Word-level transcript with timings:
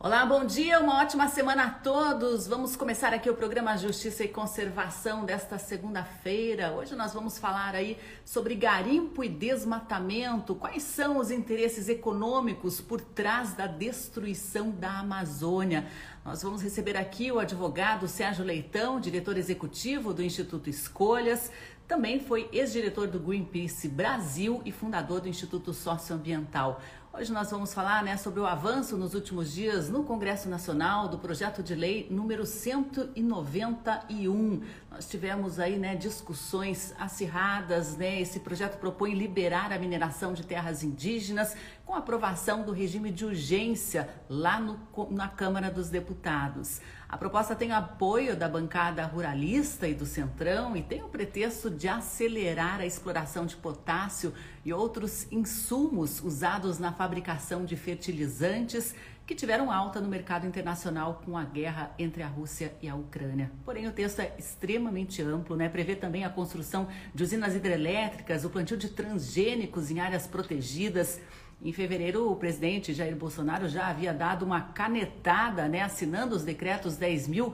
Olá, 0.00 0.24
bom 0.24 0.44
dia, 0.44 0.78
uma 0.78 1.00
ótima 1.00 1.26
semana 1.26 1.64
a 1.64 1.70
todos. 1.70 2.46
Vamos 2.46 2.76
começar 2.76 3.12
aqui 3.12 3.28
o 3.28 3.34
programa 3.34 3.76
Justiça 3.76 4.22
e 4.22 4.28
Conservação 4.28 5.24
desta 5.24 5.58
segunda-feira. 5.58 6.70
Hoje 6.70 6.94
nós 6.94 7.12
vamos 7.12 7.36
falar 7.36 7.74
aí 7.74 7.98
sobre 8.24 8.54
garimpo 8.54 9.24
e 9.24 9.28
desmatamento. 9.28 10.54
Quais 10.54 10.84
são 10.84 11.18
os 11.18 11.32
interesses 11.32 11.88
econômicos 11.88 12.80
por 12.80 13.00
trás 13.00 13.54
da 13.54 13.66
destruição 13.66 14.70
da 14.70 15.00
Amazônia? 15.00 15.88
Nós 16.24 16.44
vamos 16.44 16.62
receber 16.62 16.96
aqui 16.96 17.32
o 17.32 17.40
advogado 17.40 18.06
Sérgio 18.06 18.44
Leitão, 18.44 19.00
diretor 19.00 19.36
executivo 19.36 20.14
do 20.14 20.22
Instituto 20.22 20.70
Escolhas. 20.70 21.50
Também 21.88 22.20
foi 22.20 22.48
ex-diretor 22.52 23.08
do 23.08 23.18
Greenpeace 23.18 23.88
Brasil 23.88 24.62
e 24.64 24.70
fundador 24.70 25.22
do 25.22 25.28
Instituto 25.28 25.72
Socioambiental. 25.72 26.82
Hoje 27.18 27.32
nós 27.32 27.50
vamos 27.50 27.74
falar 27.74 28.04
né, 28.04 28.16
sobre 28.16 28.38
o 28.38 28.46
avanço 28.46 28.96
nos 28.96 29.12
últimos 29.12 29.52
dias 29.52 29.88
no 29.88 30.04
Congresso 30.04 30.48
Nacional 30.48 31.08
do 31.08 31.18
projeto 31.18 31.64
de 31.64 31.74
lei 31.74 32.06
número 32.08 32.46
191. 32.46 34.62
Nós 34.88 35.08
tivemos 35.08 35.58
aí 35.58 35.80
né, 35.80 35.96
discussões 35.96 36.94
acirradas. 36.96 37.96
Né? 37.96 38.20
Esse 38.20 38.38
projeto 38.38 38.78
propõe 38.78 39.14
liberar 39.14 39.72
a 39.72 39.78
mineração 39.80 40.32
de 40.32 40.46
terras 40.46 40.84
indígenas 40.84 41.56
com 41.84 41.92
aprovação 41.92 42.62
do 42.62 42.70
regime 42.70 43.10
de 43.10 43.24
urgência 43.24 44.08
lá 44.28 44.60
no, 44.60 44.78
na 45.10 45.26
Câmara 45.26 45.72
dos 45.72 45.90
Deputados. 45.90 46.80
A 47.08 47.16
proposta 47.16 47.56
tem 47.56 47.72
apoio 47.72 48.36
da 48.36 48.46
bancada 48.46 49.02
ruralista 49.06 49.88
e 49.88 49.94
do 49.94 50.04
Centrão 50.04 50.76
e 50.76 50.82
tem 50.82 51.02
o 51.02 51.08
pretexto 51.08 51.70
de 51.70 51.88
acelerar 51.88 52.80
a 52.80 52.86
exploração 52.86 53.46
de 53.46 53.56
potássio 53.56 54.34
e 54.62 54.74
outros 54.74 55.26
insumos 55.32 56.20
usados 56.22 56.78
na 56.78 56.92
fabricação 56.92 57.64
de 57.64 57.76
fertilizantes 57.76 58.94
que 59.26 59.34
tiveram 59.34 59.72
alta 59.72 60.02
no 60.02 60.08
mercado 60.08 60.46
internacional 60.46 61.22
com 61.24 61.36
a 61.36 61.44
guerra 61.44 61.94
entre 61.98 62.22
a 62.22 62.28
Rússia 62.28 62.74
e 62.82 62.88
a 62.88 62.94
Ucrânia. 62.94 63.50
Porém, 63.64 63.86
o 63.86 63.92
texto 63.92 64.20
é 64.20 64.34
extremamente 64.38 65.22
amplo, 65.22 65.56
né? 65.56 65.70
Prevê 65.70 65.96
também 65.96 66.24
a 66.24 66.30
construção 66.30 66.88
de 67.14 67.22
usinas 67.22 67.54
hidrelétricas, 67.54 68.44
o 68.44 68.50
plantio 68.50 68.76
de 68.76 68.90
transgênicos 68.90 69.90
em 69.90 69.98
áreas 69.98 70.26
protegidas. 70.26 71.20
Em 71.60 71.72
fevereiro, 71.72 72.30
o 72.30 72.36
presidente 72.36 72.94
Jair 72.94 73.16
Bolsonaro 73.16 73.68
já 73.68 73.88
havia 73.88 74.14
dado 74.14 74.44
uma 74.44 74.60
canetada, 74.60 75.66
né, 75.68 75.82
assinando 75.82 76.36
os 76.36 76.44
decretos 76.44 76.96
10.000 76.96 77.52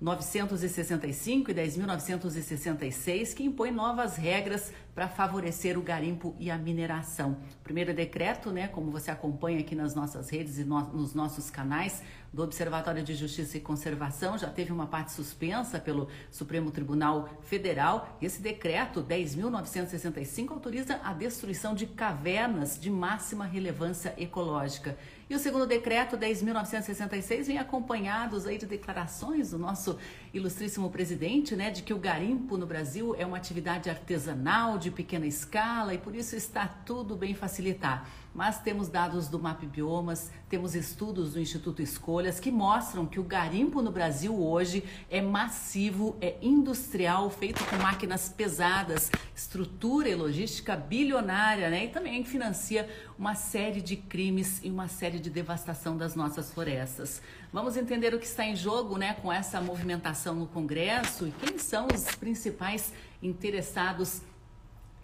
965 0.00 1.50
e 1.50 1.54
10.966, 1.54 3.34
que 3.34 3.44
impõe 3.44 3.70
novas 3.70 4.16
regras 4.16 4.70
para 4.94 5.08
favorecer 5.08 5.78
o 5.78 5.82
garimpo 5.82 6.36
e 6.38 6.50
a 6.50 6.58
mineração. 6.58 7.38
O 7.60 7.64
primeiro 7.64 7.94
decreto, 7.94 8.50
né, 8.50 8.68
como 8.68 8.90
você 8.90 9.10
acompanha 9.10 9.60
aqui 9.60 9.74
nas 9.74 9.94
nossas 9.94 10.28
redes 10.28 10.58
e 10.58 10.64
no, 10.64 10.80
nos 10.92 11.14
nossos 11.14 11.48
canais 11.48 12.02
do 12.36 12.42
Observatório 12.42 13.02
de 13.02 13.14
Justiça 13.14 13.56
e 13.56 13.60
Conservação, 13.60 14.36
já 14.36 14.50
teve 14.50 14.70
uma 14.70 14.86
parte 14.86 15.10
suspensa 15.10 15.80
pelo 15.80 16.06
Supremo 16.30 16.70
Tribunal 16.70 17.30
Federal. 17.40 18.14
Esse 18.20 18.42
decreto 18.42 19.02
10.965 19.02 20.50
autoriza 20.50 21.00
a 21.02 21.14
destruição 21.14 21.74
de 21.74 21.86
cavernas 21.86 22.78
de 22.78 22.90
máxima 22.90 23.46
relevância 23.46 24.14
ecológica. 24.18 24.98
E 25.30 25.34
o 25.34 25.38
segundo 25.38 25.66
decreto, 25.66 26.18
10.966, 26.18 27.46
vem 27.46 27.58
acompanhados 27.58 28.46
aí 28.46 28.58
de 28.58 28.66
declarações 28.66 29.50
do 29.50 29.58
nosso 29.58 29.98
ilustríssimo 30.32 30.90
presidente, 30.90 31.56
né, 31.56 31.70
de 31.70 31.82
que 31.82 31.94
o 31.94 31.98
garimpo 31.98 32.58
no 32.58 32.66
Brasil 32.66 33.16
é 33.18 33.24
uma 33.24 33.38
atividade 33.38 33.88
artesanal 33.88 34.76
de 34.78 34.90
pequena 34.90 35.26
escala 35.26 35.94
e 35.94 35.98
por 35.98 36.14
isso 36.14 36.36
está 36.36 36.68
tudo 36.68 37.16
bem 37.16 37.34
facilitar 37.34 38.06
mas 38.36 38.58
temos 38.58 38.88
dados 38.88 39.28
do 39.28 39.38
MAP 39.38 39.64
Biomas, 39.64 40.30
temos 40.46 40.74
estudos 40.74 41.32
do 41.32 41.40
Instituto 41.40 41.80
Escolhas 41.80 42.38
que 42.38 42.50
mostram 42.50 43.06
que 43.06 43.18
o 43.18 43.22
garimpo 43.22 43.80
no 43.80 43.90
Brasil 43.90 44.38
hoje 44.38 44.84
é 45.10 45.22
massivo, 45.22 46.14
é 46.20 46.36
industrial, 46.42 47.30
feito 47.30 47.64
com 47.64 47.76
máquinas 47.76 48.28
pesadas, 48.28 49.10
estrutura 49.34 50.10
e 50.10 50.14
logística 50.14 50.76
bilionária, 50.76 51.70
né? 51.70 51.86
E 51.86 51.88
também 51.88 52.22
financia 52.24 52.86
uma 53.18 53.34
série 53.34 53.80
de 53.80 53.96
crimes 53.96 54.60
e 54.62 54.70
uma 54.70 54.86
série 54.86 55.18
de 55.18 55.30
devastação 55.30 55.96
das 55.96 56.14
nossas 56.14 56.52
florestas. 56.52 57.22
Vamos 57.50 57.74
entender 57.74 58.12
o 58.12 58.18
que 58.18 58.26
está 58.26 58.44
em 58.44 58.54
jogo, 58.54 58.98
né, 58.98 59.14
com 59.14 59.32
essa 59.32 59.62
movimentação 59.62 60.34
no 60.34 60.46
Congresso 60.46 61.26
e 61.26 61.30
quem 61.30 61.56
são 61.56 61.88
os 61.94 62.04
principais 62.16 62.92
interessados 63.22 64.20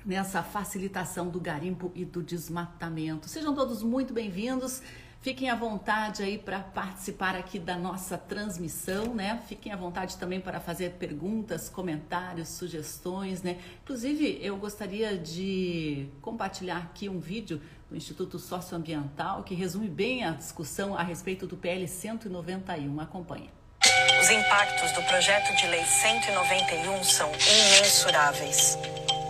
nessa 0.05 0.43
facilitação 0.43 1.29
do 1.29 1.41
garimpo 1.41 1.93
e 1.95 2.05
do 2.05 2.23
desmatamento. 2.23 3.29
Sejam 3.29 3.55
todos 3.55 3.83
muito 3.83 4.13
bem-vindos. 4.13 4.83
Fiquem 5.21 5.49
à 5.49 5.55
vontade 5.55 6.21
aí 6.21 6.37
para 6.37 6.59
participar 6.59 7.37
aqui 7.37 7.57
da 7.57 7.77
nossa 7.77 8.19
transmissão, 8.19 9.15
né? 9.15 9.41
Fiquem 9.47 9.73
à 9.73 9.77
vontade 9.77 10.17
também 10.17 10.41
para 10.41 10.59
fazer 10.59 10.95
perguntas, 10.95 11.69
comentários, 11.69 12.49
sugestões, 12.49 13.41
né? 13.41 13.61
Inclusive, 13.85 14.41
eu 14.43 14.57
gostaria 14.57 15.17
de 15.17 16.09
compartilhar 16.21 16.79
aqui 16.79 17.09
um 17.09 17.21
vídeo 17.21 17.61
do 17.89 17.97
Instituto 17.97 18.37
Socioambiental 18.37 19.45
que 19.45 19.55
resume 19.55 19.89
bem 19.89 20.25
a 20.25 20.33
discussão 20.33 20.97
a 20.97 21.05
respeito 21.05 21.47
do 21.47 21.57
PL 21.57 21.87
191. 21.87 23.01
Acompanhe. 23.01 23.62
Os 24.23 24.31
impactos 24.31 24.93
do 24.93 25.03
projeto 25.03 25.53
de 25.57 25.67
lei 25.67 25.85
191 25.85 27.03
são 27.03 27.29
imensuráveis 27.33 28.79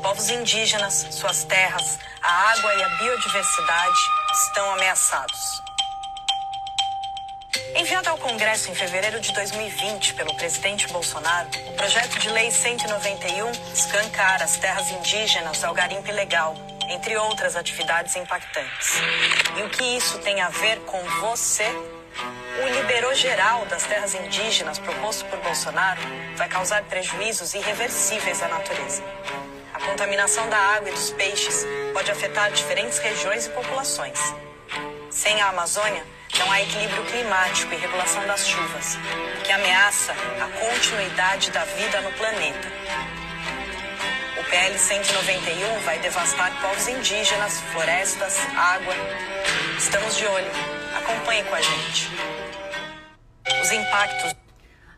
povos 0.02 0.28
indígenas, 0.28 1.06
suas 1.12 1.44
terras, 1.44 1.98
a 2.20 2.50
água 2.50 2.74
e 2.74 2.82
a 2.82 2.88
biodiversidade 2.88 3.98
estão 4.34 4.70
ameaçados. 4.72 5.62
Enviado 7.74 8.10
ao 8.10 8.18
Congresso 8.18 8.70
em 8.70 8.74
fevereiro 8.74 9.18
de 9.18 9.32
2020 9.32 10.12
pelo 10.12 10.34
presidente 10.34 10.86
Bolsonaro, 10.88 11.48
o 11.68 11.72
projeto 11.72 12.18
de 12.18 12.28
lei 12.28 12.50
191 12.50 13.50
escancara 13.72 14.44
as 14.44 14.58
terras 14.58 14.90
indígenas 14.90 15.64
ao 15.64 15.72
garimpo 15.72 16.10
ilegal, 16.10 16.54
entre 16.90 17.16
outras 17.16 17.56
atividades 17.56 18.14
impactantes. 18.16 18.96
E 19.56 19.62
o 19.62 19.70
que 19.70 19.96
isso 19.96 20.18
tem 20.18 20.42
a 20.42 20.50
ver 20.50 20.80
com 20.80 21.02
você? 21.20 22.01
O 22.62 22.68
liberou 22.68 23.14
geral 23.14 23.64
das 23.66 23.84
terras 23.84 24.14
indígenas 24.14 24.78
proposto 24.78 25.24
por 25.26 25.38
Bolsonaro 25.40 26.00
vai 26.36 26.48
causar 26.48 26.82
prejuízos 26.84 27.54
irreversíveis 27.54 28.42
à 28.42 28.48
natureza 28.48 29.02
contaminação 29.86 30.48
da 30.48 30.56
água 30.56 30.88
e 30.88 30.92
dos 30.92 31.10
peixes 31.10 31.66
pode 31.92 32.10
afetar 32.10 32.50
diferentes 32.52 32.98
regiões 32.98 33.46
e 33.46 33.50
populações. 33.50 34.18
Sem 35.10 35.40
a 35.40 35.48
Amazônia, 35.48 36.02
não 36.38 36.50
há 36.50 36.62
equilíbrio 36.62 37.04
climático 37.04 37.74
e 37.74 37.76
regulação 37.76 38.26
das 38.26 38.46
chuvas, 38.46 38.96
que 39.44 39.52
ameaça 39.52 40.12
a 40.12 40.66
continuidade 40.66 41.50
da 41.50 41.64
vida 41.64 42.00
no 42.00 42.12
planeta. 42.12 42.68
O 44.38 44.44
PL 44.44 44.78
191 44.78 45.78
vai 45.84 45.98
devastar 45.98 46.52
povos 46.60 46.88
indígenas, 46.88 47.60
florestas, 47.72 48.38
água. 48.56 48.94
Estamos 49.78 50.16
de 50.16 50.26
olho. 50.26 50.81
Acompanhe 51.04 51.42
com 51.44 51.54
a 51.54 51.60
gente. 51.60 52.08
Os 53.60 53.72
impactos 53.72 54.41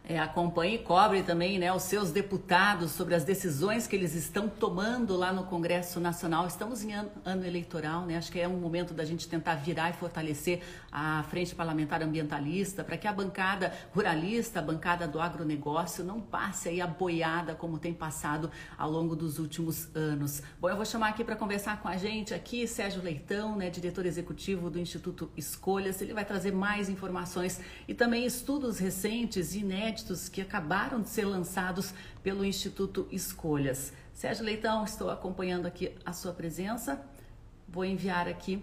é, 0.06 0.18
acompanhe 0.18 0.74
e 0.74 0.78
cobre 0.78 1.22
também 1.22 1.58
né, 1.58 1.72
os 1.72 1.84
seus 1.84 2.10
deputados 2.10 2.90
sobre 2.90 3.14
as 3.14 3.24
decisões 3.24 3.86
que 3.86 3.96
eles 3.96 4.14
estão 4.14 4.48
tomando 4.48 5.16
lá 5.16 5.32
no 5.32 5.44
Congresso 5.44 5.98
Nacional. 5.98 6.46
Estamos 6.46 6.84
em 6.84 6.92
ano, 6.92 7.10
ano, 7.24 7.46
eleitoral, 7.46 8.04
né? 8.04 8.18
acho 8.18 8.30
que 8.30 8.38
é 8.38 8.46
um 8.46 8.58
momento 8.58 8.92
da 8.92 9.02
gente 9.04 9.26
tentar 9.26 9.54
virar 9.54 9.90
e 9.90 9.92
fortalecer 9.94 10.60
a 10.92 11.22
frente 11.30 11.54
parlamentar 11.54 12.02
ambientalista 12.02 12.84
para 12.84 12.98
que 12.98 13.08
a 13.08 13.12
bancada 13.12 13.72
ruralista, 13.94 14.58
a 14.58 14.62
bancada 14.62 15.08
do 15.08 15.18
agronegócio 15.18 16.04
não 16.04 16.20
passe 16.20 16.68
aí 16.68 16.82
a 16.82 16.86
boiada 16.86 17.54
como 17.54 17.78
tem 17.78 17.94
passado 17.94 18.50
ao 18.76 18.90
longo 18.90 19.16
dos 19.16 19.38
últimos 19.38 19.88
anos. 19.96 20.42
Bom, 20.60 20.68
eu 20.68 20.76
vou 20.76 20.84
chamar 20.84 21.08
aqui 21.08 21.24
para 21.24 21.34
conversar 21.34 21.80
com 21.80 21.88
a 21.88 21.96
gente 21.96 22.34
aqui 22.34 22.66
Sérgio 22.66 23.02
Leitão, 23.02 23.56
né, 23.56 23.70
diretor 23.70 24.04
executivo 24.04 24.68
do 24.68 24.78
Instituto 24.78 25.30
Escolhas. 25.34 26.02
Ele 26.02 26.12
vai 26.12 26.26
trazer 26.26 26.52
mais 26.52 26.90
informações 26.90 27.58
e 27.88 27.94
também 27.94 28.26
estudos 28.26 28.78
recentes 28.78 29.54
e 29.54 29.60
inéditos 29.60 29.93
inéditos 29.94 30.28
que 30.28 30.40
acabaram 30.40 31.00
de 31.00 31.08
ser 31.08 31.24
lançados 31.24 31.94
pelo 32.22 32.44
Instituto 32.44 33.06
Escolhas. 33.12 33.92
Sérgio 34.12 34.44
Leitão, 34.44 34.84
estou 34.84 35.08
acompanhando 35.08 35.66
aqui 35.66 35.94
a 36.04 36.12
sua 36.12 36.32
presença. 36.32 37.00
Vou 37.68 37.84
enviar 37.84 38.26
aqui 38.26 38.62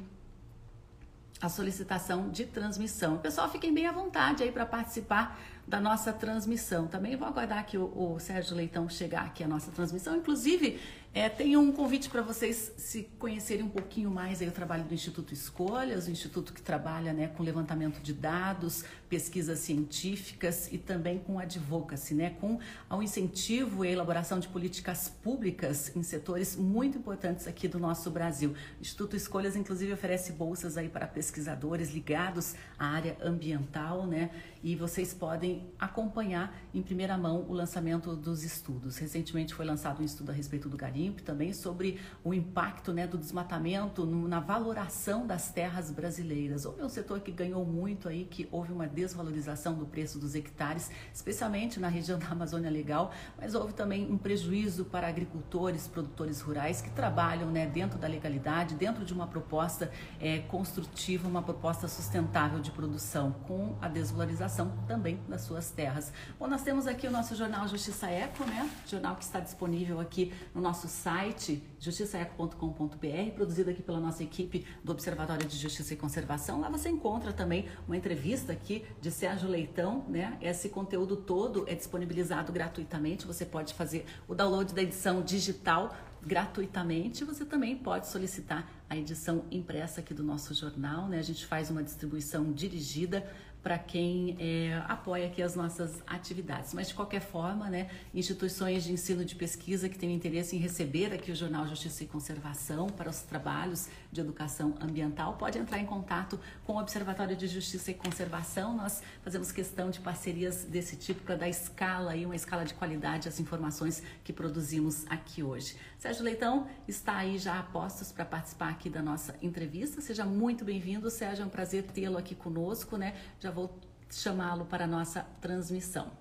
a 1.40 1.48
solicitação 1.48 2.30
de 2.30 2.46
transmissão. 2.46 3.18
Pessoal, 3.18 3.50
fiquem 3.50 3.74
bem 3.74 3.88
à 3.88 3.92
vontade 3.92 4.44
aí 4.44 4.52
para 4.52 4.66
participar 4.66 5.40
da 5.68 5.80
nossa 5.80 6.12
transmissão. 6.12 6.88
Também 6.88 7.16
vou 7.16 7.28
aguardar 7.28 7.66
que 7.66 7.78
o, 7.78 7.86
o, 7.86 8.20
Sérgio 8.20 8.56
Leitão 8.56 8.90
chegar 8.90 9.26
aqui 9.26 9.44
à 9.44 9.48
nossa 9.48 9.72
transmissão. 9.72 10.16
Inclusive, 10.16 10.80
É, 11.14 11.30
um 11.58 11.74
convite 11.74 12.10
para 12.10 12.22
vocês 12.22 12.72
se 12.78 13.04
conhecerem 13.20 13.66
um 13.66 13.70
pouquinho 13.70 14.10
mais 14.10 14.42
aí 14.42 14.48
o 14.48 14.52
trabalho 14.52 14.86
do 14.86 14.94
Instituto 14.94 15.34
Escolhas, 15.34 16.08
o 16.08 16.10
instituto 16.10 16.54
que 16.54 16.62
trabalha 16.62 17.12
né, 17.12 17.28
com 17.28 17.44
levantamento 17.44 18.00
de 18.00 18.14
dados, 18.14 18.86
pesquisas 19.12 19.60
científicas 19.60 20.72
e 20.72 20.78
também 20.78 21.20
com 21.20 21.38
advocacy, 21.38 22.16
né, 22.16 22.30
com 22.40 22.58
o 22.90 23.04
incentivo 23.04 23.84
e 23.84 23.90
a 23.90 23.92
elaboração 23.92 24.40
de 24.40 24.48
políticas 24.48 25.10
públicas 25.22 25.94
em 25.94 26.02
setores 26.02 26.56
muito 26.56 26.98
importantes 26.98 27.46
aqui 27.46 27.68
do 27.68 27.78
nosso 27.78 28.10
Brasil. 28.10 28.52
O 28.52 28.82
Instituto 28.82 29.18
Escolhas, 29.18 29.58
inclusive, 29.58 29.92
oferece 29.92 30.32
bolsas 30.32 30.78
aí 30.78 30.88
para 30.88 31.06
pesquisadores 31.06 31.92
ligados 31.92 32.56
à 32.80 32.86
área 32.86 33.18
ambiental, 33.22 34.08
né, 34.08 34.30
e 34.64 34.78
vocês 34.78 35.14
podem 35.14 35.68
acompanhar 35.78 36.56
em 36.74 36.82
primeira 36.82 37.18
mão 37.18 37.46
o 37.50 37.54
lançamento 37.54 38.16
dos 38.16 38.44
estudos. 38.46 38.98
Recentemente 38.98 39.54
foi 39.54 39.66
lançado 39.66 40.02
um 40.02 40.06
estudo 40.06 40.30
a 40.30 40.34
respeito 40.34 40.70
do 40.70 40.78
garimpo, 40.78 41.22
também 41.22 41.52
sobre 41.52 42.00
o 42.24 42.34
impacto 42.34 42.94
né, 42.94 43.06
do 43.06 43.18
desmatamento 43.18 44.06
no, 44.06 44.26
na 44.28 44.40
valoração 44.40 45.28
das 45.28 45.52
terras 45.52 45.92
brasileiras. 45.92 46.64
Houve 46.64 46.84
um 46.84 46.90
setor 46.90 47.20
que 47.20 47.32
ganhou 47.32 47.66
muito 47.66 48.08
aí, 48.08 48.24
que 48.24 48.48
houve 48.52 48.72
uma 48.72 48.86
desvalorização 49.02 49.74
do 49.74 49.86
preço 49.86 50.20
dos 50.20 50.36
hectares, 50.36 50.92
especialmente 51.14 51.80
na 51.80 51.88
região 51.88 52.20
da 52.20 52.28
Amazônia 52.28 52.70
Legal, 52.70 53.12
mas 53.38 53.56
houve 53.56 53.74
também 53.74 54.10
um 54.12 54.18
prejuízo 54.18 54.86
para 54.86 55.08
agricultores, 55.08 55.88
produtores 55.88 56.42
rurais 56.42 56.82
que 56.82 56.90
trabalham 56.92 57.50
né, 57.50 57.66
dentro 57.66 57.98
da 57.98 58.08
legalidade, 58.08 58.76
dentro 58.76 59.04
de 59.04 59.14
uma 59.14 59.28
proposta 59.28 59.92
é, 60.20 60.40
construtiva, 60.40 61.28
uma 61.28 61.42
proposta 61.42 61.88
sustentável 61.88 62.60
de 62.60 62.72
produção, 62.72 63.32
com 63.48 63.76
a 63.82 63.88
desvalorização 63.88 64.72
também 64.88 65.20
das 65.28 65.42
suas 65.42 65.72
terras. 65.72 66.14
Bom, 66.40 66.48
nós 66.48 66.62
temos 66.62 66.86
aqui 66.88 67.08
o 67.08 67.12
nosso 67.12 67.36
jornal 67.36 67.68
Justiça 67.68 68.08
Eco, 68.08 68.46
né? 68.46 68.70
Jornal 68.86 69.16
que 69.16 69.24
está 69.24 69.40
disponível 69.40 70.00
aqui 70.00 70.32
no 70.54 70.62
nosso 70.62 70.88
site 70.88 71.64
justiçaeco.com.br, 71.80 73.32
produzido 73.34 73.72
aqui 73.72 73.82
pela 73.82 74.00
nossa 74.00 74.24
equipe 74.24 74.66
do 74.84 74.92
Observatório 74.92 75.48
de 75.48 75.58
Justiça 75.58 75.94
e 75.94 75.98
Conservação. 75.98 76.62
Lá 76.62 76.70
você 76.70 76.90
encontra 76.90 77.34
também 77.34 77.68
uma 77.88 77.98
entrevista 77.98 78.54
aqui 78.54 78.86
de 79.00 79.12
Sérgio 79.12 79.50
Leitão, 79.50 80.06
né? 80.08 80.38
Esse 80.42 80.70
conteúdo 80.70 81.16
todo 81.16 81.66
é 81.68 81.76
disponibilizado 81.76 82.52
gratuitamente. 82.52 83.26
Você 83.26 83.46
pode 83.46 83.74
fazer 83.74 84.06
o 84.28 84.36
download 84.36 84.74
da 84.74 84.82
edição 84.82 85.22
digital 85.22 85.96
gratuitamente. 86.26 87.24
Você 87.24 87.46
também 87.46 87.76
pode 87.76 88.08
solicitar 88.08 88.70
a 88.90 88.96
edição 88.98 89.46
impressa 89.50 90.02
aqui 90.02 90.14
do 90.14 90.24
nosso 90.24 90.54
jornal, 90.54 91.08
né? 91.08 91.20
A 91.20 91.24
gente 91.24 91.46
faz 91.46 91.70
uma 91.70 91.84
distribuição 91.84 92.52
dirigida 92.52 93.28
para 93.64 93.78
quem 93.78 94.36
é, 94.40 94.82
apoia 94.88 95.28
aqui 95.28 95.42
as 95.42 95.56
nossas 95.56 96.02
atividades. 96.08 96.74
Mas 96.74 96.88
de 96.88 96.94
qualquer 96.94 97.22
forma, 97.22 97.70
né, 97.70 97.90
instituições 98.14 98.84
de 98.84 98.92
ensino 98.92 99.24
de 99.24 99.36
pesquisa 99.36 99.88
que 99.88 99.98
têm 99.98 100.14
interesse 100.14 100.56
em 100.56 100.60
receber 100.60 101.14
aqui 101.14 101.32
o 101.32 101.36
Jornal 101.36 101.68
Justiça 101.68 102.04
e 102.04 102.08
Conservação 102.08 102.88
para 102.88 103.10
os 103.10 103.22
trabalhos 103.22 103.88
de 104.12 104.20
educação 104.20 104.76
ambiental, 104.82 105.36
pode 105.38 105.58
entrar 105.58 105.80
em 105.80 105.86
contato 105.86 106.40
com 106.66 106.74
o 106.74 106.80
Observatório 106.80 107.36
de 107.36 107.48
Justiça 107.48 107.92
e 107.92 107.94
Conservação. 107.94 108.76
Nós 108.76 109.04
fazemos 109.24 109.52
questão 109.52 109.90
de 109.92 110.00
parcerias 110.00 110.64
desse 110.64 110.96
tipo 110.96 111.22
para 111.22 111.36
dar 111.36 111.50
escala 111.50 112.16
e 112.16 112.26
uma 112.26 112.36
escala 112.36 112.66
de 112.66 112.74
qualidade 112.74 113.28
às 113.28 113.40
informações 113.40 114.02
que 114.24 114.34
produzimos 114.34 115.06
aqui 115.08 115.44
hoje. 115.44 115.76
Sérgio 116.00 116.24
Leitão 116.24 116.68
está 116.88 117.18
aí 117.18 117.38
já 117.38 117.60
a 117.60 117.64
postos 117.64 118.12
para 118.12 118.26
participar 118.26 118.70
aqui 118.70 118.90
da 118.90 119.04
nossa 119.04 119.36
entrevista. 119.40 120.02
Seja 120.02 120.26
muito 120.26 120.66
bem-vindo, 120.66 121.10
Sérgio. 121.12 121.44
É 121.44 121.46
um 121.46 121.50
prazer 121.50 121.84
tê-lo 121.84 122.18
aqui 122.18 122.34
conosco, 122.34 122.98
né? 122.98 123.14
Já 123.40 123.51
vou 123.52 123.80
chamá-lo 124.10 124.66
para 124.66 124.86
a 124.86 124.88
nossa 124.88 125.24
transmissão. 125.40 126.12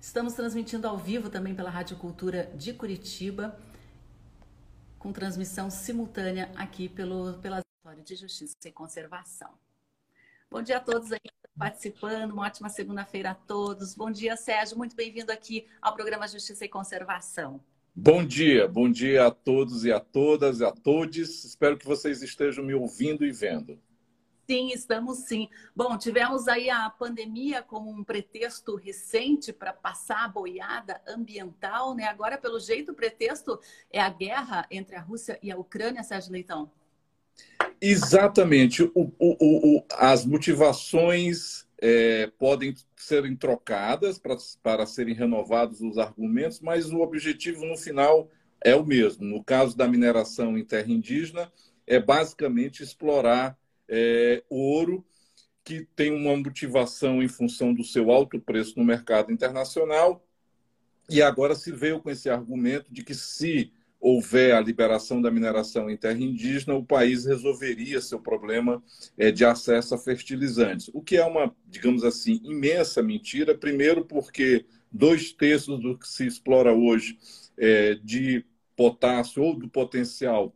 Estamos 0.00 0.32
transmitindo 0.32 0.88
ao 0.88 0.96
vivo 0.96 1.28
também 1.28 1.54
pela 1.54 1.68
Rádio 1.68 1.96
Cultura 1.98 2.46
de 2.56 2.72
Curitiba 2.72 3.58
com 4.98 5.12
transmissão 5.12 5.70
simultânea 5.70 6.50
aqui 6.56 6.88
pelo, 6.88 7.34
pela 7.34 7.60
História 7.60 8.02
de 8.02 8.16
Justiça 8.16 8.56
e 8.64 8.72
Conservação. 8.72 9.52
Bom 10.50 10.62
dia 10.62 10.78
a 10.78 10.80
todos 10.80 11.12
aí 11.12 11.20
participando, 11.56 12.32
uma 12.32 12.46
ótima 12.46 12.68
segunda-feira 12.68 13.32
a 13.32 13.34
todos. 13.34 13.94
Bom 13.94 14.10
dia, 14.10 14.36
Sérgio, 14.36 14.78
muito 14.78 14.96
bem-vindo 14.96 15.30
aqui 15.30 15.68
ao 15.82 15.94
programa 15.94 16.26
Justiça 16.26 16.64
e 16.64 16.68
Conservação. 16.68 17.60
Bom 18.00 18.24
dia, 18.24 18.68
bom 18.68 18.88
dia 18.88 19.26
a 19.26 19.30
todos 19.32 19.84
e 19.84 19.90
a 19.90 19.98
todas 19.98 20.60
e 20.60 20.64
a 20.64 20.70
todos. 20.70 21.44
Espero 21.44 21.76
que 21.76 21.84
vocês 21.84 22.22
estejam 22.22 22.64
me 22.64 22.72
ouvindo 22.72 23.26
e 23.26 23.32
vendo. 23.32 23.76
Sim, 24.48 24.70
estamos 24.72 25.18
sim. 25.24 25.48
Bom, 25.74 25.98
tivemos 25.98 26.46
aí 26.46 26.70
a 26.70 26.88
pandemia 26.88 27.60
como 27.60 27.90
um 27.90 28.04
pretexto 28.04 28.76
recente 28.76 29.52
para 29.52 29.72
passar 29.72 30.24
a 30.24 30.28
boiada 30.28 31.02
ambiental, 31.08 31.92
né? 31.92 32.04
Agora, 32.04 32.38
pelo 32.38 32.60
jeito, 32.60 32.92
o 32.92 32.94
pretexto 32.94 33.58
é 33.92 34.00
a 34.00 34.08
guerra 34.08 34.64
entre 34.70 34.94
a 34.94 35.00
Rússia 35.00 35.36
e 35.42 35.50
a 35.50 35.58
Ucrânia, 35.58 36.04
Sérgio 36.04 36.30
Leitão. 36.30 36.70
Exatamente. 37.80 38.84
O, 38.94 39.12
o, 39.18 39.76
o, 39.78 39.84
as 39.90 40.24
motivações 40.24 41.66
é, 41.80 42.26
podem 42.38 42.74
serem 42.96 43.36
trocadas 43.36 44.18
para, 44.18 44.36
para 44.62 44.86
serem 44.86 45.14
renovados 45.14 45.80
os 45.80 45.96
argumentos, 45.96 46.60
mas 46.60 46.90
o 46.90 47.00
objetivo 47.00 47.64
no 47.64 47.76
final 47.76 48.28
é 48.60 48.74
o 48.74 48.84
mesmo. 48.84 49.24
No 49.24 49.42
caso 49.42 49.76
da 49.76 49.86
mineração 49.86 50.58
em 50.58 50.64
terra 50.64 50.90
indígena, 50.90 51.52
é 51.86 52.00
basicamente 52.00 52.82
explorar 52.82 53.56
é, 53.88 54.42
ouro 54.50 55.04
que 55.64 55.86
tem 55.94 56.12
uma 56.12 56.36
motivação 56.36 57.22
em 57.22 57.28
função 57.28 57.72
do 57.72 57.84
seu 57.84 58.10
alto 58.10 58.40
preço 58.40 58.78
no 58.78 58.84
mercado 58.84 59.30
internacional. 59.30 60.24
E 61.08 61.22
agora 61.22 61.54
se 61.54 61.70
veio 61.72 62.00
com 62.00 62.10
esse 62.10 62.28
argumento 62.28 62.92
de 62.92 63.02
que 63.02 63.14
se 63.14 63.72
houver 64.00 64.54
a 64.54 64.60
liberação 64.60 65.20
da 65.20 65.30
mineração 65.30 65.90
em 65.90 65.96
terra 65.96 66.20
indígena, 66.20 66.74
o 66.74 66.84
país 66.84 67.24
resolveria 67.24 68.00
seu 68.00 68.20
problema 68.20 68.82
é, 69.16 69.30
de 69.30 69.44
acesso 69.44 69.94
a 69.94 69.98
fertilizantes, 69.98 70.88
o 70.94 71.02
que 71.02 71.16
é 71.16 71.24
uma, 71.24 71.54
digamos 71.66 72.04
assim, 72.04 72.40
imensa 72.44 73.02
mentira. 73.02 73.56
Primeiro, 73.56 74.04
porque 74.04 74.64
dois 74.90 75.32
terços 75.32 75.80
do 75.80 75.98
que 75.98 76.08
se 76.08 76.26
explora 76.26 76.72
hoje 76.72 77.18
é, 77.56 77.94
de 77.96 78.44
potássio 78.76 79.42
ou 79.42 79.54
do 79.54 79.68
potencial 79.68 80.54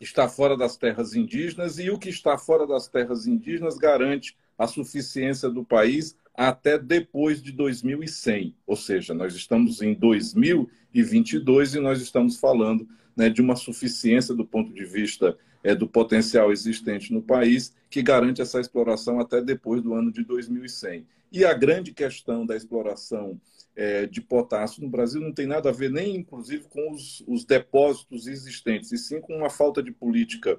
está 0.00 0.28
fora 0.28 0.56
das 0.56 0.76
terras 0.76 1.14
indígenas 1.14 1.78
e 1.78 1.90
o 1.90 1.98
que 1.98 2.08
está 2.08 2.38
fora 2.38 2.66
das 2.66 2.88
terras 2.88 3.26
indígenas 3.26 3.76
garante 3.76 4.36
a 4.56 4.66
suficiência 4.66 5.50
do 5.50 5.64
país 5.64 6.16
até 6.34 6.78
depois 6.78 7.42
de 7.42 7.52
2100. 7.52 8.54
Ou 8.66 8.76
seja, 8.76 9.14
nós 9.14 9.34
estamos 9.34 9.82
em 9.82 9.94
2022 9.94 11.74
e 11.74 11.80
nós 11.80 12.00
estamos 12.00 12.38
falando 12.38 12.88
né, 13.16 13.28
de 13.28 13.40
uma 13.40 13.56
suficiência 13.56 14.34
do 14.34 14.46
ponto 14.46 14.72
de 14.72 14.84
vista 14.84 15.36
é, 15.62 15.74
do 15.74 15.86
potencial 15.86 16.50
existente 16.50 17.12
no 17.12 17.22
país 17.22 17.74
que 17.90 18.02
garante 18.02 18.40
essa 18.40 18.60
exploração 18.60 19.20
até 19.20 19.42
depois 19.42 19.82
do 19.82 19.94
ano 19.94 20.10
de 20.10 20.24
2100. 20.24 21.06
E 21.32 21.44
a 21.44 21.52
grande 21.52 21.92
questão 21.92 22.46
da 22.46 22.56
exploração 22.56 23.40
é, 23.76 24.06
de 24.06 24.20
potássio 24.20 24.82
no 24.82 24.88
Brasil 24.88 25.20
não 25.20 25.32
tem 25.32 25.46
nada 25.46 25.68
a 25.68 25.72
ver 25.72 25.90
nem, 25.90 26.16
inclusive, 26.16 26.64
com 26.68 26.92
os, 26.92 27.22
os 27.26 27.44
depósitos 27.44 28.26
existentes, 28.26 28.90
e 28.92 28.98
sim 28.98 29.20
com 29.20 29.36
uma 29.36 29.50
falta 29.50 29.82
de 29.82 29.92
política 29.92 30.58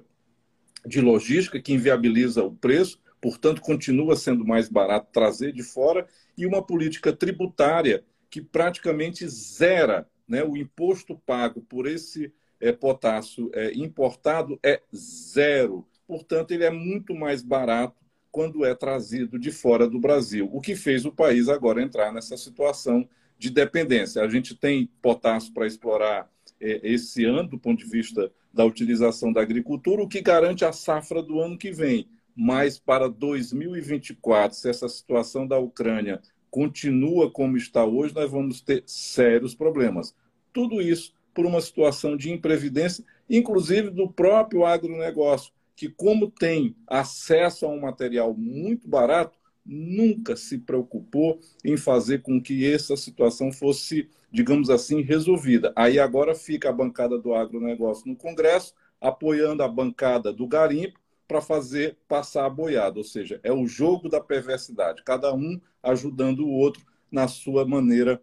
de 0.86 1.00
logística 1.00 1.60
que 1.60 1.72
inviabiliza 1.72 2.42
o 2.42 2.52
preço, 2.52 2.98
portanto, 3.22 3.62
continua 3.62 4.16
sendo 4.16 4.44
mais 4.44 4.68
barato 4.68 5.12
trazer 5.12 5.52
de 5.52 5.62
fora, 5.62 6.06
e 6.36 6.44
uma 6.44 6.60
política 6.60 7.12
tributária 7.12 8.04
que 8.28 8.42
praticamente 8.42 9.26
zera 9.28 10.08
né, 10.26 10.42
o 10.42 10.56
imposto 10.56 11.16
pago 11.24 11.62
por 11.62 11.86
esse 11.86 12.32
é, 12.60 12.72
potássio 12.72 13.48
é, 13.54 13.72
importado 13.74 14.58
é 14.62 14.82
zero. 14.94 15.86
Portanto, 16.06 16.50
ele 16.50 16.64
é 16.64 16.70
muito 16.70 17.14
mais 17.14 17.42
barato 17.42 18.02
quando 18.30 18.64
é 18.64 18.74
trazido 18.74 19.38
de 19.38 19.52
fora 19.52 19.86
do 19.86 20.00
Brasil, 20.00 20.48
o 20.52 20.60
que 20.60 20.74
fez 20.74 21.04
o 21.04 21.12
país 21.12 21.48
agora 21.48 21.82
entrar 21.82 22.12
nessa 22.12 22.36
situação 22.36 23.08
de 23.38 23.50
dependência. 23.50 24.22
A 24.22 24.28
gente 24.28 24.56
tem 24.56 24.88
potássio 25.00 25.52
para 25.52 25.66
explorar 25.66 26.28
é, 26.58 26.80
esse 26.82 27.24
ano, 27.24 27.50
do 27.50 27.58
ponto 27.58 27.84
de 27.84 27.90
vista 27.90 28.32
da 28.52 28.64
utilização 28.64 29.32
da 29.32 29.42
agricultura, 29.42 30.02
o 30.02 30.08
que 30.08 30.20
garante 30.20 30.64
a 30.64 30.72
safra 30.72 31.22
do 31.22 31.40
ano 31.40 31.56
que 31.56 31.70
vem. 31.70 32.08
Mas 32.34 32.78
para 32.78 33.08
2024, 33.08 34.56
se 34.56 34.68
essa 34.68 34.88
situação 34.88 35.46
da 35.46 35.58
Ucrânia 35.58 36.20
continua 36.50 37.30
como 37.30 37.56
está 37.56 37.84
hoje, 37.84 38.14
nós 38.14 38.30
vamos 38.30 38.60
ter 38.60 38.82
sérios 38.86 39.54
problemas. 39.54 40.14
Tudo 40.52 40.80
isso 40.80 41.14
por 41.34 41.46
uma 41.46 41.60
situação 41.60 42.16
de 42.16 42.30
imprevidência, 42.30 43.04
inclusive 43.28 43.90
do 43.90 44.10
próprio 44.10 44.64
agronegócio 44.64 45.52
que, 45.74 45.88
como 45.88 46.30
tem 46.30 46.76
acesso 46.86 47.64
a 47.64 47.68
um 47.68 47.80
material 47.80 48.34
muito 48.34 48.86
barato, 48.86 49.38
nunca 49.64 50.36
se 50.36 50.58
preocupou 50.58 51.40
em 51.64 51.76
fazer 51.76 52.22
com 52.22 52.40
que 52.40 52.70
essa 52.70 52.96
situação 52.96 53.50
fosse, 53.50 54.08
digamos 54.30 54.68
assim, 54.68 55.00
resolvida. 55.00 55.72
Aí 55.74 55.98
agora 55.98 56.34
fica 56.34 56.68
a 56.68 56.72
bancada 56.72 57.18
do 57.18 57.34
agronegócio 57.34 58.06
no 58.06 58.16
Congresso, 58.16 58.74
apoiando 59.00 59.62
a 59.62 59.68
bancada 59.68 60.32
do 60.32 60.46
garimpo 60.46 61.00
para 61.26 61.40
fazer 61.40 61.96
passar 62.08 62.46
a 62.46 62.50
boiada, 62.50 62.98
ou 62.98 63.04
seja, 63.04 63.40
é 63.42 63.52
o 63.52 63.66
jogo 63.66 64.08
da 64.08 64.20
perversidade, 64.20 65.02
cada 65.04 65.32
um 65.34 65.60
ajudando 65.82 66.40
o 66.40 66.50
outro 66.50 66.84
na 67.10 67.28
sua 67.28 67.66
maneira 67.66 68.20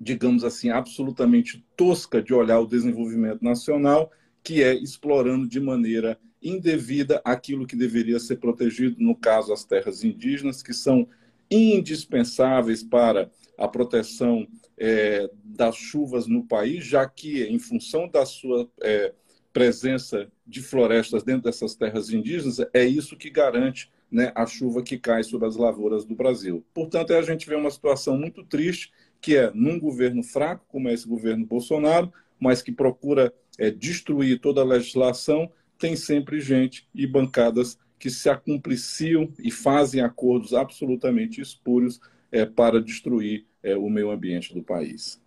digamos 0.00 0.44
assim, 0.44 0.70
absolutamente 0.70 1.64
tosca 1.76 2.22
de 2.22 2.34
olhar 2.34 2.60
o 2.60 2.66
desenvolvimento 2.66 3.42
nacional, 3.42 4.10
que 4.42 4.62
é 4.62 4.74
explorando 4.74 5.48
de 5.48 5.60
maneira 5.60 6.18
indevida 6.42 7.22
aquilo 7.24 7.66
que 7.66 7.76
deveria 7.76 8.18
ser 8.18 8.36
protegido, 8.36 8.96
no 8.98 9.16
caso, 9.16 9.52
as 9.52 9.64
terras 9.64 10.04
indígenas, 10.04 10.62
que 10.62 10.74
são 10.74 11.08
indispensáveis 11.50 12.82
para 12.82 13.30
a 13.56 13.66
proteção 13.66 14.46
é, 14.76 15.30
das 15.42 15.76
chuvas 15.76 16.26
no 16.26 16.44
país, 16.44 16.84
já 16.84 17.08
que, 17.08 17.44
em 17.44 17.58
função 17.58 18.08
da 18.08 18.26
sua 18.26 18.68
é, 18.82 19.14
presença 19.54 20.28
de 20.44 20.60
florestas 20.60 21.22
dentro 21.22 21.44
dessas 21.44 21.76
terras 21.76 22.10
indígenas, 22.10 22.58
é 22.74 22.84
isso 22.84 23.16
que 23.16 23.30
garante 23.30 23.88
né, 24.10 24.32
a 24.34 24.44
chuva 24.44 24.82
que 24.82 24.98
cai 24.98 25.22
sobre 25.22 25.46
as 25.46 25.54
lavouras 25.56 26.04
do 26.04 26.14
Brasil. 26.14 26.64
Portanto, 26.74 27.14
a 27.14 27.22
gente 27.22 27.48
vê 27.48 27.54
uma 27.54 27.70
situação 27.70 28.18
muito 28.18 28.44
triste, 28.44 28.92
que 29.20 29.36
é 29.36 29.52
num 29.54 29.78
governo 29.78 30.24
fraco, 30.24 30.66
como 30.68 30.88
é 30.88 30.92
esse 30.92 31.06
governo 31.06 31.46
Bolsonaro, 31.46 32.12
mas 32.38 32.60
que 32.60 32.72
procura 32.72 33.32
é, 33.56 33.70
destruir 33.70 34.40
toda 34.40 34.60
a 34.60 34.64
legislação, 34.64 35.50
tem 35.78 35.94
sempre 35.94 36.40
gente 36.40 36.88
e 36.92 37.06
bancadas 37.06 37.78
que 37.96 38.10
se 38.10 38.28
acumpliciam 38.28 39.32
e 39.38 39.52
fazem 39.52 40.00
acordos 40.00 40.52
absolutamente 40.52 41.40
espúrios 41.40 42.00
é, 42.32 42.44
para 42.44 42.82
destruir 42.82 43.46
é, 43.62 43.76
o 43.76 43.88
meio 43.88 44.10
ambiente 44.10 44.52
do 44.52 44.62
país. 44.64 45.22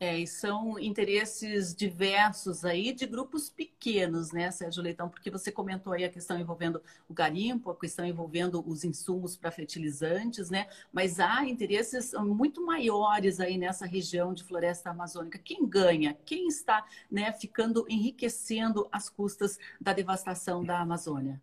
É, 0.00 0.18
e 0.18 0.26
são 0.26 0.78
interesses 0.78 1.74
diversos 1.74 2.64
aí 2.64 2.92
de 2.92 3.06
grupos 3.06 3.48
pequenos, 3.48 4.32
né, 4.32 4.50
Sérgio 4.50 4.82
Leitão? 4.82 5.08
Porque 5.08 5.30
você 5.30 5.52
comentou 5.52 5.92
aí 5.92 6.04
a 6.04 6.08
questão 6.08 6.38
envolvendo 6.38 6.82
o 7.08 7.14
garimpo, 7.14 7.70
a 7.70 7.76
questão 7.76 8.04
envolvendo 8.04 8.62
os 8.68 8.82
insumos 8.82 9.36
para 9.36 9.52
fertilizantes, 9.52 10.50
né? 10.50 10.66
Mas 10.92 11.20
há 11.20 11.44
interesses 11.44 12.12
muito 12.12 12.64
maiores 12.64 13.38
aí 13.38 13.56
nessa 13.56 13.86
região 13.86 14.34
de 14.34 14.42
floresta 14.42 14.90
amazônica. 14.90 15.38
Quem 15.38 15.66
ganha? 15.66 16.16
Quem 16.24 16.48
está 16.48 16.84
né, 17.10 17.32
ficando 17.32 17.86
enriquecendo 17.88 18.88
as 18.90 19.08
custas 19.08 19.58
da 19.80 19.92
devastação 19.92 20.64
da 20.64 20.80
Amazônia? 20.80 21.40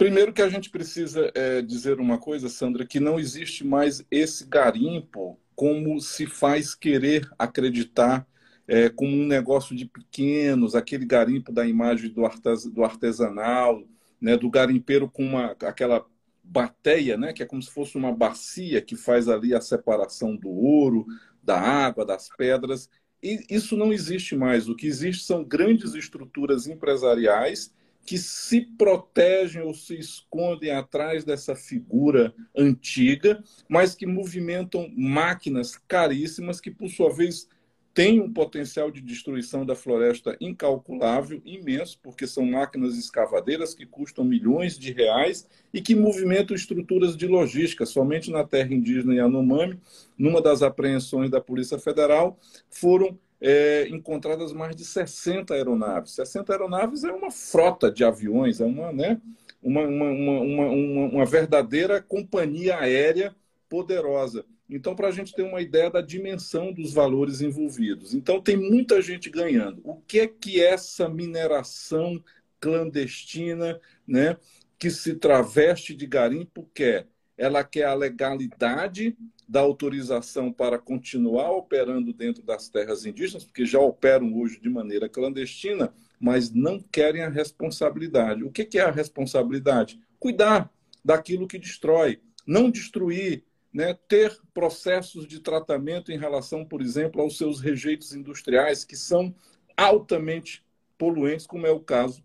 Primeiro 0.00 0.32
que 0.32 0.40
a 0.40 0.48
gente 0.48 0.70
precisa 0.70 1.30
é, 1.34 1.60
dizer 1.60 2.00
uma 2.00 2.16
coisa, 2.16 2.48
Sandra, 2.48 2.86
que 2.86 2.98
não 2.98 3.20
existe 3.20 3.66
mais 3.66 4.02
esse 4.10 4.46
garimpo 4.46 5.38
como 5.60 6.00
se 6.00 6.24
faz 6.24 6.74
querer 6.74 7.30
acreditar 7.38 8.26
é, 8.66 8.88
como 8.88 9.14
um 9.14 9.26
negócio 9.26 9.76
de 9.76 9.84
pequenos, 9.84 10.74
aquele 10.74 11.04
garimpo 11.04 11.52
da 11.52 11.66
imagem 11.66 12.08
do, 12.08 12.24
artes, 12.24 12.64
do 12.64 12.82
artesanal, 12.82 13.84
né, 14.18 14.38
do 14.38 14.48
garimpeiro 14.48 15.06
com 15.06 15.22
uma, 15.22 15.54
aquela 15.60 16.06
bateia, 16.42 17.18
né, 17.18 17.34
que 17.34 17.42
é 17.42 17.46
como 17.46 17.60
se 17.60 17.70
fosse 17.70 17.98
uma 17.98 18.10
bacia 18.10 18.80
que 18.80 18.96
faz 18.96 19.28
ali 19.28 19.54
a 19.54 19.60
separação 19.60 20.34
do 20.34 20.48
ouro, 20.48 21.04
da 21.42 21.60
água, 21.60 22.06
das 22.06 22.30
pedras. 22.34 22.88
E 23.22 23.44
isso 23.50 23.76
não 23.76 23.92
existe 23.92 24.34
mais. 24.34 24.66
O 24.66 24.74
que 24.74 24.86
existe 24.86 25.24
são 25.24 25.44
grandes 25.44 25.92
estruturas 25.92 26.66
empresariais 26.66 27.70
que 28.04 28.18
se 28.18 28.62
protegem 28.62 29.62
ou 29.62 29.72
se 29.72 29.98
escondem 29.98 30.70
atrás 30.70 31.24
dessa 31.24 31.54
figura 31.54 32.34
antiga, 32.56 33.42
mas 33.68 33.94
que 33.94 34.06
movimentam 34.06 34.90
máquinas 34.96 35.76
caríssimas 35.86 36.60
que, 36.60 36.70
por 36.70 36.88
sua 36.88 37.12
vez, 37.12 37.48
têm 37.92 38.20
um 38.20 38.32
potencial 38.32 38.90
de 38.90 39.00
destruição 39.00 39.66
da 39.66 39.74
floresta 39.74 40.36
incalculável, 40.40 41.40
imenso, 41.44 41.98
porque 42.02 42.26
são 42.26 42.44
máquinas 42.46 42.96
escavadeiras 42.96 43.74
que 43.74 43.84
custam 43.84 44.24
milhões 44.24 44.78
de 44.78 44.92
reais 44.92 45.46
e 45.72 45.80
que 45.80 45.94
movimentam 45.94 46.54
estruturas 46.54 47.16
de 47.16 47.26
logística. 47.26 47.84
Somente 47.84 48.30
na 48.30 48.44
terra 48.44 48.72
indígena 48.72 49.14
Yanomami, 49.14 49.78
numa 50.16 50.40
das 50.40 50.62
apreensões 50.62 51.30
da 51.30 51.40
Polícia 51.40 51.78
Federal, 51.78 52.38
foram 52.70 53.18
é, 53.40 53.88
encontradas 53.88 54.52
mais 54.52 54.76
de 54.76 54.84
60 54.84 55.54
aeronaves. 55.54 56.12
60 56.12 56.52
aeronaves 56.52 57.04
é 57.04 57.12
uma 57.12 57.30
frota 57.30 57.90
de 57.90 58.04
aviões, 58.04 58.60
é 58.60 58.64
uma, 58.64 58.92
né, 58.92 59.20
uma, 59.62 59.82
uma, 59.82 60.10
uma, 60.10 60.40
uma, 60.40 61.04
uma 61.06 61.26
verdadeira 61.26 62.02
companhia 62.02 62.78
aérea 62.78 63.34
poderosa. 63.68 64.44
Então, 64.68 64.94
para 64.94 65.08
a 65.08 65.10
gente 65.10 65.34
ter 65.34 65.42
uma 65.42 65.60
ideia 65.60 65.90
da 65.90 66.00
dimensão 66.00 66.72
dos 66.72 66.92
valores 66.92 67.40
envolvidos. 67.40 68.14
Então, 68.14 68.40
tem 68.40 68.56
muita 68.56 69.02
gente 69.02 69.28
ganhando. 69.28 69.80
O 69.84 69.96
que 69.96 70.20
é 70.20 70.26
que 70.28 70.62
essa 70.62 71.08
mineração 71.08 72.22
clandestina, 72.60 73.80
né, 74.06 74.36
que 74.78 74.90
se 74.90 75.14
traveste 75.14 75.94
de 75.94 76.06
garimpo 76.06 76.68
quer? 76.72 77.08
Ela 77.36 77.64
quer 77.64 77.84
a 77.84 77.94
legalidade 77.94 79.16
da 79.50 79.58
autorização 79.58 80.52
para 80.52 80.78
continuar 80.78 81.50
operando 81.50 82.12
dentro 82.12 82.40
das 82.40 82.68
terras 82.68 83.04
indígenas, 83.04 83.44
porque 83.44 83.66
já 83.66 83.80
operam 83.80 84.32
hoje 84.38 84.60
de 84.60 84.70
maneira 84.70 85.08
clandestina, 85.08 85.92
mas 86.20 86.52
não 86.52 86.78
querem 86.78 87.22
a 87.22 87.28
responsabilidade. 87.28 88.44
O 88.44 88.52
que 88.52 88.78
é 88.78 88.82
a 88.82 88.92
responsabilidade? 88.92 90.00
Cuidar 90.20 90.72
daquilo 91.04 91.48
que 91.48 91.58
destrói, 91.58 92.20
não 92.46 92.70
destruir, 92.70 93.42
né? 93.74 93.98
ter 94.06 94.38
processos 94.54 95.26
de 95.26 95.40
tratamento 95.40 96.12
em 96.12 96.16
relação, 96.16 96.64
por 96.64 96.80
exemplo, 96.80 97.20
aos 97.20 97.36
seus 97.36 97.60
rejeitos 97.60 98.14
industriais, 98.14 98.84
que 98.84 98.94
são 98.94 99.34
altamente 99.76 100.64
poluentes, 100.96 101.44
como 101.44 101.66
é 101.66 101.72
o 101.72 101.80
caso 101.80 102.22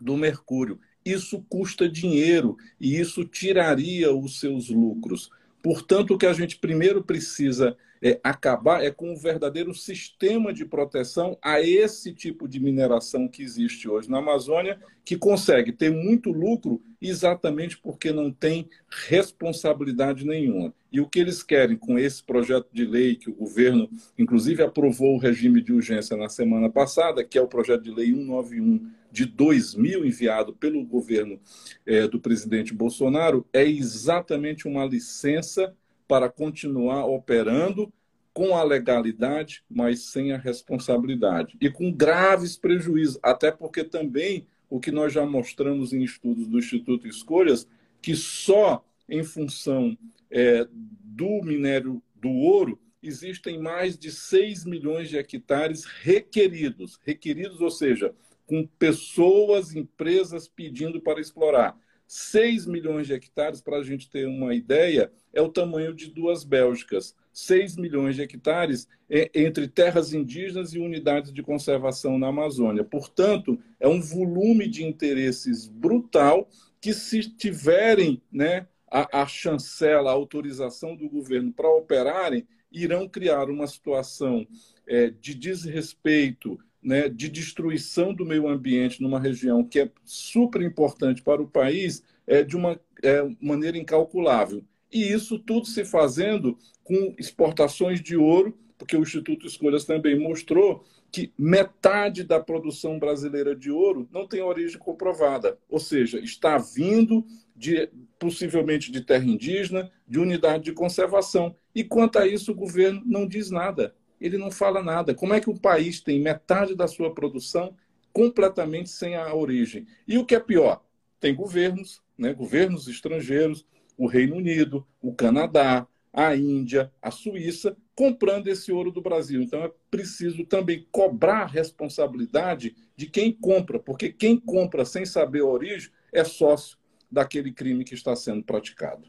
do 0.00 0.16
mercúrio. 0.16 0.80
Isso 1.04 1.46
custa 1.48 1.88
dinheiro 1.88 2.56
e 2.80 2.98
isso 2.98 3.24
tiraria 3.24 4.12
os 4.12 4.40
seus 4.40 4.68
lucros. 4.68 5.30
Portanto, 5.62 6.14
o 6.14 6.18
que 6.18 6.26
a 6.26 6.32
gente 6.32 6.58
primeiro 6.58 7.02
precisa 7.02 7.76
é, 8.02 8.18
acabar 8.24 8.82
é 8.82 8.90
com 8.90 9.12
um 9.12 9.16
verdadeiro 9.16 9.74
sistema 9.74 10.52
de 10.52 10.64
proteção 10.64 11.36
a 11.42 11.60
esse 11.60 12.14
tipo 12.14 12.48
de 12.48 12.58
mineração 12.58 13.28
que 13.28 13.42
existe 13.42 13.88
hoje 13.88 14.10
na 14.10 14.18
Amazônia, 14.18 14.80
que 15.04 15.16
consegue 15.16 15.72
ter 15.72 15.90
muito 15.90 16.30
lucro 16.30 16.82
exatamente 17.00 17.76
porque 17.78 18.12
não 18.12 18.32
tem 18.32 18.68
responsabilidade 18.88 20.24
nenhuma. 20.24 20.72
E 20.92 21.00
o 21.00 21.08
que 21.08 21.20
eles 21.20 21.42
querem 21.42 21.76
com 21.76 21.98
esse 21.98 22.22
projeto 22.22 22.68
de 22.72 22.84
lei 22.84 23.14
que 23.14 23.30
o 23.30 23.34
governo, 23.34 23.88
inclusive, 24.18 24.62
aprovou 24.62 25.14
o 25.14 25.18
regime 25.18 25.62
de 25.62 25.72
urgência 25.72 26.16
na 26.16 26.28
semana 26.28 26.68
passada, 26.68 27.24
que 27.24 27.38
é 27.38 27.42
o 27.42 27.48
projeto 27.48 27.82
de 27.82 27.90
lei 27.90 28.06
191 28.06 28.90
de 29.12 29.26
2000 29.26 30.04
enviado 30.04 30.52
pelo 30.54 30.84
governo 30.84 31.38
é, 31.84 32.06
do 32.06 32.20
presidente 32.20 32.72
Bolsonaro, 32.72 33.46
é 33.52 33.64
exatamente 33.64 34.68
uma 34.68 34.84
licença 34.84 35.74
para 36.06 36.28
continuar 36.28 37.06
operando 37.06 37.92
com 38.32 38.56
a 38.56 38.62
legalidade, 38.62 39.62
mas 39.68 40.00
sem 40.04 40.32
a 40.32 40.38
responsabilidade. 40.38 41.56
E 41.60 41.68
com 41.68 41.92
graves 41.92 42.56
prejuízos, 42.56 43.18
até 43.22 43.50
porque 43.50 43.84
também 43.84 44.46
o 44.68 44.78
que 44.78 44.92
nós 44.92 45.12
já 45.12 45.26
mostramos 45.26 45.92
em 45.92 46.02
estudos 46.02 46.46
do 46.46 46.58
Instituto 46.58 47.08
Escolhas, 47.08 47.66
que 48.00 48.14
só 48.14 48.84
em 49.10 49.24
função 49.24 49.96
é, 50.30 50.66
do 50.72 51.42
minério 51.42 52.02
do 52.14 52.30
ouro 52.30 52.80
existem 53.02 53.58
mais 53.58 53.98
de 53.98 54.10
6 54.10 54.64
milhões 54.64 55.08
de 55.08 55.18
hectares 55.18 55.84
requeridos. 55.84 56.98
Requeridos, 57.02 57.60
ou 57.60 57.70
seja, 57.70 58.14
com 58.46 58.66
pessoas, 58.78 59.74
empresas 59.74 60.48
pedindo 60.48 61.00
para 61.00 61.20
explorar. 61.20 61.78
6 62.06 62.66
milhões 62.66 63.06
de 63.06 63.12
hectares, 63.12 63.60
para 63.60 63.76
a 63.76 63.84
gente 63.84 64.10
ter 64.10 64.26
uma 64.26 64.52
ideia, 64.52 65.12
é 65.32 65.40
o 65.40 65.48
tamanho 65.48 65.94
de 65.94 66.10
duas 66.10 66.42
Bélgicas. 66.42 67.14
6 67.32 67.76
milhões 67.76 68.16
de 68.16 68.22
hectares 68.22 68.88
é, 69.08 69.30
entre 69.32 69.68
terras 69.68 70.12
indígenas 70.12 70.74
e 70.74 70.80
unidades 70.80 71.32
de 71.32 71.42
conservação 71.42 72.18
na 72.18 72.26
Amazônia. 72.26 72.82
Portanto, 72.82 73.58
é 73.78 73.86
um 73.86 74.00
volume 74.00 74.66
de 74.66 74.84
interesses 74.84 75.68
brutal 75.68 76.48
que, 76.80 76.92
se 76.92 77.20
tiverem 77.20 78.20
né, 78.32 78.66
a, 78.90 79.22
a 79.22 79.26
chancela, 79.26 80.10
a 80.10 80.14
autorização 80.14 80.96
do 80.96 81.08
governo 81.08 81.52
para 81.52 81.68
operarem, 81.68 82.46
irão 82.72 83.08
criar 83.08 83.48
uma 83.48 83.66
situação 83.66 84.46
é, 84.86 85.10
de 85.10 85.34
desrespeito 85.34 86.58
né, 86.82 87.08
de 87.08 87.28
destruição 87.28 88.14
do 88.14 88.24
meio 88.24 88.48
ambiente 88.48 89.02
numa 89.02 89.20
região 89.20 89.62
que 89.62 89.80
é 89.80 89.90
super 90.04 90.62
importante 90.62 91.22
para 91.22 91.42
o 91.42 91.48
país 91.48 92.02
é, 92.26 92.42
de 92.42 92.56
uma 92.56 92.80
é, 93.02 93.22
maneira 93.40 93.76
incalculável. 93.76 94.64
E 94.92 95.12
isso 95.12 95.38
tudo 95.38 95.66
se 95.66 95.84
fazendo 95.84 96.58
com 96.82 97.14
exportações 97.18 98.00
de 98.00 98.16
ouro, 98.16 98.56
porque 98.78 98.96
o 98.96 99.02
Instituto 99.02 99.46
Escolhas 99.46 99.84
também 99.84 100.18
mostrou 100.18 100.84
que 101.10 101.32
metade 101.38 102.22
da 102.24 102.38
produção 102.38 102.98
brasileira 102.98 103.54
de 103.54 103.70
ouro 103.70 104.08
não 104.12 104.26
tem 104.26 104.42
origem 104.42 104.78
comprovada, 104.78 105.58
ou 105.68 105.78
seja, 105.78 106.20
está 106.20 106.56
vindo 106.58 107.24
de 107.56 107.90
possivelmente 108.18 108.92
de 108.92 109.00
terra 109.00 109.24
indígena, 109.24 109.90
de 110.06 110.18
unidade 110.18 110.64
de 110.64 110.72
conservação. 110.72 111.54
E 111.74 111.82
quanto 111.82 112.18
a 112.18 112.26
isso, 112.26 112.52
o 112.52 112.54
governo 112.54 113.02
não 113.04 113.26
diz 113.26 113.50
nada 113.50 113.94
ele 114.20 114.36
não 114.36 114.50
fala 114.50 114.82
nada. 114.82 115.14
Como 115.14 115.32
é 115.32 115.40
que 115.40 115.48
o 115.48 115.58
país 115.58 116.00
tem 116.00 116.20
metade 116.20 116.74
da 116.74 116.86
sua 116.86 117.14
produção 117.14 117.74
completamente 118.12 118.90
sem 118.90 119.16
a 119.16 119.34
origem? 119.34 119.86
E 120.06 120.18
o 120.18 120.26
que 120.26 120.34
é 120.34 120.40
pior, 120.40 120.84
tem 121.18 121.34
governos, 121.34 122.02
né, 122.18 122.34
governos 122.34 122.86
estrangeiros, 122.86 123.64
o 123.96 124.06
Reino 124.06 124.36
Unido, 124.36 124.86
o 125.00 125.14
Canadá, 125.14 125.86
a 126.12 126.36
Índia, 126.36 126.92
a 127.00 127.10
Suíça, 127.10 127.76
comprando 128.00 128.48
esse 128.48 128.72
ouro 128.72 128.90
do 128.90 129.02
Brasil. 129.02 129.42
Então 129.42 129.62
é 129.62 129.70
preciso 129.90 130.46
também 130.46 130.88
cobrar 130.90 131.42
a 131.42 131.46
responsabilidade 131.46 132.74
de 132.96 133.06
quem 133.06 133.30
compra, 133.30 133.78
porque 133.78 134.10
quem 134.10 134.38
compra 134.38 134.86
sem 134.86 135.04
saber 135.04 135.40
a 135.42 135.44
origem 135.44 135.90
é 136.10 136.24
sócio 136.24 136.78
daquele 137.12 137.52
crime 137.52 137.84
que 137.84 137.92
está 137.92 138.16
sendo 138.16 138.42
praticado. 138.42 139.06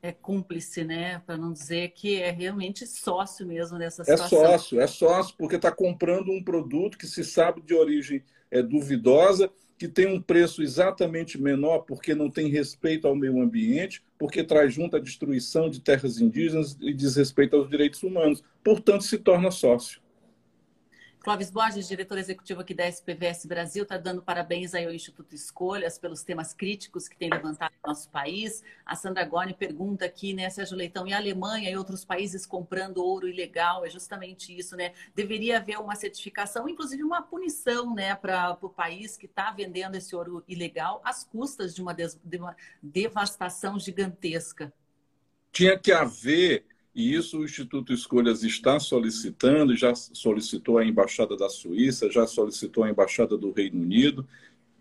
É 0.00 0.12
cúmplice, 0.12 0.84
né? 0.84 1.18
Para 1.26 1.36
não 1.36 1.52
dizer 1.52 1.88
que 1.88 2.22
é 2.22 2.30
realmente 2.30 2.86
sócio 2.86 3.44
mesmo 3.44 3.76
nessa 3.76 4.02
é 4.02 4.04
situação. 4.04 4.44
É 4.44 4.46
sócio, 4.46 4.80
é 4.80 4.86
sócio, 4.86 5.34
porque 5.36 5.56
está 5.56 5.72
comprando 5.72 6.30
um 6.30 6.40
produto 6.40 6.96
que 6.96 7.06
se 7.08 7.24
sabe 7.24 7.60
de 7.62 7.74
origem 7.74 8.22
é, 8.48 8.62
duvidosa 8.62 9.50
que 9.78 9.86
tem 9.86 10.06
um 10.08 10.20
preço 10.20 10.62
exatamente 10.62 11.40
menor 11.40 11.80
porque 11.80 12.14
não 12.14 12.28
tem 12.28 12.48
respeito 12.48 13.06
ao 13.06 13.14
meio 13.14 13.40
ambiente, 13.40 14.02
porque 14.18 14.42
traz 14.42 14.74
junto 14.74 14.96
a 14.96 15.00
destruição 15.00 15.70
de 15.70 15.80
terras 15.80 16.20
indígenas 16.20 16.76
e 16.80 16.92
desrespeito 16.92 17.54
aos 17.54 17.70
direitos 17.70 18.02
humanos. 18.02 18.42
Portanto, 18.64 19.04
se 19.04 19.16
torna 19.18 19.50
sócio. 19.52 20.00
Clóvis 21.20 21.50
Borges, 21.50 21.88
diretor 21.88 22.16
executivo 22.16 22.60
aqui 22.60 22.72
da 22.72 22.86
SPVS 22.86 23.44
Brasil, 23.44 23.82
está 23.82 23.98
dando 23.98 24.22
parabéns 24.22 24.72
aí 24.72 24.86
ao 24.86 24.92
Instituto 24.92 25.34
Escolhas 25.34 25.98
pelos 25.98 26.22
temas 26.22 26.54
críticos 26.54 27.08
que 27.08 27.16
tem 27.16 27.28
levantado 27.28 27.72
no 27.82 27.88
nosso 27.88 28.08
país. 28.08 28.62
A 28.86 28.94
Sandra 28.94 29.24
Goni 29.24 29.52
pergunta 29.52 30.04
aqui, 30.04 30.32
né, 30.32 30.48
Sérgio 30.48 30.76
Leitão, 30.76 31.06
e 31.08 31.12
a 31.12 31.16
Alemanha 31.16 31.70
e 31.70 31.76
outros 31.76 32.04
países 32.04 32.46
comprando 32.46 32.98
ouro 32.98 33.28
ilegal? 33.28 33.84
É 33.84 33.90
justamente 33.90 34.56
isso, 34.56 34.76
né? 34.76 34.92
Deveria 35.14 35.58
haver 35.58 35.78
uma 35.80 35.96
certificação, 35.96 36.68
inclusive 36.68 37.02
uma 37.02 37.20
punição, 37.20 37.94
né, 37.94 38.14
para 38.14 38.56
o 38.62 38.68
país 38.68 39.16
que 39.16 39.26
está 39.26 39.50
vendendo 39.50 39.96
esse 39.96 40.14
ouro 40.14 40.44
ilegal 40.46 41.00
às 41.04 41.24
custas 41.24 41.74
de 41.74 41.82
uma, 41.82 41.92
des, 41.92 42.18
de 42.22 42.38
uma 42.38 42.56
devastação 42.80 43.78
gigantesca. 43.78 44.72
Tinha 45.50 45.76
que 45.76 45.90
haver 45.90 46.64
e 46.98 47.14
isso 47.14 47.38
o 47.38 47.44
Instituto 47.44 47.92
Escolhas 47.92 48.42
está 48.42 48.80
solicitando, 48.80 49.76
já 49.76 49.94
solicitou 49.94 50.78
a 50.78 50.84
Embaixada 50.84 51.36
da 51.36 51.48
Suíça, 51.48 52.10
já 52.10 52.26
solicitou 52.26 52.82
a 52.82 52.90
Embaixada 52.90 53.38
do 53.38 53.52
Reino 53.52 53.80
Unido, 53.80 54.26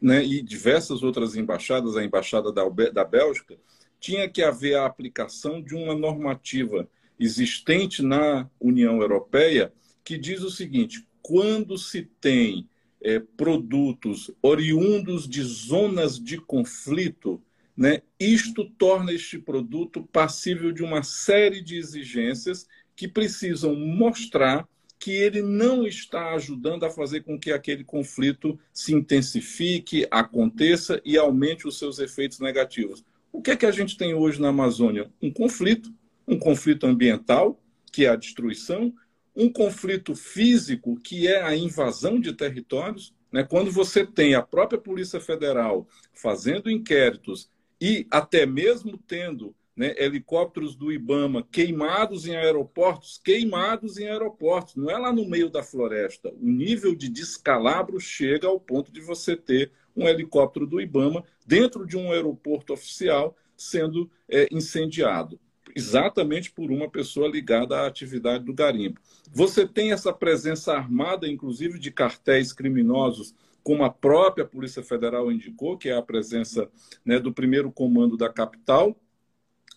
né, 0.01 0.25
e 0.25 0.41
diversas 0.41 1.03
outras 1.03 1.35
embaixadas, 1.35 1.95
a 1.95 2.03
Embaixada 2.03 2.51
da, 2.51 2.67
da 2.67 3.05
Bélgica, 3.05 3.55
tinha 3.99 4.27
que 4.27 4.41
haver 4.41 4.77
a 4.77 4.87
aplicação 4.87 5.61
de 5.61 5.75
uma 5.75 5.93
normativa 5.93 6.89
existente 7.19 8.01
na 8.01 8.49
União 8.59 8.99
Europeia 8.99 9.71
que 10.03 10.17
diz 10.17 10.41
o 10.41 10.49
seguinte: 10.49 11.07
quando 11.21 11.77
se 11.77 12.01
tem 12.19 12.67
é, 12.99 13.19
produtos 13.19 14.31
oriundos 14.41 15.27
de 15.29 15.43
zonas 15.43 16.19
de 16.19 16.39
conflito, 16.39 17.39
né? 17.77 18.01
Isto 18.19 18.65
torna 18.65 19.13
este 19.13 19.37
produto 19.37 20.01
passível 20.11 20.71
de 20.71 20.83
uma 20.83 21.03
série 21.03 21.61
de 21.61 21.77
exigências 21.77 22.67
que 22.95 23.07
precisam 23.07 23.75
mostrar 23.75 24.67
que 24.99 25.11
ele 25.11 25.43
não 25.43 25.85
está 25.85 26.33
ajudando 26.33 26.83
a 26.83 26.89
fazer 26.89 27.21
com 27.21 27.39
que 27.39 27.51
aquele 27.51 27.83
conflito 27.83 28.59
se 28.73 28.95
intensifique, 28.95 30.07
aconteça 30.09 30.99
e 31.05 31.17
aumente 31.17 31.67
os 31.67 31.77
seus 31.77 31.99
efeitos 31.99 32.39
negativos. 32.39 33.05
O 33.31 33.39
que 33.39 33.51
é 33.51 33.55
que 33.55 33.67
a 33.67 33.71
gente 33.71 33.95
tem 33.95 34.15
hoje 34.15 34.41
na 34.41 34.49
Amazônia? 34.49 35.11
Um 35.21 35.31
conflito, 35.31 35.93
um 36.27 36.39
conflito 36.39 36.87
ambiental, 36.87 37.61
que 37.91 38.05
é 38.05 38.09
a 38.09 38.15
destruição, 38.15 38.91
um 39.35 39.49
conflito 39.51 40.15
físico, 40.15 40.99
que 40.99 41.27
é 41.27 41.43
a 41.43 41.55
invasão 41.55 42.19
de 42.19 42.33
territórios. 42.33 43.13
Né? 43.31 43.43
Quando 43.43 43.71
você 43.71 44.03
tem 44.03 44.33
a 44.33 44.41
própria 44.41 44.81
Polícia 44.81 45.21
Federal 45.21 45.87
fazendo 46.11 46.71
inquéritos 46.71 47.47
e 47.79 48.07
até 48.09 48.45
mesmo 48.45 48.97
tendo 48.97 49.55
né, 49.77 49.93
helicópteros 49.95 50.75
do 50.75 50.91
IBAMA 50.91 51.47
queimados 51.51 52.25
em 52.25 52.35
aeroportos, 52.35 53.21
queimados 53.23 53.99
em 53.99 54.07
aeroportos, 54.07 54.75
não 54.75 54.89
é 54.89 54.97
lá 54.97 55.13
no 55.13 55.29
meio 55.29 55.51
da 55.51 55.61
floresta. 55.61 56.33
O 56.41 56.47
nível 56.47 56.95
de 56.95 57.07
descalabro 57.07 57.99
chega 57.99 58.47
ao 58.47 58.59
ponto 58.59 58.91
de 58.91 58.99
você 58.99 59.37
ter 59.37 59.71
um 59.95 60.07
helicóptero 60.07 60.65
do 60.65 60.81
IBAMA 60.81 61.23
dentro 61.45 61.85
de 61.85 61.95
um 61.95 62.11
aeroporto 62.11 62.73
oficial 62.73 63.37
sendo 63.55 64.09
é, 64.27 64.47
incendiado, 64.51 65.39
exatamente 65.75 66.51
por 66.51 66.71
uma 66.71 66.89
pessoa 66.89 67.27
ligada 67.27 67.77
à 67.77 67.87
atividade 67.87 68.43
do 68.43 68.53
garimpo. 68.53 68.99
Você 69.31 69.67
tem 69.67 69.91
essa 69.91 70.11
presença 70.11 70.73
armada, 70.73 71.27
inclusive, 71.27 71.77
de 71.77 71.91
cartéis 71.91 72.51
criminosos 72.51 73.33
como 73.67 73.83
a 73.83 73.89
própria 73.89 74.45
Polícia 74.45 74.81
Federal 74.81 75.29
indicou, 75.29 75.77
que 75.77 75.89
é 75.89 75.97
a 75.97 76.01
presença 76.01 76.71
né, 77.03 77.19
do 77.19 77.33
primeiro 77.33 77.69
comando 77.69 78.15
da 78.15 78.29
capital, 78.29 78.97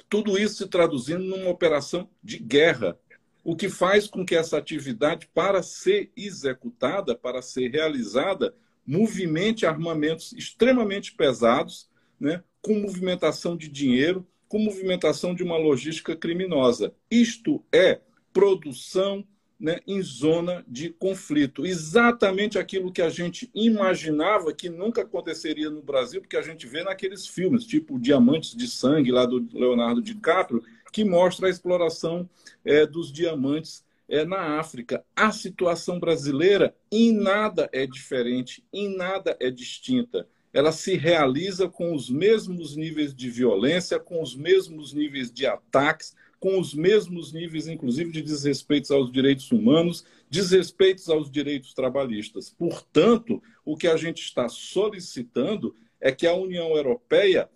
tudo 0.08 0.38
isso 0.38 0.58
se 0.58 0.68
traduzindo 0.68 1.24
numa 1.24 1.50
operação 1.50 2.08
de 2.22 2.38
guerra, 2.38 2.96
o 3.42 3.56
que 3.56 3.68
faz 3.68 4.06
com 4.06 4.24
que 4.24 4.36
essa 4.36 4.56
atividade, 4.56 5.28
para 5.34 5.60
ser 5.60 6.12
executada, 6.16 7.16
para 7.16 7.42
ser 7.42 7.68
realizada, 7.72 8.54
movimente 8.86 9.66
armamentos 9.66 10.32
extremamente 10.34 11.12
pesados, 11.12 11.90
né, 12.20 12.44
com 12.62 12.74
movimentação 12.74 13.56
de 13.56 13.66
dinheiro, 13.66 14.24
com 14.46 14.60
movimentação 14.60 15.34
de 15.34 15.42
uma 15.42 15.56
logística 15.56 16.14
criminosa. 16.14 16.94
Isto 17.10 17.60
é 17.72 18.00
produção 18.32 19.26
né, 19.60 19.80
em 19.86 20.00
zona 20.00 20.64
de 20.66 20.88
conflito. 20.88 21.66
Exatamente 21.66 22.58
aquilo 22.58 22.90
que 22.90 23.02
a 23.02 23.10
gente 23.10 23.50
imaginava 23.54 24.54
que 24.54 24.70
nunca 24.70 25.02
aconteceria 25.02 25.68
no 25.68 25.82
Brasil, 25.82 26.22
porque 26.22 26.38
a 26.38 26.42
gente 26.42 26.66
vê 26.66 26.82
naqueles 26.82 27.26
filmes, 27.26 27.66
tipo 27.66 27.98
Diamantes 27.98 28.56
de 28.56 28.66
Sangue, 28.66 29.12
lá 29.12 29.26
do 29.26 29.46
Leonardo 29.52 30.00
DiCaprio, 30.00 30.64
que 30.90 31.04
mostra 31.04 31.46
a 31.46 31.50
exploração 31.50 32.28
é, 32.64 32.86
dos 32.86 33.12
diamantes 33.12 33.84
é, 34.08 34.24
na 34.24 34.58
África. 34.58 35.04
A 35.14 35.30
situação 35.30 36.00
brasileira 36.00 36.74
em 36.90 37.12
nada 37.12 37.68
é 37.72 37.86
diferente, 37.86 38.64
em 38.72 38.96
nada 38.96 39.36
é 39.38 39.50
distinta. 39.50 40.26
Ela 40.52 40.72
se 40.72 40.96
realiza 40.96 41.68
com 41.68 41.94
os 41.94 42.10
mesmos 42.10 42.74
níveis 42.74 43.14
de 43.14 43.30
violência, 43.30 44.00
com 44.00 44.20
os 44.20 44.34
mesmos 44.34 44.92
níveis 44.92 45.30
de 45.30 45.46
ataques, 45.46 46.16
com 46.40 46.58
os 46.58 46.74
mesmos 46.74 47.32
níveis, 47.32 47.68
inclusive, 47.68 48.10
de 48.10 48.22
desrespeitos 48.22 48.90
aos 48.90 49.12
direitos 49.12 49.52
humanos, 49.52 50.04
desrespeitos 50.28 51.08
aos 51.10 51.30
direitos 51.30 51.74
trabalhistas. 51.74 52.50
Portanto, 52.50 53.42
o 53.64 53.76
que 53.76 53.86
a 53.86 53.96
gente 53.96 54.22
está 54.22 54.48
solicitando 54.48 55.74
é 56.00 56.10
que 56.10 56.26
a 56.26 56.34
União 56.34 56.74
Europeia 56.74 57.48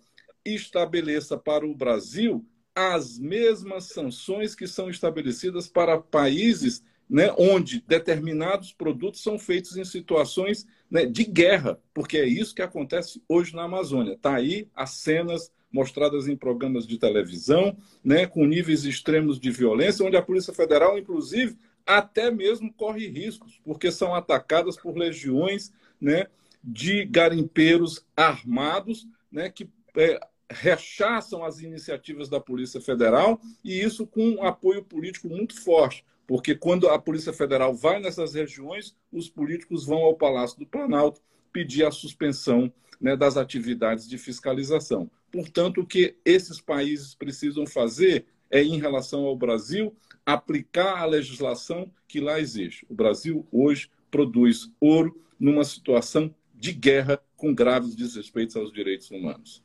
estabeleça 0.45 1.35
para 1.35 1.65
o 1.65 1.73
Brasil 1.73 2.45
as 2.75 3.17
mesmas 3.17 3.85
sanções 3.85 4.53
que 4.53 4.67
são 4.67 4.89
estabelecidas 4.89 5.67
para 5.67 5.97
países 5.97 6.83
né, 7.09 7.33
onde 7.37 7.83
determinados 7.87 8.71
produtos 8.73 9.21
são 9.21 9.39
feitos 9.39 9.77
em 9.77 9.85
situações 9.85 10.67
né, 10.89 11.05
de 11.05 11.23
guerra, 11.23 11.79
porque 11.93 12.17
é 12.17 12.25
isso 12.25 12.53
que 12.53 12.61
acontece 12.61 13.21
hoje 13.27 13.55
na 13.55 13.63
Amazônia. 13.63 14.13
Está 14.13 14.35
aí 14.35 14.67
as 14.75 14.91
cenas 14.91 15.51
mostradas 15.75 16.25
em 16.25 16.37
programas 16.37 16.87
de 16.87 16.97
televisão, 16.97 17.75
né, 18.01 18.25
com 18.25 18.45
níveis 18.45 18.85
extremos 18.85 19.37
de 19.37 19.51
violência, 19.51 20.05
onde 20.05 20.15
a 20.15 20.21
Polícia 20.21 20.53
Federal, 20.53 20.97
inclusive, 20.97 21.57
até 21.85 22.31
mesmo 22.31 22.71
corre 22.71 23.09
riscos, 23.09 23.59
porque 23.61 23.91
são 23.91 24.15
atacadas 24.15 24.77
por 24.77 24.95
legiões 24.97 25.73
né, 25.99 26.27
de 26.63 27.03
garimpeiros 27.03 28.05
armados 28.15 29.05
né, 29.29 29.49
que 29.49 29.69
é, 29.97 30.17
rechaçam 30.49 31.43
as 31.43 31.59
iniciativas 31.59 32.29
da 32.29 32.39
Polícia 32.39 32.79
Federal 32.79 33.41
e 33.61 33.77
isso 33.77 34.07
com 34.07 34.29
um 34.29 34.43
apoio 34.43 34.81
político 34.81 35.27
muito 35.27 35.61
forte. 35.61 36.05
Porque 36.25 36.55
quando 36.55 36.87
a 36.87 36.97
Polícia 36.97 37.33
Federal 37.33 37.75
vai 37.75 37.99
nessas 37.99 38.33
regiões, 38.33 38.95
os 39.11 39.29
políticos 39.29 39.85
vão 39.85 40.03
ao 40.03 40.15
Palácio 40.15 40.57
do 40.57 40.65
Planalto 40.65 41.21
pedir 41.51 41.85
a 41.85 41.91
suspensão 41.91 42.71
né, 42.99 43.15
das 43.15 43.37
atividades 43.37 44.07
de 44.07 44.17
fiscalização. 44.17 45.09
Portanto, 45.35 45.81
o 45.81 45.85
que 45.85 46.15
esses 46.23 46.61
países 46.61 47.13
precisam 47.13 47.67
fazer 47.67 48.25
é, 48.49 48.63
em 48.63 48.79
relação 48.79 49.25
ao 49.25 49.35
Brasil, 49.35 49.93
aplicar 50.25 51.01
a 51.01 51.05
legislação 51.05 51.91
que 52.07 52.21
lá 52.21 52.39
existe. 52.39 52.85
O 52.89 52.93
Brasil 52.93 53.45
hoje 53.51 53.89
produz 54.09 54.71
ouro 54.79 55.21
numa 55.37 55.65
situação 55.65 56.33
de 56.53 56.71
guerra 56.71 57.21
com 57.35 57.53
graves 57.53 57.97
desrespeitos 57.97 58.55
aos 58.55 58.71
direitos 58.71 59.11
humanos. 59.11 59.61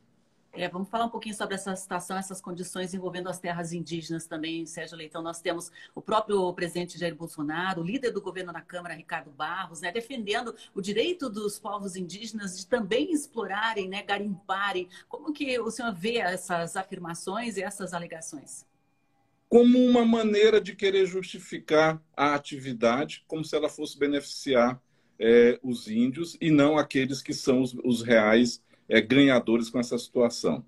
É, 0.53 0.67
vamos 0.67 0.89
falar 0.89 1.05
um 1.05 1.09
pouquinho 1.09 1.33
sobre 1.33 1.55
essa 1.55 1.73
situação, 1.77 2.17
essas 2.17 2.41
condições 2.41 2.93
envolvendo 2.93 3.29
as 3.29 3.39
terras 3.39 3.71
indígenas 3.71 4.27
também, 4.27 4.65
Sérgio 4.65 4.97
Leitão. 4.97 5.21
Nós 5.21 5.39
temos 5.39 5.71
o 5.95 6.01
próprio 6.01 6.51
presidente 6.53 6.99
Jair 6.99 7.15
Bolsonaro, 7.15 7.81
o 7.81 7.85
líder 7.85 8.11
do 8.11 8.21
governo 8.21 8.51
na 8.51 8.59
Câmara, 8.59 8.93
Ricardo 8.93 9.31
Barros, 9.31 9.79
né, 9.79 9.93
defendendo 9.93 10.53
o 10.75 10.81
direito 10.81 11.29
dos 11.29 11.57
povos 11.57 11.95
indígenas 11.95 12.57
de 12.57 12.67
também 12.67 13.13
explorarem, 13.13 13.87
né, 13.87 14.03
garimparem. 14.03 14.89
Como 15.07 15.31
que 15.31 15.57
o 15.57 15.71
senhor 15.71 15.93
vê 15.93 16.17
essas 16.17 16.75
afirmações 16.75 17.55
e 17.55 17.63
essas 17.63 17.93
alegações? 17.93 18.65
Como 19.47 19.79
uma 19.79 20.03
maneira 20.03 20.59
de 20.59 20.75
querer 20.75 21.05
justificar 21.05 22.01
a 22.15 22.35
atividade, 22.35 23.23
como 23.25 23.45
se 23.45 23.55
ela 23.55 23.69
fosse 23.69 23.97
beneficiar 23.97 24.81
é, 25.17 25.57
os 25.63 25.87
índios 25.87 26.37
e 26.41 26.51
não 26.51 26.77
aqueles 26.77 27.21
que 27.21 27.33
são 27.33 27.61
os, 27.61 27.73
os 27.85 28.01
reais 28.01 28.61
é, 28.91 28.99
ganhadores 28.99 29.69
com 29.69 29.79
essa 29.79 29.97
situação. 29.97 30.65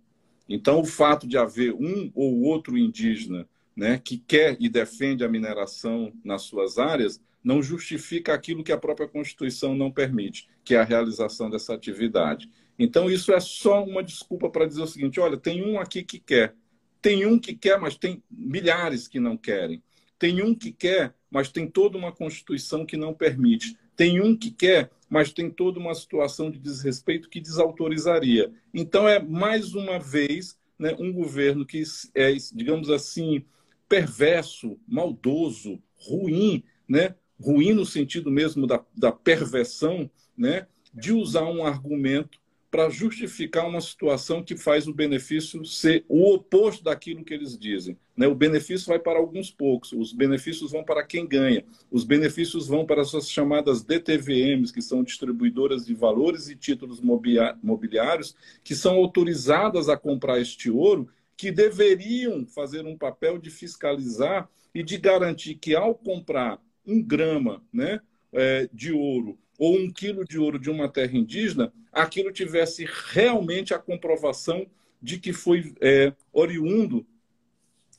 Então, 0.48 0.80
o 0.80 0.86
fato 0.86 1.28
de 1.28 1.38
haver 1.38 1.74
um 1.74 2.10
ou 2.16 2.42
outro 2.44 2.78
indígena 2.78 3.48
né, 3.76 4.00
que 4.02 4.18
quer 4.18 4.56
e 4.60 4.70
defende 4.70 5.26
a 5.26 5.30
mineração 5.30 6.14
nas 6.24 6.44
suas 6.44 6.78
áreas, 6.78 7.22
não 7.44 7.62
justifica 7.62 8.34
aquilo 8.34 8.64
que 8.64 8.72
a 8.72 8.78
própria 8.78 9.08
Constituição 9.08 9.76
não 9.76 9.92
permite, 9.92 10.48
que 10.64 10.74
é 10.74 10.80
a 10.80 10.86
realização 10.86 11.50
dessa 11.50 11.74
atividade. 11.74 12.50
Então, 12.80 13.10
isso 13.10 13.34
é 13.34 13.40
só 13.42 13.84
uma 13.84 14.02
desculpa 14.02 14.50
para 14.50 14.66
dizer 14.66 14.82
o 14.82 14.88
seguinte: 14.88 15.20
olha, 15.20 15.36
tem 15.36 15.62
um 15.62 15.78
aqui 15.78 16.02
que 16.02 16.20
quer, 16.20 16.56
tem 17.02 17.26
um 17.26 17.38
que 17.38 17.54
quer, 17.54 17.78
mas 17.78 17.98
tem 17.98 18.24
milhares 18.32 19.08
que 19.08 19.20
não 19.20 19.36
querem. 19.36 19.84
Tem 20.18 20.42
um 20.42 20.56
que 20.56 20.72
quer, 20.72 21.14
mas 21.30 21.52
tem 21.52 21.68
toda 21.68 21.98
uma 21.98 22.14
Constituição 22.14 22.86
que 22.86 22.96
não 22.96 23.14
permite. 23.14 23.76
Tem 23.96 24.22
um 24.22 24.36
que 24.36 24.52
quer, 24.52 24.92
mas 25.10 25.32
tem 25.32 25.50
toda 25.50 25.80
uma 25.80 25.94
situação 25.94 26.50
de 26.50 26.60
desrespeito 26.60 27.30
que 27.30 27.40
desautorizaria. 27.40 28.52
Então, 28.74 29.08
é 29.08 29.20
mais 29.20 29.74
uma 29.76 30.00
vez 30.00 30.58
né, 30.78 30.96
um 31.00 31.12
governo 31.12 31.66
que 31.66 31.84
é, 32.16 32.34
digamos 32.54 32.90
assim, 32.90 33.46
perverso, 33.88 34.80
maldoso, 34.88 35.82
ruim, 35.96 36.64
né? 36.88 37.16
ruim 37.40 37.74
no 37.74 37.86
sentido 37.86 38.32
mesmo 38.32 38.66
da, 38.66 38.84
da 38.96 39.12
perversão, 39.12 40.10
né? 40.38 40.68
de 40.94 41.12
usar 41.12 41.46
um 41.46 41.66
argumento 41.66 42.40
para 42.74 42.90
justificar 42.90 43.68
uma 43.68 43.80
situação 43.80 44.42
que 44.42 44.58
faz 44.58 44.88
o 44.88 44.94
benefício 44.96 45.64
ser 45.64 46.04
o 46.10 46.34
oposto 46.34 46.84
daquilo 46.84 47.24
que 47.24 47.32
eles 47.32 47.56
dizem. 47.56 47.96
Né? 48.18 48.26
O 48.26 48.34
benefício 48.34 48.88
vai 48.88 48.98
para 48.98 49.20
alguns 49.20 49.52
poucos, 49.52 49.92
os 49.92 50.12
benefícios 50.12 50.72
vão 50.72 50.84
para 50.84 51.04
quem 51.04 51.28
ganha, 51.28 51.64
os 51.92 52.04
benefícios 52.04 52.68
vão 52.68 52.84
para 52.84 53.04
as 53.04 53.30
chamadas 53.30 53.84
DTVMs, 53.84 54.74
que 54.74 54.82
são 54.82 55.04
distribuidoras 55.04 55.86
de 55.86 55.94
valores 55.94 56.50
e 56.50 56.56
títulos 56.56 57.00
mobiliários, 57.00 58.36
que 58.64 58.74
são 58.74 58.96
autorizadas 58.96 59.88
a 59.88 59.96
comprar 59.96 60.42
este 60.42 60.72
ouro, 60.72 61.08
que 61.38 61.52
deveriam 61.52 62.44
fazer 62.44 62.88
um 62.88 62.98
papel 62.98 63.38
de 63.38 63.52
fiscalizar 63.52 64.50
e 64.74 64.82
de 64.82 64.98
garantir 64.98 65.60
que, 65.60 65.76
ao 65.76 65.94
comprar 65.94 66.60
um 66.88 67.04
grama 67.04 67.64
né, 67.72 68.00
é, 68.32 68.68
de 68.74 68.92
ouro 68.92 69.38
ou 69.64 69.78
um 69.78 69.90
quilo 69.90 70.26
de 70.26 70.38
ouro 70.38 70.60
de 70.60 70.70
uma 70.70 70.90
terra 70.90 71.18
indígena, 71.18 71.72
aquilo 71.90 72.34
tivesse 72.34 72.86
realmente 73.14 73.74
a 73.74 73.80
comprovação 73.80 74.68
de 75.02 75.18
que 75.18 75.32
foi 75.32 75.74
é, 75.80 76.12
oriundo 76.34 77.06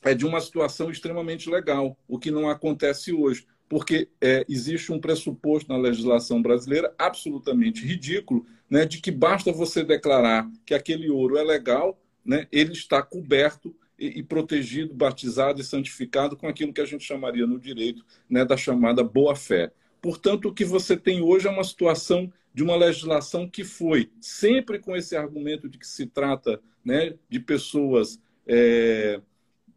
é, 0.03 0.13
de 0.13 0.27
uma 0.27 0.39
situação 0.39 0.91
extremamente 0.91 1.49
legal, 1.49 1.97
o 2.07 2.19
que 2.19 2.29
não 2.29 2.47
acontece 2.47 3.11
hoje, 3.11 3.47
porque 3.67 4.07
é, 4.21 4.45
existe 4.47 4.91
um 4.91 4.99
pressuposto 4.99 5.73
na 5.73 5.79
legislação 5.79 6.39
brasileira 6.39 6.93
absolutamente 6.99 7.83
ridículo, 7.83 8.45
né, 8.69 8.85
de 8.85 9.01
que 9.01 9.09
basta 9.09 9.51
você 9.51 9.83
declarar 9.83 10.47
que 10.67 10.75
aquele 10.75 11.09
ouro 11.09 11.35
é 11.35 11.43
legal, 11.43 11.99
né, 12.23 12.47
ele 12.51 12.73
está 12.73 13.01
coberto 13.01 13.75
e, 13.97 14.21
protegido, 14.21 14.93
batizado 14.93 15.59
e 15.59 15.63
santificado 15.63 16.37
com 16.37 16.47
aquilo 16.47 16.73
que 16.73 16.81
a 16.81 16.85
gente 16.85 17.03
chamaria 17.03 17.47
no 17.47 17.59
direito 17.59 18.05
né, 18.29 18.45
da 18.45 18.55
chamada 18.55 19.03
boa-fé. 19.03 19.71
Portanto, 20.05 20.49
o 20.49 20.53
que 20.53 20.63
você 20.63 20.95
tem 20.95 21.19
hoje 21.19 21.47
é 21.47 21.49
uma 21.49 21.63
situação 21.63 22.31
de 22.53 22.61
uma 22.61 22.75
legislação 22.75 23.49
que 23.49 23.63
foi 23.63 24.11
sempre 24.21 24.77
com 24.77 24.95
esse 24.95 25.15
argumento 25.15 25.67
de 25.67 25.79
que 25.79 25.87
se 25.87 26.05
trata 26.05 26.61
né, 26.85 27.15
de 27.27 27.39
pessoas 27.39 28.21
é, 28.45 29.19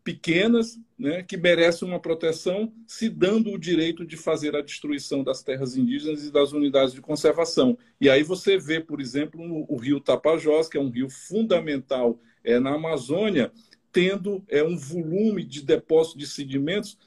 pequenas 0.05 0.79
né, 0.99 1.23
que 1.23 1.38
merecem 1.38 1.88
uma 1.88 1.99
proteção, 1.99 2.71
se 2.87 3.09
dando 3.09 3.51
o 3.51 3.59
direito 3.59 4.05
de 4.05 4.19
fazer 4.19 4.55
a 4.55 4.61
destruição 4.61 5.25
das 5.25 5.43
terras 5.43 5.79
indígenas 5.79 6.23
e 6.27 6.31
das 6.31 6.53
unidades 6.53 6.93
de 6.93 7.01
conservação. 7.01 7.79
E 7.99 8.11
aí 8.11 8.23
você 8.23 8.59
vê, 8.59 8.81
por 8.81 9.01
exemplo, 9.01 9.41
o 9.67 9.77
rio 9.79 9.99
Tapajós, 9.99 10.69
que 10.69 10.77
é 10.77 10.81
um 10.81 10.91
rio 10.91 11.09
fundamental 11.09 12.21
é, 12.45 12.59
na 12.59 12.75
Amazônia, 12.75 13.51
tendo 13.91 14.45
é, 14.47 14.62
um 14.62 14.77
volume 14.77 15.43
de 15.43 15.62
depósito 15.62 16.19
de 16.19 16.27
sedimentos 16.27 16.99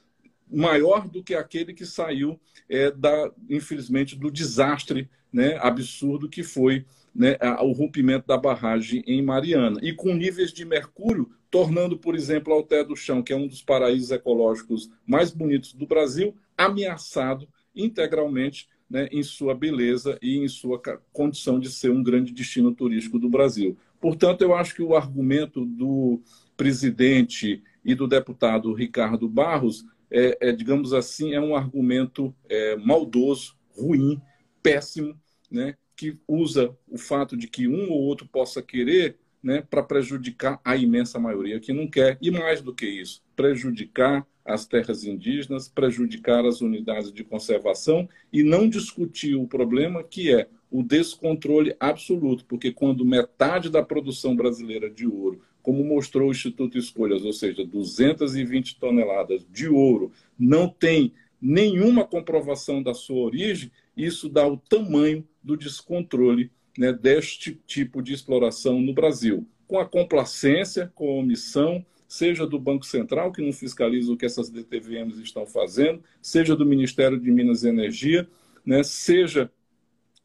maior 0.52 1.08
do 1.08 1.22
que 1.22 1.34
aquele 1.34 1.72
que 1.72 1.86
saiu, 1.86 2.38
é, 2.68 2.90
da, 2.90 3.30
infelizmente, 3.48 4.16
do 4.16 4.30
desastre 4.30 5.08
né, 5.32 5.58
absurdo 5.60 6.28
que 6.28 6.42
foi 6.42 6.84
né, 7.14 7.36
o 7.60 7.72
rompimento 7.72 8.26
da 8.26 8.36
barragem 8.36 9.02
em 9.06 9.22
Mariana. 9.22 9.78
E 9.82 9.92
com 9.92 10.14
níveis 10.14 10.52
de 10.52 10.64
mercúrio, 10.64 11.30
tornando, 11.50 11.96
por 11.96 12.14
exemplo, 12.14 12.52
Alté 12.52 12.84
do 12.84 12.96
Chão, 12.96 13.22
que 13.22 13.32
é 13.32 13.36
um 13.36 13.46
dos 13.46 13.62
paraísos 13.62 14.10
ecológicos 14.10 14.90
mais 15.06 15.30
bonitos 15.30 15.72
do 15.72 15.86
Brasil, 15.86 16.34
ameaçado 16.56 17.48
integralmente 17.74 18.68
né, 18.88 19.08
em 19.10 19.22
sua 19.22 19.54
beleza 19.54 20.18
e 20.20 20.38
em 20.38 20.48
sua 20.48 20.80
condição 21.12 21.58
de 21.58 21.70
ser 21.70 21.90
um 21.90 22.02
grande 22.02 22.32
destino 22.32 22.74
turístico 22.74 23.18
do 23.18 23.28
Brasil. 23.28 23.76
Portanto, 24.00 24.42
eu 24.42 24.54
acho 24.54 24.74
que 24.74 24.82
o 24.82 24.94
argumento 24.94 25.64
do 25.64 26.20
presidente 26.56 27.62
e 27.84 27.94
do 27.94 28.06
deputado 28.06 28.72
Ricardo 28.74 29.28
Barros 29.28 29.84
é, 30.12 30.36
é, 30.40 30.52
digamos 30.52 30.92
assim, 30.92 31.34
é 31.34 31.40
um 31.40 31.56
argumento 31.56 32.34
é, 32.48 32.76
maldoso, 32.76 33.56
ruim, 33.74 34.20
péssimo, 34.62 35.18
né, 35.50 35.76
que 35.96 36.18
usa 36.28 36.76
o 36.86 36.98
fato 36.98 37.36
de 37.36 37.48
que 37.48 37.66
um 37.66 37.90
ou 37.90 38.02
outro 38.02 38.28
possa 38.28 38.62
querer 38.62 39.18
né, 39.42 39.62
para 39.62 39.82
prejudicar 39.82 40.60
a 40.64 40.76
imensa 40.76 41.18
maioria 41.18 41.58
que 41.58 41.72
não 41.72 41.88
quer. 41.88 42.18
E 42.20 42.30
mais 42.30 42.60
do 42.60 42.74
que 42.74 42.86
isso, 42.86 43.22
prejudicar 43.34 44.26
as 44.44 44.66
terras 44.66 45.04
indígenas, 45.04 45.68
prejudicar 45.68 46.44
as 46.44 46.60
unidades 46.60 47.12
de 47.12 47.24
conservação 47.24 48.08
e 48.32 48.42
não 48.42 48.68
discutir 48.68 49.34
o 49.34 49.46
problema 49.46 50.02
que 50.02 50.34
é 50.34 50.48
o 50.72 50.82
descontrole 50.82 51.76
absoluto, 51.78 52.44
porque 52.46 52.72
quando 52.72 53.04
metade 53.04 53.70
da 53.70 53.82
produção 53.82 54.34
brasileira 54.34 54.90
de 54.90 55.06
ouro 55.06 55.40
como 55.62 55.84
mostrou 55.84 56.28
o 56.28 56.32
Instituto 56.32 56.76
Escolhas, 56.76 57.24
ou 57.24 57.32
seja, 57.32 57.64
220 57.64 58.80
toneladas 58.80 59.46
de 59.48 59.68
ouro, 59.68 60.10
não 60.36 60.68
tem 60.68 61.12
nenhuma 61.40 62.04
comprovação 62.04 62.82
da 62.82 62.92
sua 62.92 63.22
origem, 63.22 63.70
isso 63.96 64.28
dá 64.28 64.46
o 64.46 64.56
tamanho 64.56 65.24
do 65.42 65.56
descontrole 65.56 66.50
né, 66.76 66.92
deste 66.92 67.54
tipo 67.66 68.02
de 68.02 68.12
exploração 68.12 68.80
no 68.80 68.92
Brasil. 68.92 69.46
Com 69.66 69.78
a 69.78 69.84
complacência, 69.84 70.90
com 70.94 71.08
a 71.08 71.20
omissão, 71.20 71.84
seja 72.08 72.46
do 72.46 72.58
Banco 72.58 72.84
Central, 72.84 73.32
que 73.32 73.40
não 73.40 73.52
fiscaliza 73.52 74.12
o 74.12 74.16
que 74.16 74.26
essas 74.26 74.50
DTVMs 74.50 75.22
estão 75.22 75.46
fazendo, 75.46 76.02
seja 76.20 76.56
do 76.56 76.66
Ministério 76.66 77.18
de 77.18 77.30
Minas 77.30 77.62
e 77.62 77.68
Energia, 77.68 78.28
né, 78.66 78.82
seja 78.82 79.50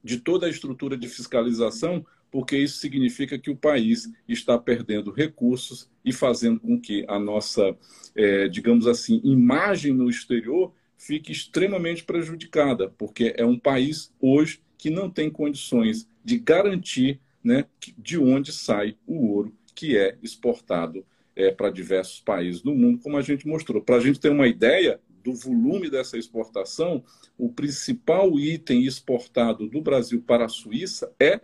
de 0.04 0.18
toda 0.18 0.46
a 0.46 0.50
estrutura 0.50 0.98
de 0.98 1.08
fiscalização, 1.08 2.06
porque 2.30 2.58
isso 2.58 2.80
significa 2.80 3.38
que 3.38 3.50
o 3.50 3.56
país 3.56 4.12
está 4.28 4.58
perdendo 4.58 5.12
recursos 5.12 5.90
e 6.04 6.12
fazendo 6.12 6.60
com 6.60 6.80
que 6.80 7.06
a 7.08 7.18
nossa, 7.18 7.76
é, 8.16 8.48
digamos 8.48 8.86
assim, 8.88 9.22
imagem 9.24 9.94
no 9.94 10.10
exterior 10.10 10.74
fique 10.98 11.32
extremamente 11.32 12.04
prejudicada, 12.04 12.90
porque 12.98 13.34
é 13.38 13.46
um 13.46 13.58
país 13.58 14.12
hoje 14.20 14.62
que 14.78 14.90
não 14.90 15.10
tem 15.10 15.30
condições 15.30 16.08
de 16.24 16.38
garantir 16.38 17.20
né, 17.44 17.66
de 17.98 18.18
onde 18.18 18.52
sai 18.52 18.96
o 19.06 19.28
ouro 19.28 19.54
que 19.74 19.98
é 19.98 20.18
exportado 20.22 21.06
é, 21.36 21.52
para 21.52 21.70
diversos 21.70 22.20
países 22.20 22.62
do 22.62 22.74
mundo, 22.74 23.00
como 23.00 23.16
a 23.16 23.22
gente 23.22 23.48
mostrou. 23.48 23.82
Para 23.82 23.98
a 23.98 24.00
gente 24.00 24.20
ter 24.20 24.30
uma 24.30 24.48
ideia 24.48 25.00
do 25.28 25.34
volume 25.34 25.90
dessa 25.90 26.18
exportação, 26.18 27.04
o 27.38 27.52
principal 27.52 28.40
item 28.40 28.86
exportado 28.86 29.68
do 29.68 29.82
Brasil 29.82 30.22
para 30.22 30.46
a 30.46 30.50
Suíça 30.50 31.14
é 31.20 31.42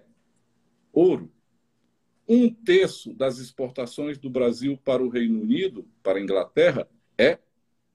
ouro. 0.93 1.29
Um 2.25 2.49
terço 2.49 3.13
das 3.13 3.39
exportações 3.39 4.17
do 4.17 4.29
Brasil 4.29 4.79
para 4.85 5.03
o 5.03 5.09
Reino 5.09 5.41
Unido, 5.41 5.85
para 6.01 6.17
a 6.17 6.21
Inglaterra, 6.21 6.87
é 7.17 7.39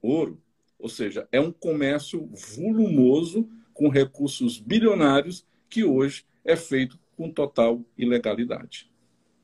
ouro. 0.03 0.39
Ou 0.79 0.91
seja, 0.91 1.27
é 1.33 1.41
um 1.41 1.51
comércio 1.51 2.29
volumoso 2.55 3.49
com 3.73 3.89
recursos 3.89 4.59
bilionários 4.59 5.47
que 5.71 5.85
hoje 5.85 6.27
é 6.45 6.55
feito 6.55 6.99
com 7.17 7.31
total 7.31 7.83
ilegalidade. 7.97 8.91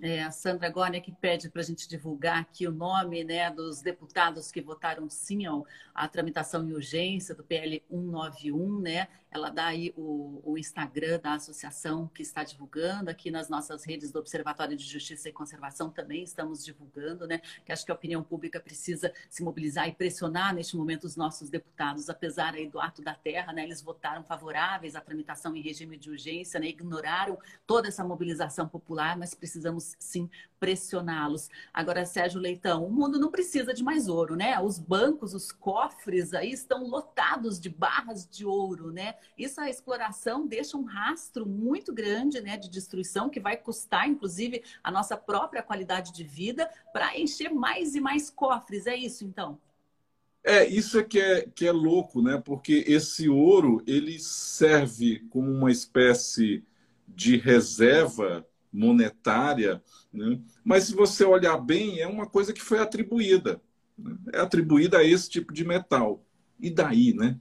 É, 0.01 0.23
a 0.23 0.31
Sandra 0.31 0.69
Gônia 0.71 1.01
que 1.01 1.13
pede 1.13 1.49
para 1.49 1.63
a 1.63 1.65
gente 1.65 1.89
divulgar 1.89 2.39
aqui 2.39 2.67
o 2.67 2.73
nome 2.73 3.23
né, 3.23 3.51
dos 3.51 3.81
deputados 3.81 4.51
que 4.51 4.61
votaram 4.61 5.09
sim 5.09 5.45
à 5.95 6.09
tramitação 6.09 6.69
em 6.69 6.73
urgência 6.73 7.35
do 7.35 7.45
PL 7.45 7.83
191, 7.89 8.81
né? 8.81 9.09
Ela 9.31 9.51
dá 9.51 9.67
aí 9.67 9.93
o, 9.97 10.41
o, 10.45 10.57
Instagram 10.57 11.19
da 11.19 11.35
associação 11.35 12.07
que 12.07 12.23
está 12.23 12.45
divulgando, 12.45 13.11
aqui 13.11 13.33
nas 13.33 13.49
nossas 13.49 13.85
redes 13.85 14.13
do 14.13 14.21
Observatório 14.21 14.77
de 14.77 14.85
Justiça 14.85 15.29
e 15.29 15.33
Conservação 15.33 15.91
também 15.91 16.23
estamos 16.23 16.65
divulgando, 16.65 17.27
né? 17.27 17.41
Que 17.65 17.73
acho 17.73 17.85
que 17.85 17.91
a 17.91 17.95
opinião 17.97 18.23
pública 18.23 18.61
precisa 18.61 19.13
se 19.29 19.43
mobilizar 19.43 19.89
e 19.89 19.93
pressionar 19.93 20.55
neste 20.55 20.77
momento 20.77 21.03
os 21.03 21.17
nossos 21.17 21.51
deputados, 21.51 22.09
apesar 22.09 22.55
aí 22.55 22.69
do 22.69 22.79
ato 22.79 23.03
da 23.03 23.13
terra, 23.13 23.53
né? 23.53 23.65
Eles 23.65 23.83
votaram 23.83 24.23
favoráveis 24.23 24.95
à 24.95 25.01
tramitação 25.01 25.57
em 25.57 25.61
regime 25.61 25.97
de 25.97 26.11
urgência, 26.11 26.61
né? 26.61 26.69
Ignoraram 26.69 27.37
toda 27.67 27.89
essa 27.89 28.05
mobilização 28.05 28.69
popular, 28.69 29.17
mas 29.17 29.35
precisamos 29.35 29.84
sim 29.99 30.29
pressioná-los. 30.59 31.51
Agora, 31.73 32.07
Sérgio 32.07 32.41
Leitão, 32.41 32.87
o 32.87 32.91
mundo 32.91 33.19
não 33.19 33.31
precisa 33.31 33.75
de 33.75 33.85
mais 33.85 34.09
ouro, 34.09 34.35
né? 34.35 34.59
Os 34.61 34.79
bancos, 34.79 35.35
os 35.35 35.53
cofres 35.53 36.33
aí 36.33 36.53
estão 36.53 36.87
lotados 36.87 37.61
de 37.61 37.69
barras 37.69 38.27
de 38.27 38.47
ouro, 38.47 38.91
né? 38.91 39.15
Isso 39.37 39.61
a 39.61 39.69
exploração 39.69 40.47
deixa 40.47 40.77
um 40.77 40.85
rastro 40.85 41.47
muito 41.47 41.93
grande, 41.93 42.41
né, 42.41 42.57
de 42.57 42.71
destruição 42.71 43.29
que 43.29 43.41
vai 43.41 43.57
custar, 43.59 44.09
inclusive, 44.09 44.63
a 44.83 44.91
nossa 44.91 45.17
própria 45.17 45.63
qualidade 45.63 46.13
de 46.13 46.25
vida 46.25 46.71
para 46.93 47.19
encher 47.19 47.53
mais 47.53 47.95
e 47.95 48.01
mais 48.01 48.31
cofres. 48.31 48.87
É 48.87 48.97
isso, 48.97 49.25
então? 49.25 49.61
É, 50.43 50.67
isso 50.67 50.99
é 50.99 51.03
que, 51.03 51.19
é 51.19 51.47
que 51.55 51.67
é 51.67 51.73
louco, 51.73 52.21
né? 52.21 52.41
Porque 52.43 52.85
esse 52.87 53.29
ouro 53.29 53.83
ele 53.87 54.19
serve 54.19 55.21
como 55.31 55.51
uma 55.51 55.71
espécie 55.71 56.63
de 57.09 57.37
reserva 57.37 58.47
monetária, 58.75 59.81
né? 60.13 60.41
mas 60.65 60.85
se 60.85 60.95
você 60.95 61.25
olhar 61.25 61.57
bem, 61.59 62.01
é 62.01 62.09
uma 62.09 62.27
coisa 62.27 62.53
que 62.53 62.61
foi 62.61 62.81
atribuída. 62.81 63.63
Né? 63.97 64.17
É 64.33 64.41
atribuída 64.41 64.99
a 64.99 65.05
esse 65.05 65.31
tipo 65.31 65.53
de 65.53 65.65
metal. 65.65 66.27
E 66.61 66.71
daí, 66.71 67.15
né? 67.15 67.39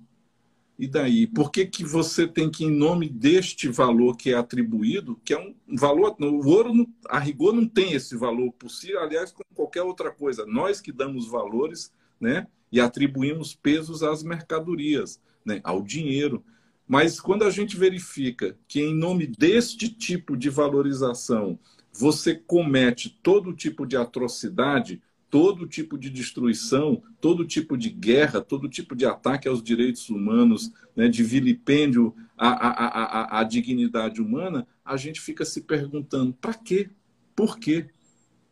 E 0.78 0.88
daí? 0.88 1.28
Por 1.28 1.52
que, 1.52 1.66
que 1.66 1.84
você 1.84 2.28
tem 2.28 2.50
que, 2.50 2.66
em 2.66 2.72
nome 2.72 3.10
deste 3.10 3.68
valor 3.68 4.16
que 4.16 4.32
é 4.32 4.36
atribuído, 4.36 5.20
que 5.24 5.34
é 5.34 5.40
um 5.40 5.56
valor. 5.76 6.16
O 6.20 6.48
ouro, 6.48 6.88
a 7.08 7.20
rigor, 7.20 7.54
não 7.54 7.68
tem 7.68 7.94
esse 7.94 8.16
valor 8.16 8.52
por 8.54 8.70
si, 8.70 8.96
aliás, 8.96 9.32
como 9.32 9.46
qualquer 9.56 9.84
outra 9.84 10.12
coisa. 10.12 10.46
Nós 10.46 10.82
que 10.82 10.92
damos 10.92 11.28
valores 11.28 11.92
né, 12.20 12.48
e 12.72 12.80
atribuímos 12.80 13.56
pesos 13.56 14.04
às 14.04 14.24
mercadorias, 14.24 15.20
né, 15.46 15.62
ao 15.64 15.82
dinheiro. 15.82 16.44
Mas 16.88 17.20
quando 17.20 17.44
a 17.44 17.50
gente 17.50 17.78
verifica 17.78 18.58
que, 18.68 18.82
em 18.82 18.94
nome 18.94 19.28
deste 19.28 19.90
tipo 19.90 20.36
de 20.36 20.50
valorização, 20.50 21.58
você 21.92 22.36
comete 22.36 23.20
todo 23.22 23.54
tipo 23.54 23.86
de 23.86 23.96
atrocidade, 23.96 25.02
todo 25.30 25.66
tipo 25.66 25.98
de 25.98 26.10
destruição, 26.10 27.02
todo 27.20 27.44
tipo 27.44 27.76
de 27.76 27.90
guerra, 27.90 28.42
todo 28.42 28.70
tipo 28.70 28.96
de 28.96 29.06
ataque 29.06 29.48
aos 29.48 29.64
direitos 29.64 30.10
humanos, 30.10 30.72
né, 30.96 31.08
de 31.08 31.24
vilipêndio 31.24 32.14
à, 32.38 32.50
à, 32.50 32.88
à, 32.88 33.40
à, 33.40 33.44
dignidade 33.44 34.22
humana, 34.22 34.68
a 34.86 34.96
gente 34.96 35.20
fica 35.20 35.44
se 35.44 35.62
perguntando: 35.62 36.34
para 36.34 36.54
quê? 36.54 36.90
Por 37.36 37.58
quê? 37.58 37.88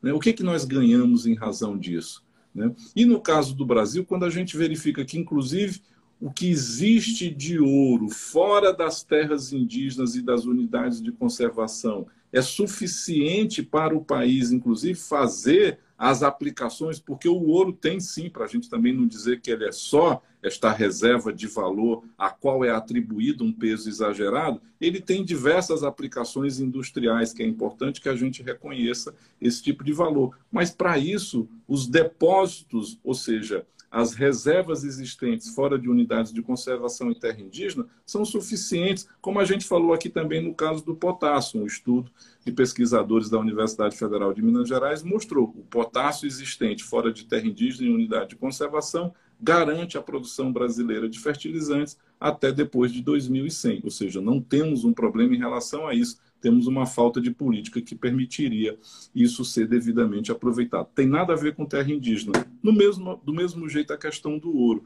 Né? 0.02 0.12
O 0.14 0.20
que, 0.20 0.34
que 0.34 0.42
nós 0.42 0.66
ganhamos 0.66 1.28
em 1.28 1.36
razão 1.36 1.78
disso? 1.78 2.26
Né? 2.54 2.74
E 2.96 3.06
no 3.06 3.22
caso 3.22 3.56
do 3.56 3.66
Brasil, 3.66 4.04
quando 4.04 4.26
a 4.26 4.30
gente 4.30 4.58
verifica 4.58 5.06
que, 5.06 5.20
inclusive, 5.20 5.82
o 6.22 6.32
que 6.32 6.50
existe 6.50 7.32
de 7.32 7.60
ouro 7.60 8.08
fora 8.10 8.72
das 8.72 9.04
terras 9.04 9.52
indígenas 9.52 10.16
e 10.16 10.22
das 10.22 10.46
unidades 10.46 11.02
de 11.02 11.12
conservação 11.12 12.06
é 12.32 12.42
suficiente 12.42 13.64
para 13.64 13.98
o 13.98 14.06
país, 14.06 14.52
inclusive, 14.52 14.98
fazer 14.98 15.80
as 15.98 16.24
aplicações, 16.24 17.00
porque 17.00 17.28
o 17.28 17.48
ouro 17.48 17.74
tem 17.74 18.00
sim, 18.00 18.30
para 18.30 18.46
a 18.46 18.48
gente 18.48 18.70
também 18.70 18.94
não 18.94 19.06
dizer 19.06 19.42
que 19.42 19.52
ele 19.52 19.66
é 19.66 19.72
só 19.72 20.22
esta 20.42 20.72
reserva 20.72 21.32
de 21.32 21.46
valor 21.48 22.04
a 22.18 22.30
qual 22.30 22.64
é 22.66 22.72
atribuído 22.72 23.44
um 23.44 23.52
peso 23.52 23.90
exagerado, 23.90 24.62
ele 24.80 25.00
tem 25.00 25.24
diversas 25.24 25.84
aplicações 25.84 26.60
industriais, 26.60 27.34
que 27.34 27.44
é 27.44 27.46
importante 27.46 28.02
que 28.02 28.10
a 28.10 28.16
gente 28.16 28.42
reconheça 28.42 29.14
esse 29.40 29.62
tipo 29.62 29.84
de 29.84 29.94
valor. 29.94 30.36
Mas 30.52 30.72
para 30.72 30.98
isso, 30.98 31.48
os 31.68 31.86
depósitos, 31.86 32.98
ou 33.04 33.14
seja, 33.14 33.66
as 33.92 34.14
reservas 34.14 34.86
existentes 34.86 35.54
fora 35.54 35.78
de 35.78 35.90
unidades 35.90 36.32
de 36.32 36.42
conservação 36.42 37.12
em 37.12 37.14
terra 37.14 37.42
indígena 37.42 37.86
são 38.06 38.24
suficientes, 38.24 39.06
como 39.20 39.38
a 39.38 39.44
gente 39.44 39.68
falou 39.68 39.94
aqui 39.94 40.10
também 40.10 40.42
no 40.42 40.56
caso 40.56 40.86
do 40.86 40.96
potássio, 40.96 41.62
um 41.62 41.66
estudo 41.66 42.10
de 42.46 42.54
pesquisadores 42.54 43.30
da 43.30 43.38
Universidade 43.38 43.98
Federal 43.98 44.34
de 44.34 44.42
Minas 44.42 44.70
Gerais 44.70 45.04
mostrou 45.04 45.54
o 45.56 45.64
potássio 45.64 46.26
existente 46.26 46.86
fora 46.86 47.12
de 47.12 47.26
terra 47.26 47.46
indígena 47.46 47.90
em 47.90 47.94
unidade 47.94 48.30
de 48.30 48.36
conservação 48.38 49.14
garante 49.42 49.98
a 49.98 50.02
produção 50.02 50.54
brasileira 50.54 51.10
de 51.10 51.20
fertilizantes 51.20 51.98
até 52.20 52.52
depois 52.52 52.92
de 52.92 53.02
2100, 53.02 53.82
ou 53.84 53.90
seja, 53.90 54.22
não 54.22 54.40
temos 54.40 54.84
um 54.84 54.94
problema 54.94 55.36
em 55.36 55.40
relação 55.40 55.88
a 55.88 55.96
isso 55.96 56.18
temos 56.42 56.66
uma 56.66 56.86
falta 56.86 57.22
de 57.22 57.32
política 57.32 57.80
que 57.82 57.96
permitiria 57.96 58.78
isso 59.14 59.46
ser 59.46 59.68
devidamente 59.68 60.32
aproveitado. 60.32 60.90
Tem 60.96 61.08
nada 61.08 61.34
a 61.34 61.38
ver 61.38 61.56
com 61.56 61.66
terra 61.66 61.92
indígena. 61.92 62.34
No 62.62 62.74
mesmo, 62.74 63.22
do 63.24 63.32
mesmo 63.32 63.70
jeito, 63.70 63.94
a 63.94 63.98
questão 63.98 64.40
do 64.40 64.54
ouro. 64.58 64.84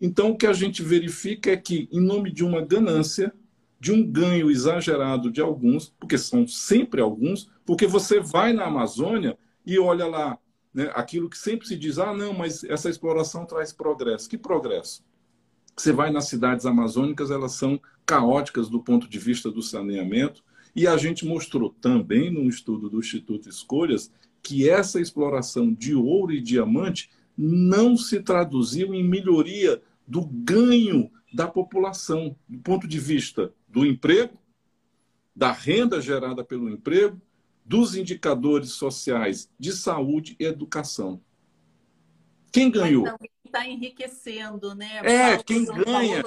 Então, 0.00 0.30
o 0.30 0.36
que 0.36 0.46
a 0.46 0.52
gente 0.52 0.82
verifica 0.82 1.52
é 1.52 1.56
que, 1.56 1.88
em 1.92 2.00
nome 2.00 2.30
de 2.32 2.44
uma 2.44 2.60
ganância, 2.60 3.32
de 3.78 3.92
um 3.92 4.02
ganho 4.04 4.50
exagerado 4.50 5.30
de 5.30 5.40
alguns, 5.40 5.94
porque 5.98 6.18
são 6.18 6.46
sempre 6.46 7.00
alguns, 7.00 7.48
porque 7.64 7.86
você 7.86 8.20
vai 8.20 8.52
na 8.52 8.64
Amazônia 8.64 9.38
e 9.64 9.78
olha 9.78 10.06
lá, 10.06 10.38
né, 10.76 10.92
aquilo 10.94 11.30
que 11.30 11.38
sempre 11.38 11.66
se 11.66 11.74
diz: 11.74 11.98
ah, 11.98 12.12
não, 12.12 12.34
mas 12.34 12.62
essa 12.64 12.90
exploração 12.90 13.46
traz 13.46 13.72
progresso. 13.72 14.28
Que 14.28 14.36
progresso? 14.36 15.02
Você 15.74 15.90
vai 15.90 16.10
nas 16.10 16.28
cidades 16.28 16.66
amazônicas, 16.66 17.30
elas 17.30 17.52
são 17.52 17.80
caóticas 18.04 18.68
do 18.68 18.82
ponto 18.82 19.08
de 19.08 19.18
vista 19.18 19.50
do 19.50 19.62
saneamento, 19.62 20.44
e 20.74 20.86
a 20.86 20.98
gente 20.98 21.24
mostrou 21.24 21.70
também 21.80 22.30
no 22.30 22.46
estudo 22.46 22.90
do 22.90 22.98
Instituto 22.98 23.48
Escolhas 23.48 24.12
que 24.42 24.68
essa 24.68 25.00
exploração 25.00 25.72
de 25.72 25.94
ouro 25.94 26.32
e 26.32 26.40
diamante 26.42 27.10
não 27.36 27.96
se 27.96 28.20
traduziu 28.20 28.94
em 28.94 29.02
melhoria 29.02 29.82
do 30.06 30.24
ganho 30.24 31.10
da 31.32 31.48
população, 31.48 32.36
do 32.46 32.58
ponto 32.58 32.86
de 32.86 33.00
vista 33.00 33.52
do 33.66 33.84
emprego, 33.84 34.38
da 35.34 35.52
renda 35.52 36.00
gerada 36.00 36.44
pelo 36.44 36.70
emprego, 36.70 37.20
dos 37.66 37.96
indicadores 37.96 38.70
sociais 38.70 39.50
de 39.58 39.72
saúde 39.72 40.36
e 40.38 40.44
educação. 40.44 41.20
Quem 42.52 42.70
ganhou? 42.70 43.04
Está 43.44 43.66
enriquecendo, 43.66 44.74
né? 44.74 45.00
É, 45.04 45.42
quem 45.42 45.64
ganha. 45.64 46.22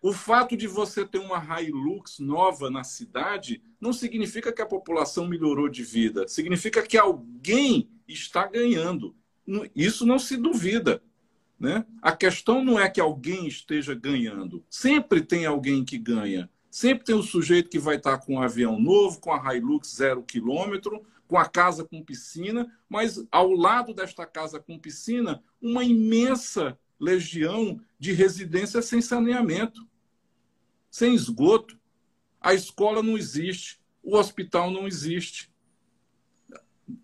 O 0.00 0.12
fato 0.12 0.56
de 0.56 0.66
você 0.66 1.04
ter 1.04 1.18
uma 1.18 1.42
Hilux 1.60 2.18
nova 2.18 2.70
na 2.70 2.84
cidade 2.84 3.62
não 3.80 3.92
significa 3.92 4.52
que 4.52 4.62
a 4.62 4.66
população 4.66 5.26
melhorou 5.26 5.68
de 5.68 5.82
vida, 5.82 6.28
significa 6.28 6.82
que 6.82 6.96
alguém 6.96 7.90
está 8.06 8.46
ganhando. 8.46 9.16
Isso 9.74 10.06
não 10.06 10.18
se 10.18 10.36
duvida. 10.36 11.02
Né? 11.58 11.84
A 12.02 12.14
questão 12.14 12.62
não 12.62 12.78
é 12.78 12.88
que 12.90 13.00
alguém 13.00 13.46
esteja 13.46 13.94
ganhando. 13.94 14.64
Sempre 14.68 15.22
tem 15.22 15.46
alguém 15.46 15.84
que 15.84 15.98
ganha. 15.98 16.50
Sempre 16.74 17.04
tem 17.04 17.14
o 17.14 17.22
sujeito 17.22 17.70
que 17.70 17.78
vai 17.78 17.94
estar 17.94 18.18
com 18.18 18.34
um 18.34 18.42
avião 18.42 18.80
novo, 18.80 19.20
com 19.20 19.32
a 19.32 19.54
Hilux 19.54 19.94
zero 19.94 20.24
quilômetro, 20.24 21.06
com 21.28 21.38
a 21.38 21.48
casa 21.48 21.84
com 21.84 22.02
piscina, 22.02 22.68
mas 22.88 23.24
ao 23.30 23.52
lado 23.52 23.94
desta 23.94 24.26
casa 24.26 24.58
com 24.58 24.76
piscina, 24.76 25.40
uma 25.62 25.84
imensa 25.84 26.76
legião 26.98 27.80
de 27.96 28.12
residências 28.12 28.86
sem 28.86 29.00
saneamento 29.00 29.86
sem 30.90 31.14
esgoto. 31.14 31.78
A 32.40 32.54
escola 32.54 33.04
não 33.04 33.16
existe, 33.16 33.80
o 34.02 34.16
hospital 34.16 34.68
não 34.72 34.88
existe. 34.88 35.48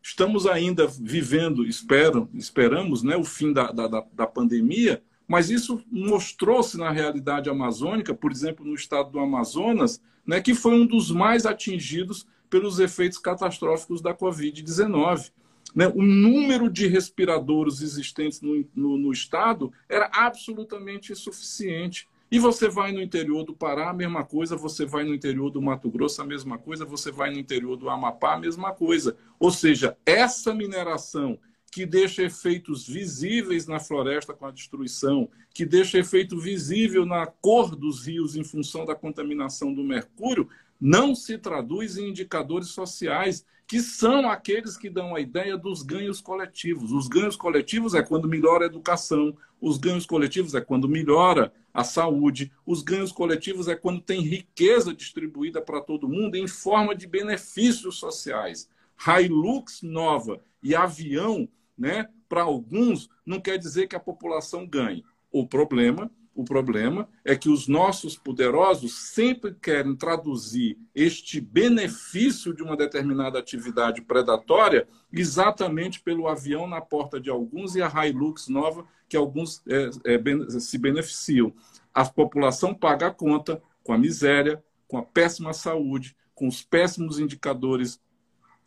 Estamos 0.03 0.49
ainda 0.49 0.89
vivendo, 0.89 1.65
espero, 1.65 2.29
esperamos, 2.35 3.05
né, 3.05 3.17
o 3.17 3.23
fim 3.23 3.53
da, 3.53 3.71
da, 3.71 3.87
da 3.87 4.27
pandemia, 4.27 5.01
mas 5.31 5.49
isso 5.49 5.81
mostrou-se 5.89 6.77
na 6.77 6.91
realidade 6.91 7.49
amazônica, 7.49 8.13
por 8.13 8.33
exemplo, 8.33 8.67
no 8.67 8.75
estado 8.75 9.13
do 9.13 9.21
Amazonas, 9.21 10.03
né, 10.27 10.41
que 10.41 10.57
foi 10.57 10.75
um 10.75 10.85
dos 10.85 11.13
mais 11.13 11.47
atingidos 11.47 12.27
pelos 12.51 12.81
efeitos 12.81 13.17
catastróficos 13.17 14.01
da 14.01 14.13
Covid-19. 14.13 15.31
Né? 15.73 15.87
O 15.87 16.03
número 16.03 16.69
de 16.69 16.89
respiradores 16.89 17.81
existentes 17.81 18.41
no, 18.41 18.67
no, 18.75 18.99
no 18.99 19.13
estado 19.13 19.73
era 19.89 20.11
absolutamente 20.13 21.13
insuficiente. 21.13 22.09
E 22.29 22.41
você 22.41 22.69
vai 22.69 22.91
no 22.91 23.01
interior 23.01 23.45
do 23.45 23.55
Pará, 23.55 23.91
a 23.91 23.95
mesma 23.95 24.25
coisa, 24.25 24.57
você 24.57 24.85
vai 24.85 25.05
no 25.05 25.15
interior 25.15 25.49
do 25.49 25.63
Mato 25.63 25.89
Grosso, 25.89 26.21
a 26.21 26.27
mesma 26.27 26.59
coisa, 26.59 26.85
você 26.85 27.13
vai 27.13 27.31
no 27.31 27.39
interior 27.39 27.77
do 27.77 27.89
Amapá, 27.89 28.35
a 28.35 28.41
mesma 28.41 28.73
coisa. 28.73 29.17
Ou 29.39 29.53
seja, 29.53 29.97
essa 30.05 30.53
mineração 30.53 31.39
que 31.71 31.87
deixa 31.87 32.25
efeitos 32.25 32.87
visíveis 32.87 33.67
na 33.67 33.79
floresta 33.79 34.35
com 34.35 34.47
a 34.47 34.51
destruição, 34.51 35.29
que 35.55 35.65
deixa 35.65 35.99
efeito 35.99 36.39
visível 36.39 37.07
na 37.07 37.27
cor 37.27 37.77
dos 37.77 38.05
rios 38.07 38.35
em 38.35 38.43
função 38.43 38.85
da 38.85 38.95
contaminação 38.95 39.73
do 39.73 39.85
mercúrio, 39.85 40.49
não 40.81 41.15
se 41.15 41.39
traduz 41.39 41.97
em 41.97 42.09
indicadores 42.09 42.69
sociais, 42.69 43.45
que 43.67 43.81
são 43.81 44.29
aqueles 44.29 44.77
que 44.77 44.91
dão 44.91 45.15
a 45.15 45.21
ideia 45.21 45.57
dos 45.57 45.83
ganhos 45.83 46.21
coletivos. 46.21 46.91
Os 46.91 47.07
ganhos 47.07 47.37
coletivos 47.37 47.95
é 47.95 48.03
quando 48.03 48.27
melhora 48.27 48.65
a 48.65 48.67
educação, 48.67 49.37
os 49.61 49.79
ganhos 49.79 50.07
coletivos 50.07 50.55
é 50.55 50.61
quando 50.61 50.89
melhora 50.89 51.53
a 51.73 51.85
saúde, 51.85 52.51
os 52.67 52.83
ganhos 52.83 53.13
coletivos 53.13 53.69
é 53.69 53.77
quando 53.77 54.01
tem 54.01 54.23
riqueza 54.23 54.93
distribuída 54.93 55.61
para 55.61 55.81
todo 55.81 56.09
mundo 56.09 56.35
em 56.35 56.49
forma 56.49 56.97
de 56.97 57.07
benefícios 57.07 57.97
sociais. 57.97 58.69
Hilux 59.07 59.83
nova 59.83 60.41
e 60.63 60.75
avião, 60.75 61.49
né, 61.81 62.07
para 62.29 62.43
alguns, 62.43 63.09
não 63.27 63.41
quer 63.41 63.59
dizer 63.59 63.89
que 63.89 63.97
a 63.97 64.01
população 64.01 64.67
ganhe. 64.67 65.03
O 65.33 65.47
problema 65.47 66.11
o 66.35 66.45
problema 66.45 67.09
é 67.25 67.37
que 67.37 67.51
os 67.51 67.67
nossos 67.67 68.17
poderosos 68.17 69.11
sempre 69.11 69.55
querem 69.61 69.97
traduzir 69.97 70.79
este 70.95 71.41
benefício 71.41 72.55
de 72.55 72.63
uma 72.63 72.77
determinada 72.77 73.39
atividade 73.39 74.01
predatória 74.01 74.89
exatamente 75.13 76.01
pelo 76.01 76.29
avião 76.29 76.67
na 76.67 76.81
porta 76.81 77.21
de 77.21 77.29
alguns 77.29 77.75
e 77.75 77.83
a 77.83 78.07
Hilux 78.07 78.49
nova 78.49 78.87
que 79.09 79.17
alguns 79.17 79.61
é, 79.69 79.91
é, 80.15 80.61
se 80.61 80.79
beneficiam. 80.79 81.53
A 81.93 82.05
população 82.07 82.73
paga 82.73 83.09
a 83.09 83.15
conta 83.15 83.61
com 83.83 83.93
a 83.93 83.99
miséria, 83.99 84.63
com 84.87 84.97
a 84.97 85.03
péssima 85.03 85.53
saúde, 85.53 86.17
com 86.33 86.47
os 86.47 86.63
péssimos 86.63 87.19
indicadores 87.19 88.01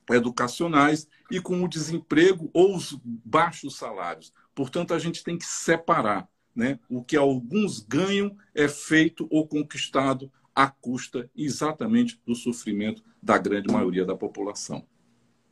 educacionais 0.10 1.08
e 1.32 1.40
com 1.40 1.64
o 1.64 1.68
desemprego 1.68 2.50
ou 2.54 2.76
os 2.76 2.98
baixos 3.04 3.76
salários. 3.76 4.32
Portanto, 4.54 4.94
a 4.94 5.00
gente 5.00 5.24
tem 5.24 5.38
que 5.38 5.46
separar 5.46 6.28
né, 6.56 6.80
o 6.90 7.04
que 7.04 7.18
alguns 7.18 7.80
ganham 7.80 8.36
é 8.54 8.68
feito 8.68 9.28
ou 9.30 9.48
conquistado 9.48 10.32
à 10.54 10.68
custa 10.68 11.30
exatamente 11.36 12.22
do 12.26 12.36
sofrimento 12.36 13.04
da 13.22 13.38
grande 13.38 13.72
maioria 13.72 14.06
da 14.06 14.16
população. 14.16 14.86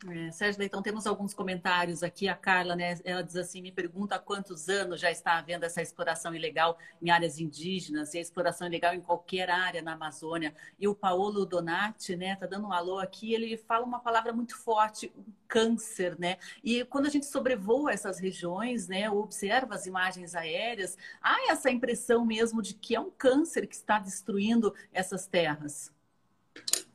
É, 0.09 0.31
Sérgio 0.31 0.59
Leitão, 0.59 0.81
temos 0.81 1.05
alguns 1.05 1.31
comentários 1.31 2.01
aqui. 2.01 2.27
A 2.27 2.35
Carla, 2.35 2.75
né, 2.75 2.97
ela 3.03 3.21
diz 3.21 3.35
assim: 3.35 3.61
me 3.61 3.71
pergunta 3.71 4.15
há 4.15 4.19
quantos 4.19 4.67
anos 4.67 4.99
já 4.99 5.11
está 5.11 5.37
havendo 5.37 5.63
essa 5.63 5.79
exploração 5.79 6.33
ilegal 6.33 6.77
em 6.99 7.11
áreas 7.11 7.39
indígenas 7.39 8.13
e 8.13 8.17
a 8.17 8.21
exploração 8.21 8.65
ilegal 8.67 8.95
em 8.95 9.01
qualquer 9.01 9.51
área 9.51 9.81
na 9.81 9.93
Amazônia. 9.93 10.55
E 10.79 10.87
o 10.87 10.95
Paulo 10.95 11.45
Donati, 11.45 12.15
né, 12.15 12.35
tá 12.35 12.47
dando 12.47 12.67
um 12.67 12.73
alô 12.73 12.97
aqui, 12.97 13.33
ele 13.33 13.55
fala 13.57 13.85
uma 13.85 13.99
palavra 13.99 14.33
muito 14.33 14.57
forte, 14.57 15.13
câncer, 15.47 16.17
né? 16.17 16.37
E 16.63 16.83
quando 16.85 17.05
a 17.05 17.09
gente 17.09 17.27
sobrevoa 17.27 17.91
essas 17.91 18.19
regiões, 18.19 18.87
né, 18.87 19.07
observa 19.07 19.75
as 19.75 19.85
imagens 19.85 20.33
aéreas, 20.33 20.97
há 21.21 21.51
essa 21.51 21.69
impressão 21.69 22.25
mesmo 22.25 22.59
de 22.61 22.73
que 22.73 22.95
é 22.95 22.99
um 22.99 23.11
câncer 23.11 23.67
que 23.67 23.75
está 23.75 23.99
destruindo 23.99 24.73
essas 24.91 25.27
terras. 25.27 25.91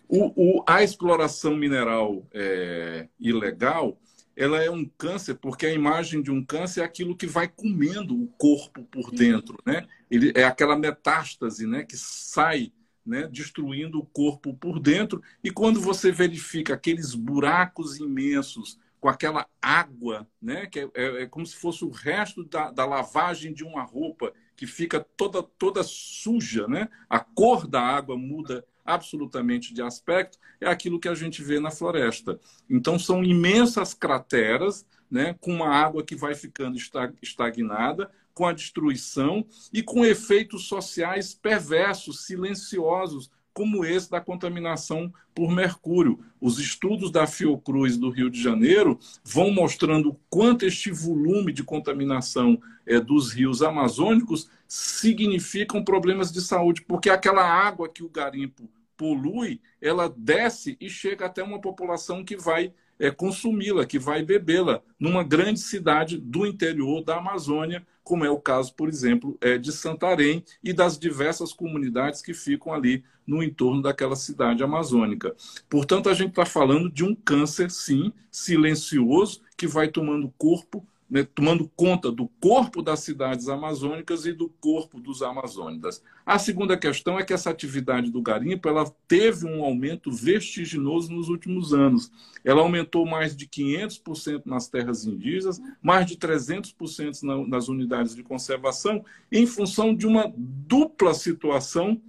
O, 0.08 0.58
o, 0.58 0.64
a 0.66 0.82
exploração 0.82 1.56
mineral 1.56 2.26
é, 2.32 3.08
ilegal, 3.18 3.98
ela 4.36 4.62
é 4.62 4.70
um 4.70 4.84
câncer, 4.84 5.34
porque 5.34 5.66
a 5.66 5.72
imagem 5.72 6.22
de 6.22 6.30
um 6.30 6.44
câncer 6.44 6.82
é 6.82 6.84
aquilo 6.84 7.16
que 7.16 7.26
vai 7.26 7.48
comendo 7.48 8.14
o 8.14 8.28
corpo 8.38 8.84
por 8.84 9.10
dentro, 9.10 9.58
né? 9.64 9.86
Ele 10.10 10.32
é 10.36 10.44
aquela 10.44 10.76
metástase, 10.76 11.66
né, 11.66 11.82
que 11.84 11.96
sai, 11.96 12.72
né, 13.04 13.26
destruindo 13.26 13.98
o 13.98 14.06
corpo 14.06 14.54
por 14.54 14.78
dentro. 14.78 15.22
E 15.42 15.50
quando 15.50 15.80
você 15.80 16.12
verifica 16.12 16.74
aqueles 16.74 17.14
buracos 17.14 17.98
imensos 17.98 18.78
com 19.00 19.08
aquela 19.08 19.48
água, 19.60 20.28
né, 20.40 20.66
que 20.66 20.80
é, 20.80 20.90
é, 20.94 21.22
é 21.22 21.26
como 21.26 21.46
se 21.46 21.56
fosse 21.56 21.84
o 21.84 21.90
resto 21.90 22.44
da, 22.44 22.70
da 22.70 22.84
lavagem 22.84 23.52
de 23.52 23.64
uma 23.64 23.82
roupa 23.82 24.32
que 24.54 24.66
fica 24.66 25.00
toda 25.00 25.42
toda 25.42 25.82
suja, 25.82 26.66
né? 26.66 26.88
A 27.10 27.20
cor 27.20 27.66
da 27.66 27.80
água 27.80 28.16
muda 28.16 28.64
absolutamente 28.86 29.74
de 29.74 29.82
aspecto, 29.82 30.38
é 30.60 30.68
aquilo 30.68 31.00
que 31.00 31.08
a 31.08 31.14
gente 31.14 31.42
vê 31.42 31.58
na 31.60 31.70
floresta. 31.70 32.38
Então, 32.68 32.98
são 32.98 33.24
imensas 33.24 33.92
crateras, 33.92 34.86
né, 35.10 35.34
com 35.40 35.52
uma 35.52 35.68
água 35.68 36.02
que 36.02 36.16
vai 36.16 36.34
ficando 36.34 36.78
estagnada, 37.22 38.10
com 38.34 38.46
a 38.46 38.52
destruição 38.52 39.46
e 39.72 39.82
com 39.82 40.04
efeitos 40.04 40.68
sociais 40.68 41.34
perversos, 41.34 42.26
silenciosos, 42.26 43.30
como 43.56 43.86
esse 43.86 44.10
da 44.10 44.20
contaminação 44.20 45.10
por 45.34 45.50
mercúrio. 45.50 46.20
Os 46.38 46.58
estudos 46.58 47.10
da 47.10 47.26
Fiocruz 47.26 47.96
do 47.96 48.10
Rio 48.10 48.28
de 48.28 48.38
Janeiro 48.38 49.00
vão 49.24 49.50
mostrando 49.50 50.14
quanto 50.28 50.66
este 50.66 50.90
volume 50.90 51.54
de 51.54 51.64
contaminação 51.64 52.60
é, 52.86 53.00
dos 53.00 53.32
rios 53.32 53.62
amazônicos 53.62 54.50
significam 54.68 55.82
problemas 55.82 56.30
de 56.30 56.42
saúde, 56.42 56.82
porque 56.82 57.08
aquela 57.08 57.42
água 57.42 57.88
que 57.88 58.04
o 58.04 58.10
garimpo 58.10 58.68
polui, 58.96 59.60
ela 59.80 60.12
desce 60.16 60.76
e 60.80 60.88
chega 60.88 61.26
até 61.26 61.42
uma 61.42 61.60
população 61.60 62.24
que 62.24 62.36
vai 62.36 62.72
é, 62.98 63.10
consumi-la, 63.10 63.84
que 63.84 63.98
vai 63.98 64.22
bebê-la 64.22 64.82
numa 64.98 65.22
grande 65.22 65.60
cidade 65.60 66.18
do 66.18 66.46
interior 66.46 67.02
da 67.04 67.16
Amazônia, 67.16 67.86
como 68.02 68.24
é 68.24 68.30
o 68.30 68.40
caso, 68.40 68.74
por 68.74 68.88
exemplo, 68.88 69.36
é, 69.40 69.58
de 69.58 69.72
Santarém 69.72 70.44
e 70.62 70.72
das 70.72 70.98
diversas 70.98 71.52
comunidades 71.52 72.22
que 72.22 72.32
ficam 72.32 72.72
ali 72.72 73.04
no 73.26 73.42
entorno 73.42 73.82
daquela 73.82 74.14
cidade 74.14 74.62
amazônica. 74.62 75.34
Portanto, 75.68 76.08
a 76.08 76.14
gente 76.14 76.30
está 76.30 76.46
falando 76.46 76.88
de 76.88 77.04
um 77.04 77.14
câncer, 77.14 77.70
sim, 77.70 78.12
silencioso, 78.30 79.42
que 79.56 79.66
vai 79.66 79.88
tomando 79.88 80.32
corpo 80.38 80.86
né, 81.08 81.22
tomando 81.22 81.70
conta 81.76 82.10
do 82.10 82.28
corpo 82.40 82.82
das 82.82 83.00
cidades 83.00 83.48
amazônicas 83.48 84.26
e 84.26 84.32
do 84.32 84.48
corpo 84.48 85.00
dos 85.00 85.22
amazônidas. 85.22 86.02
A 86.24 86.38
segunda 86.38 86.76
questão 86.76 87.18
é 87.18 87.24
que 87.24 87.32
essa 87.32 87.50
atividade 87.50 88.10
do 88.10 88.20
garimpo 88.20 88.68
ela 88.68 88.84
teve 89.06 89.46
um 89.46 89.64
aumento 89.64 90.10
vertiginoso 90.10 91.12
nos 91.12 91.28
últimos 91.28 91.72
anos. 91.72 92.10
Ela 92.44 92.60
aumentou 92.60 93.06
mais 93.06 93.36
de 93.36 93.46
500% 93.46 94.42
nas 94.46 94.68
terras 94.68 95.06
indígenas, 95.06 95.60
mais 95.80 96.06
de 96.06 96.16
300% 96.16 97.46
nas 97.46 97.68
unidades 97.68 98.14
de 98.14 98.24
conservação, 98.24 99.04
em 99.30 99.46
função 99.46 99.94
de 99.94 100.06
uma 100.06 100.32
dupla 100.36 101.14
situação 101.14 102.00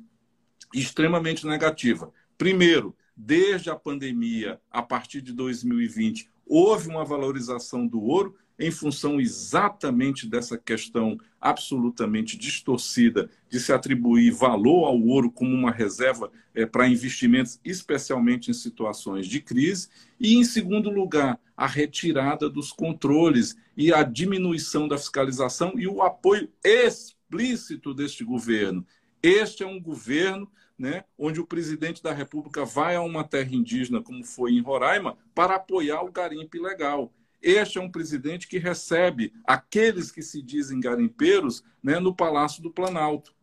extremamente 0.73 1.45
negativa. 1.45 2.11
Primeiro, 2.35 2.95
desde 3.15 3.69
a 3.69 3.75
pandemia, 3.75 4.59
a 4.71 4.81
partir 4.81 5.21
de 5.21 5.33
2020, 5.33 6.29
houve 6.45 6.87
uma 6.87 7.05
valorização 7.05 7.85
do 7.85 8.01
ouro 8.01 8.35
em 8.59 8.71
função 8.71 9.19
exatamente 9.19 10.27
dessa 10.27 10.57
questão 10.57 11.17
absolutamente 11.39 12.37
distorcida 12.37 13.29
de 13.49 13.59
se 13.59 13.71
atribuir 13.71 14.31
valor 14.31 14.85
ao 14.85 14.99
ouro 14.99 15.31
como 15.31 15.53
uma 15.53 15.71
reserva 15.71 16.31
é, 16.53 16.65
para 16.65 16.87
investimentos, 16.87 17.59
especialmente 17.63 18.49
em 18.49 18.53
situações 18.53 19.27
de 19.27 19.39
crise, 19.39 19.89
e, 20.19 20.35
em 20.35 20.43
segundo 20.43 20.89
lugar, 20.89 21.39
a 21.55 21.67
retirada 21.67 22.49
dos 22.49 22.71
controles 22.71 23.55
e 23.75 23.93
a 23.93 24.01
diminuição 24.03 24.87
da 24.87 24.97
fiscalização 24.97 25.73
e 25.77 25.87
o 25.87 26.01
apoio 26.01 26.49
explícito 26.63 27.93
deste 27.93 28.23
governo. 28.23 28.85
Este 29.21 29.63
é 29.63 29.67
um 29.67 29.79
governo 29.79 30.49
né, 30.77 31.03
onde 31.17 31.39
o 31.39 31.45
presidente 31.45 32.03
da 32.03 32.13
República 32.13 32.63
vai 32.63 32.95
a 32.95 33.01
uma 33.01 33.23
terra 33.23 33.53
indígena, 33.53 34.01
como 34.01 34.23
foi 34.23 34.53
em 34.53 34.61
Roraima, 34.61 35.17
para 35.33 35.55
apoiar 35.55 36.03
o 36.03 36.11
garimpo 36.11 36.55
ilegal. 36.55 37.11
Este 37.41 37.77
é 37.77 37.81
um 37.81 37.91
presidente 37.91 38.47
que 38.47 38.57
recebe 38.57 39.33
aqueles 39.45 40.11
que 40.11 40.21
se 40.21 40.41
dizem 40.41 40.79
garimpeiros 40.79 41.63
né, 41.81 41.99
no 41.99 42.15
Palácio 42.15 42.61
do 42.61 42.71
Planalto. 42.71 43.33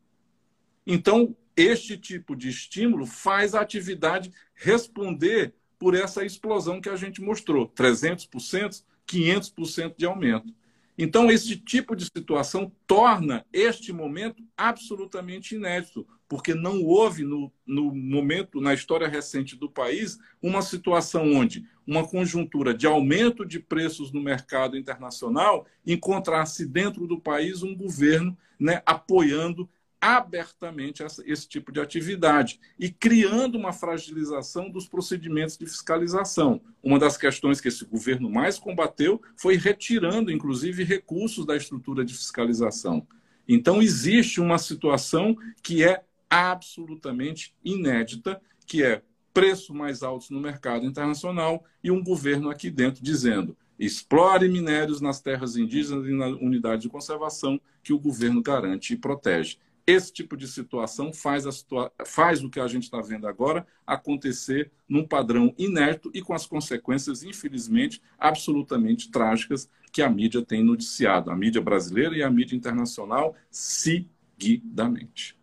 Então, 0.86 1.36
este 1.56 1.96
tipo 1.96 2.34
de 2.34 2.48
estímulo 2.48 3.06
faz 3.06 3.54
a 3.54 3.60
atividade 3.60 4.32
responder 4.54 5.54
por 5.78 5.94
essa 5.94 6.24
explosão 6.24 6.80
que 6.80 6.88
a 6.88 6.96
gente 6.96 7.20
mostrou: 7.20 7.68
300%, 7.68 8.82
500% 9.06 9.94
de 9.96 10.06
aumento. 10.06 10.52
Então, 10.96 11.30
esse 11.30 11.56
tipo 11.56 11.96
de 11.96 12.04
situação 12.04 12.72
torna 12.86 13.44
este 13.52 13.92
momento 13.92 14.42
absolutamente 14.56 15.56
inédito, 15.56 16.06
porque 16.28 16.54
não 16.54 16.82
houve 16.82 17.24
no, 17.24 17.52
no 17.66 17.94
momento, 17.94 18.60
na 18.60 18.74
história 18.74 19.08
recente 19.08 19.56
do 19.56 19.70
país, 19.70 20.18
uma 20.42 20.62
situação 20.62 21.32
onde 21.32 21.64
uma 21.86 22.06
conjuntura 22.06 22.72
de 22.72 22.86
aumento 22.86 23.44
de 23.44 23.60
preços 23.60 24.10
no 24.10 24.22
mercado 24.22 24.76
internacional 24.76 25.66
encontrasse 25.86 26.66
dentro 26.66 27.06
do 27.06 27.20
país 27.20 27.62
um 27.62 27.74
governo 27.74 28.36
né, 28.58 28.82
apoiando 28.86 29.68
abertamente 30.00 31.02
esse 31.24 31.48
tipo 31.48 31.72
de 31.72 31.80
atividade 31.80 32.60
e 32.78 32.90
criando 32.90 33.56
uma 33.56 33.72
fragilização 33.72 34.68
dos 34.68 34.86
procedimentos 34.86 35.56
de 35.56 35.64
fiscalização. 35.64 36.60
Uma 36.82 36.98
das 36.98 37.16
questões 37.16 37.58
que 37.58 37.68
esse 37.68 37.86
governo 37.86 38.28
mais 38.28 38.58
combateu 38.58 39.22
foi 39.34 39.56
retirando, 39.56 40.30
inclusive, 40.30 40.84
recursos 40.84 41.46
da 41.46 41.56
estrutura 41.56 42.04
de 42.04 42.12
fiscalização. 42.12 43.06
Então, 43.48 43.80
existe 43.80 44.42
uma 44.42 44.58
situação 44.58 45.34
que 45.62 45.82
é 45.82 46.02
absolutamente 46.34 47.54
inédita, 47.64 48.42
que 48.66 48.82
é 48.82 49.02
preço 49.32 49.72
mais 49.72 50.02
altos 50.02 50.30
no 50.30 50.40
mercado 50.40 50.84
internacional 50.84 51.64
e 51.82 51.92
um 51.92 52.02
governo 52.02 52.50
aqui 52.50 52.70
dentro 52.70 53.04
dizendo 53.04 53.56
explore 53.78 54.48
minérios 54.48 55.00
nas 55.00 55.20
terras 55.20 55.56
indígenas 55.56 56.06
e 56.06 56.12
na 56.12 56.26
unidade 56.26 56.82
de 56.82 56.88
conservação 56.88 57.60
que 57.82 57.92
o 57.92 57.98
governo 57.98 58.42
garante 58.42 58.94
e 58.94 58.96
protege. 58.96 59.58
Esse 59.86 60.12
tipo 60.12 60.36
de 60.36 60.48
situação 60.48 61.12
faz, 61.12 61.44
situa 61.54 61.92
faz 62.04 62.42
o 62.42 62.50
que 62.50 62.58
a 62.58 62.66
gente 62.66 62.84
está 62.84 63.00
vendo 63.00 63.28
agora 63.28 63.66
acontecer 63.86 64.72
num 64.88 65.06
padrão 65.06 65.54
inerto 65.58 66.10
e 66.14 66.22
com 66.22 66.32
as 66.32 66.46
consequências, 66.46 67.22
infelizmente, 67.22 68.00
absolutamente 68.18 69.10
trágicas 69.10 69.68
que 69.92 70.02
a 70.02 70.08
mídia 70.08 70.42
tem 70.42 70.64
noticiado, 70.64 71.30
a 71.30 71.36
mídia 71.36 71.60
brasileira 71.60 72.16
e 72.16 72.22
a 72.22 72.30
mídia 72.30 72.56
internacional, 72.56 73.36
seguidamente. 73.50 75.36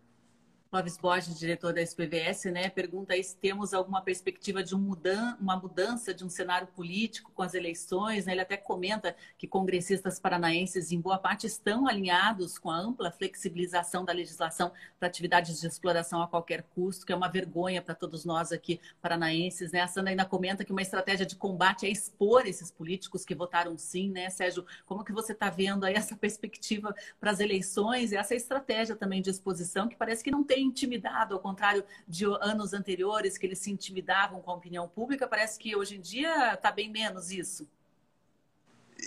Clóvis 0.72 0.96
Borges, 0.96 1.38
diretor 1.38 1.74
da 1.74 1.82
SPVS, 1.82 2.46
né, 2.46 2.70
pergunta 2.70 3.14
aí 3.14 3.22
se 3.22 3.36
temos 3.36 3.74
alguma 3.74 4.02
perspectiva 4.02 4.64
de 4.64 4.74
um 4.74 4.80
mudan 4.80 5.36
uma 5.38 5.58
mudança 5.58 6.14
de 6.14 6.24
um 6.24 6.30
cenário 6.30 6.66
político 6.66 7.30
com 7.36 7.44
as 7.44 7.54
eleições. 7.54 8.26
Né? 8.26 8.32
Ele 8.32 8.40
até 8.40 8.56
comenta 8.56 9.14
que 9.38 9.46
congressistas 9.46 10.18
paranaenses, 10.18 10.94
em 10.94 11.02
boa 11.02 11.20
parte, 11.20 11.46
estão 11.46 11.90
alinhados 11.90 12.58
com 12.58 12.72
a 12.72 12.78
ampla 12.78 13.12
flexibilização 13.12 14.06
da 14.06 14.14
legislação 14.14 14.72
para 14.98 15.10
atividades 15.10 15.60
de 15.60 15.68
exploração 15.68 16.22
a 16.22 16.28
qualquer 16.30 16.64
custo, 16.74 17.06
que 17.06 17.12
é 17.12 17.16
uma 17.18 17.28
vergonha 17.28 17.82
para 17.82 17.94
todos 17.94 18.24
nós 18.24 18.54
aqui 18.54 18.80
paranaenses. 19.02 19.74
Né? 19.74 19.82
A 19.82 19.90
Sandra 19.90 20.12
ainda 20.12 20.24
comenta 20.24 20.64
que 20.64 20.72
uma 20.72 20.82
estratégia 20.82 21.26
de 21.26 21.36
combate 21.36 21.86
é 21.86 21.90
expor 21.90 22.48
esses 22.48 22.72
políticos 22.72 23.26
que 23.26 23.36
votaram 23.36 23.78
sim, 23.78 24.10
né, 24.10 24.30
Sérgio? 24.30 24.66
Como 24.86 25.04
que 25.04 25.12
você 25.12 25.34
está 25.34 25.50
vendo 25.50 25.84
aí 25.84 25.96
essa 25.96 26.16
perspectiva 26.18 26.96
para 27.20 27.32
as 27.32 27.42
eleições 27.42 28.14
e 28.14 28.16
essa 28.16 28.36
estratégia 28.36 28.96
também 28.96 29.22
de 29.22 29.30
exposição 29.30 29.90
que 29.90 29.98
parece 29.98 30.24
que 30.24 30.32
não 30.32 30.46
tem 30.46 30.61
intimidado, 30.62 31.34
ao 31.34 31.40
contrário 31.40 31.84
de 32.08 32.26
anos 32.26 32.74
anteriores, 32.74 33.38
que 33.38 33.46
eles 33.46 33.60
se 33.60 33.72
intimidavam 33.72 34.42
com 34.42 34.52
a 34.52 34.56
opinião 34.56 34.88
pública, 34.88 35.28
parece 35.28 35.60
que 35.60 35.76
hoje 35.76 35.98
em 35.98 36.02
dia 36.02 36.54
está 36.54 36.72
bem 36.72 36.90
menos 36.90 37.32
isso. 37.32 37.68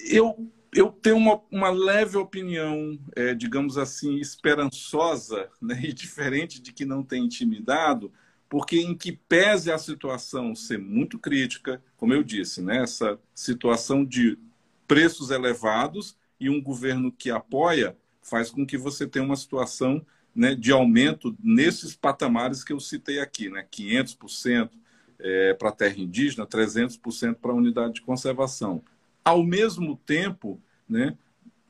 Eu, 0.06 0.50
eu 0.74 0.90
tenho 0.90 1.16
uma, 1.16 1.40
uma 1.50 1.70
leve 1.70 2.16
opinião, 2.16 2.98
é, 3.14 3.34
digamos 3.34 3.78
assim, 3.78 4.16
esperançosa 4.16 5.48
né, 5.62 5.80
e 5.82 5.92
diferente 5.92 6.60
de 6.60 6.72
que 6.72 6.84
não 6.84 7.02
tem 7.02 7.24
intimidado, 7.24 8.12
porque 8.48 8.78
em 8.78 8.96
que 8.96 9.12
pese 9.12 9.70
a 9.70 9.78
situação 9.78 10.54
ser 10.54 10.78
muito 10.78 11.18
crítica, 11.18 11.82
como 11.96 12.12
eu 12.12 12.22
disse, 12.22 12.62
né, 12.62 12.82
essa 12.82 13.18
situação 13.34 14.04
de 14.04 14.38
preços 14.86 15.30
elevados 15.30 16.16
e 16.38 16.50
um 16.50 16.62
governo 16.62 17.10
que 17.10 17.30
apoia 17.30 17.96
faz 18.22 18.50
com 18.50 18.66
que 18.66 18.76
você 18.76 19.06
tenha 19.06 19.24
uma 19.24 19.36
situação 19.36 20.04
né, 20.34 20.54
de 20.54 20.72
aumento 20.72 21.36
nesses 21.42 21.94
patamares 21.94 22.64
que 22.64 22.72
eu 22.72 22.80
citei 22.80 23.20
aqui, 23.20 23.48
né, 23.48 23.66
500% 23.70 24.70
é, 25.18 25.54
para 25.54 25.68
a 25.68 25.72
terra 25.72 25.98
indígena, 25.98 26.46
300% 26.46 27.36
para 27.36 27.52
a 27.52 27.54
unidade 27.54 27.94
de 27.94 28.02
conservação. 28.02 28.82
Ao 29.24 29.42
mesmo 29.42 29.96
tempo, 30.04 30.60
né, 30.88 31.16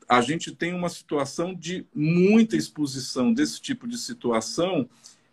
a 0.09 0.21
gente 0.21 0.55
tem 0.55 0.75
uma 0.75 0.89
situação 0.89 1.55
de 1.55 1.87
muita 1.95 2.57
exposição 2.57 3.33
desse 3.33 3.61
tipo 3.61 3.87
de 3.87 3.99
situação 3.99 4.89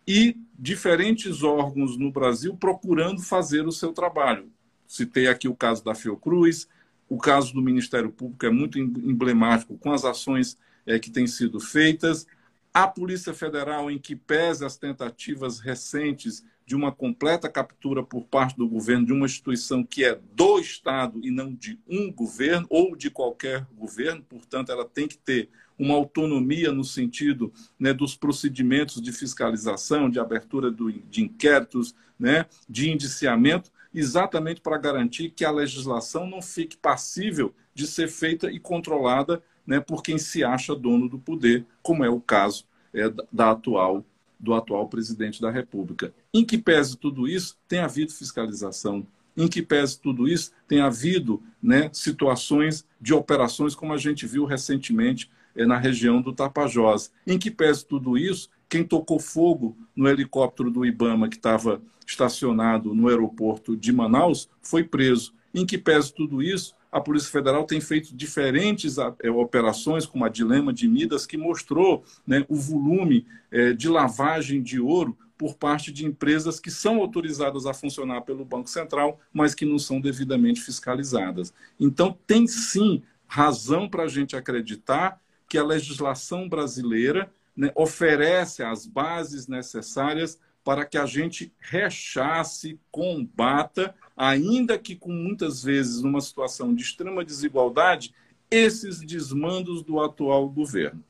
e 0.06 0.36
diferentes 0.58 1.42
órgãos 1.42 1.96
no 1.96 2.10
Brasil 2.10 2.56
procurando 2.56 3.20
fazer 3.22 3.66
o 3.66 3.72
seu 3.72 3.92
trabalho. 3.92 4.50
Citei 4.86 5.26
aqui 5.26 5.48
o 5.48 5.54
caso 5.54 5.84
da 5.84 5.94
Fiocruz, 5.94 6.68
o 7.08 7.18
caso 7.18 7.52
do 7.54 7.62
Ministério 7.62 8.10
Público 8.10 8.44
é 8.46 8.50
muito 8.50 8.78
emblemático 8.78 9.76
com 9.78 9.92
as 9.92 10.04
ações 10.04 10.58
é, 10.86 10.98
que 10.98 11.10
têm 11.10 11.26
sido 11.26 11.60
feitas. 11.60 12.26
A 12.74 12.88
Polícia 12.88 13.34
Federal, 13.34 13.90
em 13.90 13.98
que 13.98 14.16
pese 14.16 14.64
as 14.64 14.78
tentativas 14.78 15.60
recentes 15.60 16.42
de 16.64 16.74
uma 16.74 16.90
completa 16.90 17.46
captura 17.46 18.02
por 18.02 18.24
parte 18.24 18.56
do 18.56 18.66
governo 18.66 19.04
de 19.04 19.12
uma 19.12 19.26
instituição 19.26 19.84
que 19.84 20.04
é 20.04 20.18
do 20.34 20.58
Estado 20.58 21.20
e 21.22 21.30
não 21.30 21.52
de 21.52 21.78
um 21.86 22.10
governo 22.10 22.66
ou 22.70 22.96
de 22.96 23.10
qualquer 23.10 23.66
governo, 23.76 24.24
portanto, 24.26 24.72
ela 24.72 24.86
tem 24.86 25.06
que 25.06 25.18
ter 25.18 25.50
uma 25.78 25.94
autonomia 25.94 26.72
no 26.72 26.84
sentido 26.84 27.52
né, 27.78 27.92
dos 27.92 28.16
procedimentos 28.16 29.02
de 29.02 29.12
fiscalização, 29.12 30.08
de 30.08 30.18
abertura 30.18 30.70
do, 30.70 30.90
de 30.90 31.22
inquéritos, 31.22 31.94
né, 32.18 32.46
de 32.66 32.90
indiciamento, 32.90 33.70
exatamente 33.92 34.62
para 34.62 34.78
garantir 34.78 35.30
que 35.30 35.44
a 35.44 35.50
legislação 35.50 36.26
não 36.26 36.40
fique 36.40 36.78
passível 36.78 37.54
de 37.74 37.86
ser 37.86 38.08
feita 38.08 38.50
e 38.50 38.58
controlada 38.58 39.42
né, 39.66 39.80
por 39.80 40.02
quem 40.02 40.18
se 40.18 40.42
acha 40.44 40.74
dono 40.74 41.08
do 41.08 41.18
poder, 41.18 41.64
como 41.82 42.04
é 42.04 42.10
o 42.10 42.20
caso 42.20 42.64
é, 42.92 43.12
da 43.32 43.50
atual 43.50 44.04
do 44.38 44.54
atual 44.54 44.88
presidente 44.88 45.40
da 45.40 45.50
República. 45.50 46.12
Em 46.34 46.44
que 46.44 46.58
pese 46.58 46.96
tudo 46.96 47.28
isso, 47.28 47.56
tem 47.68 47.78
havido 47.78 48.12
fiscalização. 48.12 49.06
Em 49.36 49.46
que 49.46 49.62
pese 49.62 50.00
tudo 50.00 50.26
isso, 50.26 50.50
tem 50.66 50.80
havido 50.80 51.40
né, 51.62 51.88
situações 51.92 52.84
de 53.00 53.14
operações, 53.14 53.76
como 53.76 53.92
a 53.92 53.96
gente 53.96 54.26
viu 54.26 54.44
recentemente 54.44 55.30
é, 55.54 55.64
na 55.64 55.78
região 55.78 56.20
do 56.20 56.32
Tapajós. 56.32 57.12
Em 57.24 57.38
que 57.38 57.52
pese 57.52 57.86
tudo 57.86 58.18
isso, 58.18 58.50
quem 58.68 58.82
tocou 58.82 59.20
fogo 59.20 59.76
no 59.94 60.08
helicóptero 60.08 60.72
do 60.72 60.84
Ibama, 60.84 61.28
que 61.28 61.36
estava 61.36 61.80
estacionado 62.04 62.94
no 62.94 63.08
aeroporto 63.08 63.76
de 63.76 63.92
Manaus, 63.92 64.50
foi 64.60 64.82
preso. 64.82 65.32
Em 65.54 65.64
que 65.64 65.78
pese 65.78 66.12
tudo 66.12 66.42
isso, 66.42 66.74
a 66.92 67.00
Polícia 67.00 67.32
Federal 67.32 67.64
tem 67.64 67.80
feito 67.80 68.14
diferentes 68.14 68.98
é, 68.98 69.30
operações, 69.30 70.04
como 70.04 70.26
a 70.26 70.28
Dilema 70.28 70.74
de 70.74 70.86
Midas, 70.86 71.24
que 71.24 71.38
mostrou 71.38 72.04
né, 72.26 72.44
o 72.50 72.54
volume 72.54 73.26
é, 73.50 73.72
de 73.72 73.88
lavagem 73.88 74.62
de 74.62 74.78
ouro 74.78 75.16
por 75.38 75.54
parte 75.54 75.90
de 75.90 76.04
empresas 76.04 76.60
que 76.60 76.70
são 76.70 77.00
autorizadas 77.00 77.64
a 77.64 77.72
funcionar 77.72 78.20
pelo 78.20 78.44
Banco 78.44 78.68
Central, 78.68 79.18
mas 79.32 79.54
que 79.54 79.64
não 79.64 79.78
são 79.78 80.00
devidamente 80.00 80.60
fiscalizadas. 80.60 81.52
Então, 81.80 82.16
tem 82.26 82.46
sim 82.46 83.02
razão 83.26 83.88
para 83.88 84.02
a 84.02 84.08
gente 84.08 84.36
acreditar 84.36 85.18
que 85.48 85.56
a 85.56 85.64
legislação 85.64 86.46
brasileira 86.46 87.32
né, 87.56 87.72
oferece 87.74 88.62
as 88.62 88.86
bases 88.86 89.48
necessárias 89.48 90.38
para 90.62 90.84
que 90.84 90.96
a 90.96 91.06
gente 91.06 91.52
rechace, 91.58 92.78
combata, 92.90 93.94
ainda 94.22 94.78
que 94.78 94.94
com 94.94 95.10
muitas 95.10 95.64
vezes 95.64 96.00
numa 96.00 96.20
situação 96.20 96.72
de 96.72 96.84
extrema 96.84 97.24
desigualdade, 97.24 98.14
esses 98.48 99.00
desmandos 99.00 99.82
do 99.82 100.00
atual 100.00 100.48
governo. 100.48 101.02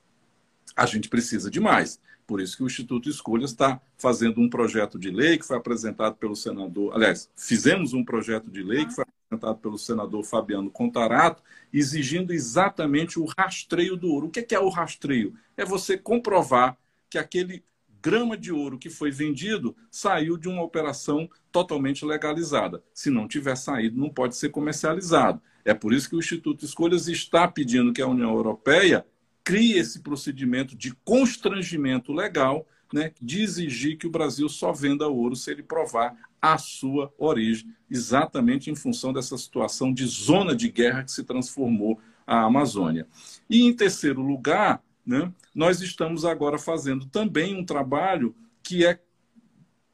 A 0.74 0.86
gente 0.86 1.10
precisa 1.10 1.50
de 1.50 1.60
mais. 1.60 2.00
Por 2.26 2.40
isso 2.40 2.56
que 2.56 2.62
o 2.62 2.66
Instituto 2.66 3.10
Escolhas 3.10 3.50
está 3.50 3.78
fazendo 3.98 4.40
um 4.40 4.48
projeto 4.48 4.98
de 4.98 5.10
lei 5.10 5.36
que 5.36 5.44
foi 5.44 5.58
apresentado 5.58 6.16
pelo 6.16 6.34
senador. 6.34 6.94
Aliás, 6.94 7.28
fizemos 7.36 7.92
um 7.92 8.02
projeto 8.02 8.50
de 8.50 8.62
lei 8.62 8.86
que 8.86 8.94
foi 8.94 9.04
apresentado 9.04 9.58
pelo 9.58 9.76
senador 9.76 10.24
Fabiano 10.24 10.70
Contarato, 10.70 11.42
exigindo 11.70 12.32
exatamente 12.32 13.20
o 13.20 13.26
rastreio 13.36 13.94
do 13.94 14.08
ouro. 14.08 14.28
O 14.28 14.30
que 14.30 14.54
é, 14.54 14.58
o 14.58 14.70
rastreio? 14.70 15.34
É 15.54 15.66
você 15.66 15.98
comprovar 15.98 16.78
que 17.10 17.18
aquele 17.18 17.62
grama 18.02 18.36
de 18.36 18.50
ouro 18.52 18.78
que 18.78 18.90
foi 18.90 19.10
vendido 19.10 19.76
saiu 19.90 20.36
de 20.36 20.48
uma 20.48 20.62
operação 20.62 21.30
totalmente 21.52 22.04
legalizada. 22.04 22.82
Se 22.92 23.10
não 23.10 23.28
tiver 23.28 23.56
saído, 23.56 24.00
não 24.00 24.10
pode 24.10 24.36
ser 24.36 24.48
comercializado. 24.48 25.40
É 25.64 25.72
por 25.72 25.92
isso 25.92 26.10
que 26.10 26.16
o 26.16 26.18
Instituto 26.18 26.64
Escolhas 26.64 27.06
está 27.06 27.46
pedindo 27.46 27.92
que 27.92 28.02
a 28.02 28.08
União 28.08 28.34
Europeia 28.34 29.06
crie 29.44 29.78
esse 29.78 30.00
procedimento 30.00 30.76
de 30.76 30.94
constrangimento 31.04 32.12
legal, 32.12 32.66
né, 32.92 33.12
de 33.20 33.42
exigir 33.42 33.96
que 33.96 34.06
o 34.06 34.10
Brasil 34.10 34.48
só 34.48 34.72
venda 34.72 35.08
ouro 35.08 35.36
se 35.36 35.50
ele 35.50 35.62
provar 35.62 36.16
a 36.40 36.58
sua 36.58 37.12
origem, 37.16 37.72
exatamente 37.88 38.70
em 38.70 38.74
função 38.74 39.12
dessa 39.12 39.38
situação 39.38 39.92
de 39.92 40.04
zona 40.06 40.56
de 40.56 40.68
guerra 40.68 41.04
que 41.04 41.12
se 41.12 41.22
transformou 41.22 42.00
a 42.26 42.42
Amazônia. 42.42 43.06
E, 43.48 43.62
em 43.62 43.72
terceiro 43.72 44.20
lugar, 44.20 44.82
né, 45.04 45.32
nós 45.54 45.80
estamos 45.80 46.24
agora 46.24 46.58
fazendo 46.58 47.06
também 47.06 47.56
um 47.56 47.64
trabalho 47.64 48.34
que 48.62 48.86
é 48.86 49.00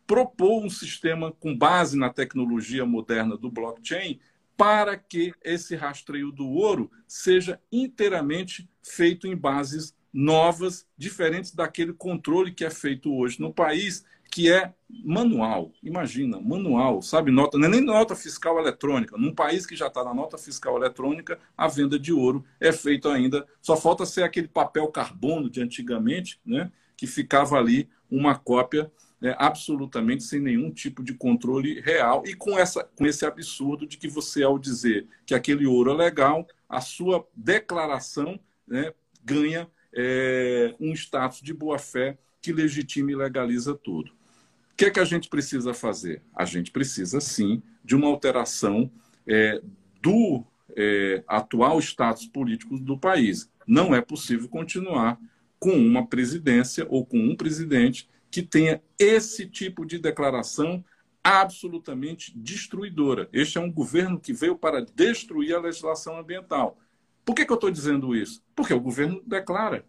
propor 0.06 0.64
um 0.64 0.70
sistema 0.70 1.32
com 1.32 1.56
base 1.56 1.96
na 1.96 2.10
tecnologia 2.10 2.84
moderna 2.86 3.36
do 3.36 3.50
blockchain 3.50 4.18
para 4.56 4.96
que 4.96 5.32
esse 5.44 5.76
rastreio 5.76 6.32
do 6.32 6.48
ouro 6.48 6.90
seja 7.06 7.60
inteiramente 7.70 8.68
feito 8.82 9.26
em 9.26 9.36
bases 9.36 9.94
novas, 10.12 10.86
diferentes 10.96 11.54
daquele 11.54 11.92
controle 11.92 12.52
que 12.52 12.64
é 12.64 12.70
feito 12.70 13.14
hoje 13.14 13.40
no 13.40 13.52
país, 13.52 14.04
que 14.30 14.50
é 14.50 14.72
manual. 15.04 15.72
Imagina, 15.82 16.40
manual, 16.40 17.02
sabe? 17.02 17.30
Nota, 17.30 17.58
é 17.58 17.68
nem 17.68 17.80
nota 17.80 18.14
fiscal 18.14 18.58
eletrônica. 18.58 19.16
Num 19.16 19.34
país 19.34 19.66
que 19.66 19.76
já 19.76 19.86
está 19.86 20.04
na 20.04 20.14
nota 20.14 20.38
fiscal 20.38 20.76
eletrônica, 20.76 21.38
a 21.56 21.68
venda 21.68 21.98
de 21.98 22.12
ouro 22.12 22.44
é 22.60 22.72
feita 22.72 23.12
ainda. 23.12 23.46
Só 23.60 23.76
falta 23.76 24.06
ser 24.06 24.22
aquele 24.22 24.48
papel 24.48 24.86
carbono 24.88 25.50
de 25.50 25.60
antigamente, 25.60 26.40
né? 26.44 26.70
Que 26.96 27.06
ficava 27.06 27.56
ali 27.56 27.88
uma 28.10 28.34
cópia 28.34 28.90
né, 29.20 29.34
absolutamente 29.38 30.22
sem 30.22 30.40
nenhum 30.40 30.70
tipo 30.70 31.02
de 31.02 31.12
controle 31.12 31.80
real 31.80 32.22
e 32.24 32.34
com, 32.34 32.58
essa, 32.58 32.84
com 32.84 33.04
esse 33.06 33.26
absurdo 33.26 33.86
de 33.86 33.96
que 33.96 34.08
você, 34.08 34.42
ao 34.42 34.58
dizer 34.58 35.06
que 35.26 35.34
aquele 35.34 35.66
ouro 35.66 35.90
é 35.90 35.94
legal, 35.94 36.46
a 36.68 36.80
sua 36.80 37.26
declaração 37.34 38.38
né, 38.66 38.92
ganha 39.24 39.68
é, 39.92 40.74
um 40.78 40.92
status 40.92 41.40
de 41.40 41.52
boa-fé 41.52 42.16
que 42.40 42.52
legitima 42.52 43.10
e 43.10 43.16
legaliza 43.16 43.74
tudo. 43.74 44.12
Que 44.78 44.84
é 44.84 44.90
que 44.90 45.00
a 45.00 45.04
gente 45.04 45.28
precisa 45.28 45.74
fazer? 45.74 46.22
A 46.32 46.44
gente 46.44 46.70
precisa, 46.70 47.20
sim, 47.20 47.60
de 47.84 47.96
uma 47.96 48.06
alteração 48.06 48.88
é, 49.26 49.60
do 50.00 50.44
é, 50.76 51.24
atual 51.26 51.80
status 51.80 52.26
político 52.26 52.78
do 52.78 52.96
país. 52.96 53.50
Não 53.66 53.92
é 53.92 54.00
possível 54.00 54.48
continuar 54.48 55.18
com 55.58 55.72
uma 55.72 56.06
presidência 56.06 56.86
ou 56.88 57.04
com 57.04 57.18
um 57.18 57.34
presidente 57.34 58.08
que 58.30 58.40
tenha 58.40 58.80
esse 58.96 59.48
tipo 59.48 59.84
de 59.84 59.98
declaração 59.98 60.84
absolutamente 61.24 62.32
destruidora. 62.38 63.28
Este 63.32 63.58
é 63.58 63.60
um 63.60 63.72
governo 63.72 64.20
que 64.20 64.32
veio 64.32 64.56
para 64.56 64.80
destruir 64.80 65.56
a 65.56 65.60
legislação 65.60 66.16
ambiental. 66.16 66.78
Por 67.24 67.34
que, 67.34 67.44
que 67.44 67.50
eu 67.50 67.56
estou 67.56 67.70
dizendo 67.72 68.14
isso? 68.14 68.44
Porque 68.54 68.72
o 68.72 68.80
governo 68.80 69.20
declara. 69.26 69.84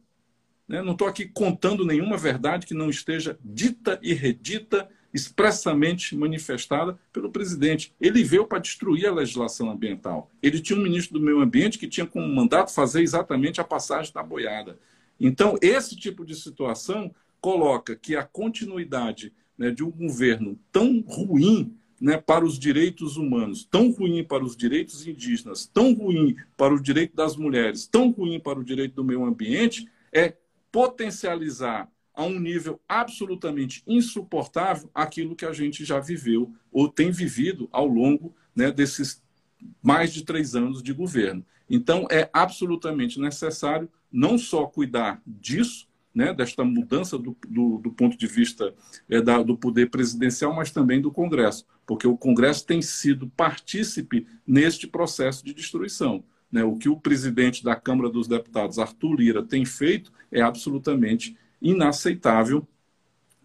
Né? 0.69 0.83
Não 0.83 0.91
estou 0.91 1.07
aqui 1.07 1.25
contando 1.25 1.83
nenhuma 1.83 2.15
verdade 2.15 2.67
que 2.67 2.75
não 2.75 2.91
esteja 2.91 3.39
dita 3.43 3.99
e 4.03 4.13
redita, 4.13 4.87
expressamente 5.11 6.15
manifestada 6.15 6.99
pelo 7.11 7.31
presidente. 7.31 7.91
Ele 7.99 8.23
veio 8.23 8.45
para 8.45 8.59
destruir 8.59 9.07
a 9.07 9.13
legislação 9.13 9.71
ambiental. 9.71 10.29
Ele 10.39 10.59
tinha 10.59 10.77
um 10.77 10.83
ministro 10.83 11.17
do 11.17 11.25
meio 11.25 11.41
ambiente 11.41 11.79
que 11.79 11.87
tinha 11.87 12.05
como 12.05 12.27
mandato 12.27 12.71
fazer 12.71 13.01
exatamente 13.01 13.59
a 13.59 13.63
passagem 13.63 14.13
da 14.13 14.21
boiada. 14.21 14.77
Então, 15.19 15.57
esse 15.63 15.95
tipo 15.95 16.23
de 16.23 16.35
situação 16.35 17.13
coloca 17.41 17.95
que 17.95 18.15
a 18.15 18.23
continuidade 18.23 19.33
né, 19.57 19.71
de 19.71 19.83
um 19.83 19.89
governo 19.89 20.59
tão 20.71 21.03
ruim 21.07 21.75
né, 21.99 22.17
para 22.17 22.45
os 22.45 22.59
direitos 22.59 23.17
humanos, 23.17 23.65
tão 23.65 23.91
ruim 23.91 24.23
para 24.23 24.43
os 24.43 24.55
direitos 24.55 25.07
indígenas, 25.07 25.65
tão 25.65 25.93
ruim 25.93 26.35
para 26.55 26.73
o 26.73 26.79
direito 26.79 27.15
das 27.15 27.35
mulheres, 27.35 27.87
tão 27.87 28.11
ruim 28.11 28.39
para 28.39 28.59
o 28.59 28.63
direito 28.63 28.93
do 28.93 29.03
meio 29.03 29.25
ambiente, 29.25 29.89
é 30.13 30.35
potencializar 30.71 31.89
a 32.13 32.23
um 32.23 32.39
nível 32.39 32.81
absolutamente 32.87 33.81
insuportável 33.87 34.89
aquilo 34.93 35.35
que 35.35 35.45
a 35.45 35.53
gente 35.53 35.85
já 35.85 35.99
viveu 35.99 36.53
ou 36.71 36.89
tem 36.89 37.11
vivido 37.11 37.69
ao 37.71 37.87
longo 37.87 38.35
né, 38.55 38.71
desses 38.71 39.23
mais 39.81 40.13
de 40.13 40.23
três 40.25 40.55
anos 40.55 40.83
de 40.83 40.93
governo. 40.93 41.45
Então, 41.69 42.07
é 42.11 42.29
absolutamente 42.33 43.19
necessário 43.19 43.89
não 44.11 44.37
só 44.37 44.65
cuidar 44.65 45.21
disso, 45.25 45.87
né, 46.13 46.33
desta 46.33 46.63
mudança 46.63 47.17
do, 47.17 47.37
do, 47.47 47.77
do 47.77 47.91
ponto 47.91 48.17
de 48.17 48.27
vista 48.27 48.73
é, 49.07 49.21
da, 49.21 49.41
do 49.43 49.55
poder 49.55 49.89
presidencial, 49.89 50.53
mas 50.53 50.71
também 50.71 50.99
do 50.99 51.11
Congresso, 51.11 51.65
porque 51.85 52.07
o 52.07 52.17
Congresso 52.17 52.65
tem 52.65 52.81
sido 52.81 53.29
partícipe 53.29 54.27
neste 54.45 54.87
processo 54.87 55.45
de 55.45 55.53
destruição. 55.53 56.23
Né? 56.51 56.63
O 56.63 56.75
que 56.75 56.89
o 56.89 56.99
presidente 56.99 57.63
da 57.63 57.75
Câmara 57.75 58.09
dos 58.09 58.27
Deputados, 58.27 58.79
Arthur 58.79 59.15
Lira, 59.15 59.43
tem 59.43 59.65
feito 59.65 60.11
é 60.31 60.41
absolutamente 60.41 61.37
inaceitável, 61.61 62.67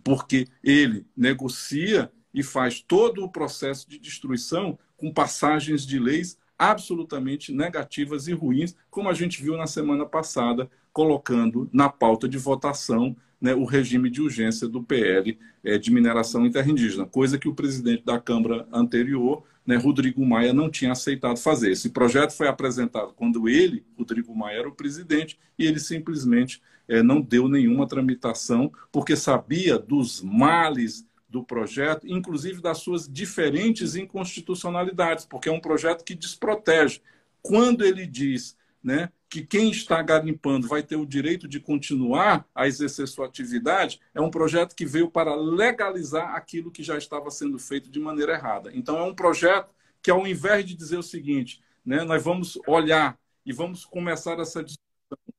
porque 0.02 0.46
ele 0.62 1.06
negocia 1.16 2.10
e 2.32 2.42
faz 2.42 2.80
todo 2.80 3.24
o 3.24 3.30
processo 3.30 3.88
de 3.88 3.98
destruição 3.98 4.78
com 4.96 5.12
passagens 5.12 5.86
de 5.86 5.98
leis 5.98 6.38
absolutamente 6.58 7.52
negativas 7.52 8.28
e 8.28 8.32
ruins, 8.32 8.74
como 8.90 9.08
a 9.08 9.14
gente 9.14 9.42
viu 9.42 9.56
na 9.56 9.66
semana 9.66 10.06
passada, 10.06 10.70
colocando 10.92 11.68
na 11.72 11.88
pauta 11.88 12.28
de 12.28 12.38
votação 12.38 13.16
né, 13.40 13.54
o 13.54 13.64
regime 13.64 14.08
de 14.08 14.22
urgência 14.22 14.68
do 14.68 14.82
PL 14.82 15.38
é, 15.62 15.76
de 15.76 15.92
mineração 15.92 16.46
interindígena, 16.46 17.04
coisa 17.04 17.38
que 17.38 17.48
o 17.48 17.54
presidente 17.54 18.04
da 18.04 18.18
Câmara 18.18 18.66
anterior, 18.72 19.44
né, 19.66 19.76
Rodrigo 19.76 20.24
Maia, 20.24 20.52
não 20.52 20.70
tinha 20.70 20.92
aceitado 20.92 21.38
fazer. 21.38 21.70
Esse 21.70 21.90
projeto 21.90 22.32
foi 22.32 22.48
apresentado 22.48 23.14
quando 23.14 23.48
ele, 23.48 23.84
Rodrigo 23.96 24.34
Maia, 24.34 24.58
era 24.58 24.68
o 24.68 24.74
presidente, 24.74 25.38
e 25.58 25.66
ele 25.66 25.80
simplesmente 25.80 26.60
é, 26.86 27.02
não 27.02 27.20
deu 27.20 27.48
nenhuma 27.48 27.86
tramitação, 27.86 28.70
porque 28.92 29.16
sabia 29.16 29.78
dos 29.78 30.20
males 30.20 31.06
do 31.28 31.42
projeto, 31.42 32.06
inclusive 32.06 32.60
das 32.60 32.78
suas 32.78 33.08
diferentes 33.08 33.96
inconstitucionalidades, 33.96 35.24
porque 35.24 35.48
é 35.48 35.52
um 35.52 35.60
projeto 35.60 36.04
que 36.04 36.14
desprotege. 36.14 37.00
Quando 37.42 37.84
ele 37.84 38.06
diz 38.06 38.56
né, 38.82 39.10
que 39.34 39.44
quem 39.44 39.68
está 39.68 40.00
garimpando 40.00 40.68
vai 40.68 40.80
ter 40.80 40.94
o 40.94 41.04
direito 41.04 41.48
de 41.48 41.58
continuar 41.58 42.46
a 42.54 42.68
exercer 42.68 43.08
sua 43.08 43.26
atividade, 43.26 44.00
é 44.14 44.20
um 44.20 44.30
projeto 44.30 44.76
que 44.76 44.86
veio 44.86 45.10
para 45.10 45.34
legalizar 45.34 46.36
aquilo 46.36 46.70
que 46.70 46.84
já 46.84 46.96
estava 46.96 47.28
sendo 47.32 47.58
feito 47.58 47.90
de 47.90 47.98
maneira 47.98 48.34
errada. 48.34 48.70
Então, 48.72 48.96
é 48.96 49.02
um 49.02 49.12
projeto 49.12 49.74
que, 50.00 50.08
ao 50.08 50.24
invés 50.24 50.64
de 50.64 50.76
dizer 50.76 50.98
o 50.98 51.02
seguinte, 51.02 51.60
né, 51.84 52.04
nós 52.04 52.22
vamos 52.22 52.56
olhar 52.64 53.18
e 53.44 53.52
vamos 53.52 53.84
começar 53.84 54.38
essa 54.38 54.62
discussão 54.62 55.34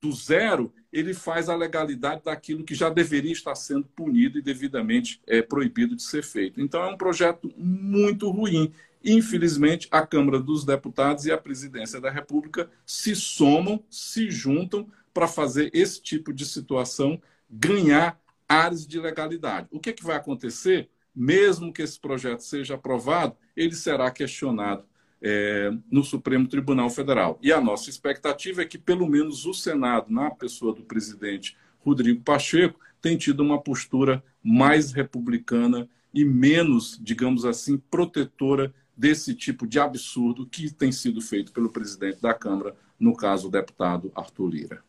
do 0.00 0.10
zero, 0.10 0.72
ele 0.90 1.12
faz 1.12 1.50
a 1.50 1.54
legalidade 1.54 2.22
daquilo 2.24 2.64
que 2.64 2.74
já 2.74 2.88
deveria 2.88 3.32
estar 3.32 3.54
sendo 3.56 3.84
punido 3.88 4.38
e 4.38 4.42
devidamente 4.42 5.20
é, 5.26 5.42
proibido 5.42 5.94
de 5.94 6.02
ser 6.02 6.24
feito. 6.24 6.62
Então, 6.62 6.82
é 6.82 6.86
um 6.86 6.96
projeto 6.96 7.52
muito 7.58 8.30
ruim. 8.30 8.72
Infelizmente, 9.04 9.86
a 9.90 10.06
Câmara 10.06 10.40
dos 10.40 10.64
Deputados 10.64 11.26
e 11.26 11.32
a 11.32 11.36
Presidência 11.36 12.00
da 12.00 12.10
República 12.10 12.70
se 12.86 13.14
somam, 13.14 13.84
se 13.90 14.30
juntam 14.30 14.88
para 15.12 15.28
fazer 15.28 15.70
esse 15.74 16.02
tipo 16.02 16.32
de 16.32 16.46
situação 16.46 17.20
ganhar 17.48 18.18
áreas 18.48 18.86
de 18.86 18.98
legalidade. 18.98 19.68
O 19.70 19.78
que, 19.78 19.90
é 19.90 19.92
que 19.92 20.04
vai 20.04 20.16
acontecer? 20.16 20.88
Mesmo 21.14 21.72
que 21.72 21.82
esse 21.82 22.00
projeto 22.00 22.40
seja 22.40 22.74
aprovado, 22.74 23.36
ele 23.54 23.74
será 23.74 24.10
questionado 24.10 24.84
é, 25.22 25.70
no 25.90 26.02
Supremo 26.02 26.48
Tribunal 26.48 26.90
Federal. 26.90 27.38
E 27.42 27.52
a 27.52 27.60
nossa 27.60 27.90
expectativa 27.90 28.62
é 28.62 28.64
que, 28.64 28.78
pelo 28.78 29.06
menos, 29.06 29.46
o 29.46 29.54
Senado, 29.54 30.12
na 30.12 30.30
pessoa 30.30 30.74
do 30.74 30.82
presidente 30.82 31.56
Rodrigo 31.80 32.22
Pacheco, 32.22 32.80
tem 33.00 33.16
tido 33.16 33.40
uma 33.40 33.60
postura 33.60 34.24
mais 34.42 34.92
republicana 34.92 35.88
e 36.12 36.24
menos, 36.24 36.98
digamos 37.02 37.44
assim, 37.44 37.76
protetora 37.76 38.74
desse 38.96 39.34
tipo 39.34 39.66
de 39.66 39.78
absurdo 39.80 40.46
que 40.46 40.72
tem 40.72 40.92
sido 40.92 41.20
feito 41.20 41.52
pelo 41.52 41.70
presidente 41.70 42.20
da 42.20 42.34
Câmara, 42.34 42.76
no 42.98 43.16
caso 43.16 43.48
o 43.48 43.50
deputado 43.50 44.12
Arthur 44.14 44.48
Lira. 44.48 44.84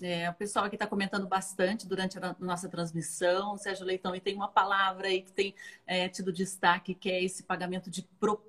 É, 0.00 0.30
o 0.30 0.34
pessoal 0.34 0.64
aqui 0.64 0.76
está 0.76 0.86
comentando 0.86 1.26
bastante 1.26 1.86
durante 1.86 2.18
a 2.18 2.36
nossa 2.38 2.68
transmissão. 2.68 3.56
Sérgio 3.58 3.84
Leitão, 3.84 4.14
e 4.14 4.20
tem 4.20 4.34
uma 4.34 4.46
palavra 4.46 5.08
aí 5.08 5.22
que 5.22 5.32
tem 5.32 5.54
é, 5.86 6.08
tido 6.08 6.32
destaque, 6.32 6.94
que 6.94 7.10
é 7.10 7.22
esse 7.22 7.42
pagamento 7.42 7.90
de 7.90 8.02
propina 8.20 8.47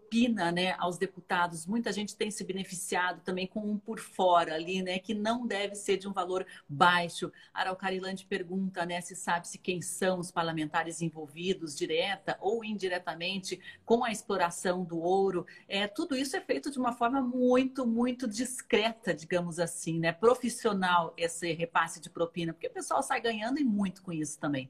né, 0.51 0.75
aos 0.79 0.97
deputados. 0.97 1.65
Muita 1.65 1.91
gente 1.91 2.15
tem 2.15 2.31
se 2.31 2.43
beneficiado 2.43 3.21
também 3.21 3.45
com 3.45 3.59
um 3.59 3.77
por 3.77 3.99
fora 3.99 4.55
ali, 4.55 4.81
né? 4.81 4.99
Que 4.99 5.13
não 5.13 5.45
deve 5.45 5.75
ser 5.75 5.97
de 5.97 6.07
um 6.07 6.13
valor 6.13 6.45
baixo. 6.67 7.31
Araucarilante 7.53 8.25
pergunta 8.25 8.85
né, 8.85 8.99
se 9.01 9.15
sabe-se 9.15 9.57
quem 9.57 9.81
são 9.81 10.19
os 10.19 10.31
parlamentares 10.31 11.01
envolvidos, 11.01 11.77
direta 11.77 12.37
ou 12.41 12.63
indiretamente, 12.63 13.59
com 13.85 14.03
a 14.03 14.11
exploração 14.11 14.83
do 14.83 14.99
ouro. 14.99 15.45
É, 15.67 15.87
tudo 15.87 16.15
isso 16.15 16.35
é 16.35 16.41
feito 16.41 16.71
de 16.71 16.79
uma 16.79 16.93
forma 16.93 17.21
muito, 17.21 17.85
muito 17.85 18.27
discreta, 18.27 19.13
digamos 19.13 19.59
assim, 19.59 19.99
né? 19.99 20.11
Profissional. 20.11 21.13
Esse 21.15 21.53
repasse 21.53 21.99
de 21.99 22.09
propina? 22.09 22.53
Porque 22.53 22.67
o 22.67 22.73
pessoal 22.73 23.03
sai 23.03 23.21
ganhando 23.21 23.59
e 23.59 23.63
muito 23.63 24.01
com 24.01 24.11
isso 24.11 24.39
também. 24.39 24.69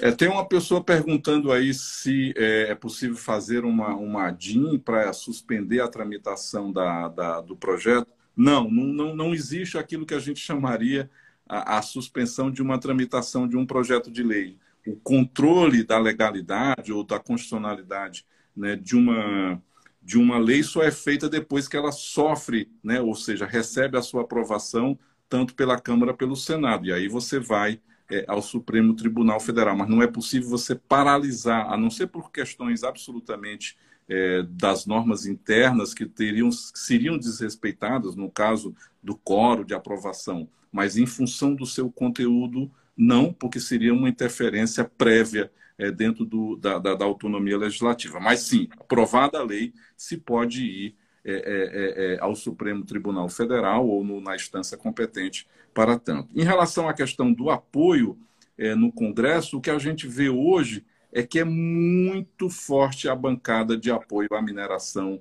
É, 0.00 0.12
tem 0.12 0.28
uma 0.28 0.46
pessoa 0.46 0.82
perguntando 0.82 1.50
aí 1.50 1.74
se 1.74 2.32
é, 2.36 2.70
é 2.70 2.74
possível 2.74 3.16
fazer 3.16 3.64
uma, 3.64 3.96
uma 3.96 4.30
DIN 4.30 4.78
para 4.78 5.12
suspender 5.12 5.80
a 5.80 5.88
tramitação 5.88 6.72
da, 6.72 7.08
da, 7.08 7.40
do 7.40 7.56
projeto. 7.56 8.06
Não, 8.36 8.70
não, 8.70 9.16
não 9.16 9.34
existe 9.34 9.76
aquilo 9.76 10.06
que 10.06 10.14
a 10.14 10.20
gente 10.20 10.38
chamaria 10.38 11.10
a, 11.48 11.78
a 11.78 11.82
suspensão 11.82 12.50
de 12.50 12.62
uma 12.62 12.78
tramitação 12.78 13.48
de 13.48 13.56
um 13.56 13.66
projeto 13.66 14.10
de 14.10 14.22
lei. 14.22 14.56
O 14.86 14.94
controle 14.96 15.82
da 15.82 15.98
legalidade 15.98 16.92
ou 16.92 17.02
da 17.02 17.18
constitucionalidade 17.18 18.24
né, 18.56 18.76
de, 18.76 18.94
uma, 18.94 19.60
de 20.00 20.16
uma 20.16 20.38
lei 20.38 20.62
só 20.62 20.82
é 20.82 20.92
feita 20.92 21.28
depois 21.28 21.66
que 21.66 21.76
ela 21.76 21.90
sofre, 21.90 22.70
né, 22.84 23.00
ou 23.00 23.16
seja, 23.16 23.46
recebe 23.46 23.98
a 23.98 24.02
sua 24.02 24.22
aprovação 24.22 24.96
tanto 25.28 25.54
pela 25.54 25.78
Câmara 25.78 26.14
pelo 26.14 26.36
Senado. 26.36 26.86
E 26.86 26.92
aí 26.92 27.08
você 27.08 27.40
vai 27.40 27.80
é, 28.10 28.24
ao 28.26 28.42
Supremo 28.42 28.94
Tribunal 28.94 29.40
Federal. 29.40 29.76
Mas 29.76 29.88
não 29.88 30.02
é 30.02 30.06
possível 30.06 30.48
você 30.48 30.74
paralisar, 30.74 31.72
a 31.72 31.76
não 31.76 31.90
ser 31.90 32.08
por 32.08 32.30
questões 32.30 32.82
absolutamente 32.82 33.76
é, 34.08 34.42
das 34.42 34.86
normas 34.86 35.26
internas 35.26 35.92
que 35.92 36.06
teriam, 36.06 36.50
seriam 36.50 37.18
desrespeitadas, 37.18 38.16
no 38.16 38.30
caso 38.30 38.74
do 39.02 39.16
coro 39.16 39.64
de 39.64 39.74
aprovação, 39.74 40.48
mas 40.72 40.96
em 40.96 41.06
função 41.06 41.54
do 41.54 41.66
seu 41.66 41.90
conteúdo, 41.90 42.70
não, 42.96 43.32
porque 43.32 43.60
seria 43.60 43.94
uma 43.94 44.08
interferência 44.08 44.84
prévia 44.84 45.52
é, 45.76 45.90
dentro 45.90 46.24
do, 46.24 46.56
da, 46.56 46.78
da, 46.78 46.94
da 46.94 47.04
autonomia 47.04 47.56
legislativa. 47.56 48.18
Mas 48.18 48.40
sim, 48.40 48.68
aprovada 48.78 49.38
a 49.38 49.44
lei, 49.44 49.72
se 49.96 50.16
pode 50.16 50.64
ir 50.64 50.96
é, 51.28 51.32
é, 51.32 51.34
é, 51.34 52.14
é, 52.14 52.18
ao 52.20 52.34
Supremo 52.34 52.86
Tribunal 52.86 53.28
Federal 53.28 53.86
ou 53.86 54.02
no, 54.02 54.18
na 54.18 54.34
instância 54.34 54.78
competente 54.78 55.46
para 55.74 55.98
tanto. 55.98 56.30
Em 56.34 56.42
relação 56.42 56.88
à 56.88 56.94
questão 56.94 57.30
do 57.30 57.50
apoio 57.50 58.18
é, 58.56 58.74
no 58.74 58.90
Congresso, 58.90 59.58
o 59.58 59.60
que 59.60 59.68
a 59.68 59.78
gente 59.78 60.08
vê 60.08 60.30
hoje 60.30 60.86
é 61.12 61.22
que 61.22 61.38
é 61.38 61.44
muito 61.44 62.48
forte 62.48 63.10
a 63.10 63.14
bancada 63.14 63.76
de 63.76 63.90
apoio 63.90 64.28
à 64.32 64.40
mineração 64.40 65.20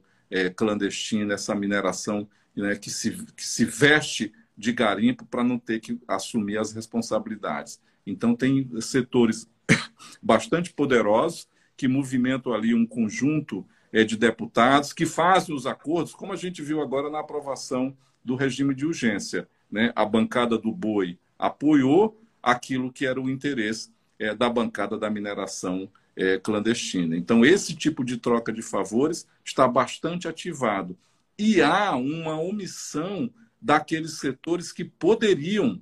clandestina, 0.58 1.36
essa 1.36 1.56
mineração 1.56 2.28
né, 2.56 2.76
que, 2.76 2.90
se, 2.90 3.12
que 3.34 3.46
se 3.46 3.64
veste 3.64 4.34
de 4.58 4.74
garimpo 4.74 5.26
para 5.26 5.44
não 5.44 5.60
ter 5.60 5.80
que 5.80 6.00
assumir 6.08 6.58
as 6.58 6.74
responsabilidades. 6.74 7.82
Então, 8.06 8.36
tem 8.36 8.70
setores 8.82 9.50
bastante 10.22 10.74
poderosos 10.74 11.48
que 11.78 11.88
movimentam 11.88 12.54
ali 12.54 12.74
um 12.74 12.86
conjunto 12.86 13.66
de 13.92 14.18
deputados 14.18 14.94
que 14.94 15.06
fazem 15.06 15.56
os 15.56 15.66
acordos, 15.66 16.14
como 16.14 16.34
a 16.34 16.36
gente 16.36 16.62
viu 16.62 16.82
agora 16.82 17.10
na 17.10 17.20
aprovação 17.20 17.96
do 18.24 18.36
regime 18.36 18.76
de 18.76 18.86
urgência. 18.86 19.48
Né? 19.72 19.92
A 19.96 20.06
bancada 20.06 20.58
do 20.58 20.72
boi 20.72 21.18
apoiou 21.38 22.20
aquilo 22.42 22.92
que 22.92 23.06
era 23.06 23.20
o 23.20 23.30
interesse 23.30 23.92
é, 24.20 24.34
da 24.34 24.50
bancada 24.50 24.98
da 24.98 25.10
mineração 25.10 25.90
é, 26.16 26.38
clandestina. 26.38 27.16
Então, 27.16 27.46
esse 27.46 27.76
tipo 27.76 28.04
de 28.04 28.18
troca 28.18 28.52
de 28.52 28.62
favores 28.62 29.28
está 29.46 29.68
bastante 29.68 30.28
ativado. 30.28 30.98
E 31.38 31.62
há 31.62 31.96
uma 31.96 32.40
omissão 32.40 33.30
daqueles 33.62 34.20
setores 34.20 34.72
que 34.72 34.84
poderiam 34.84 35.80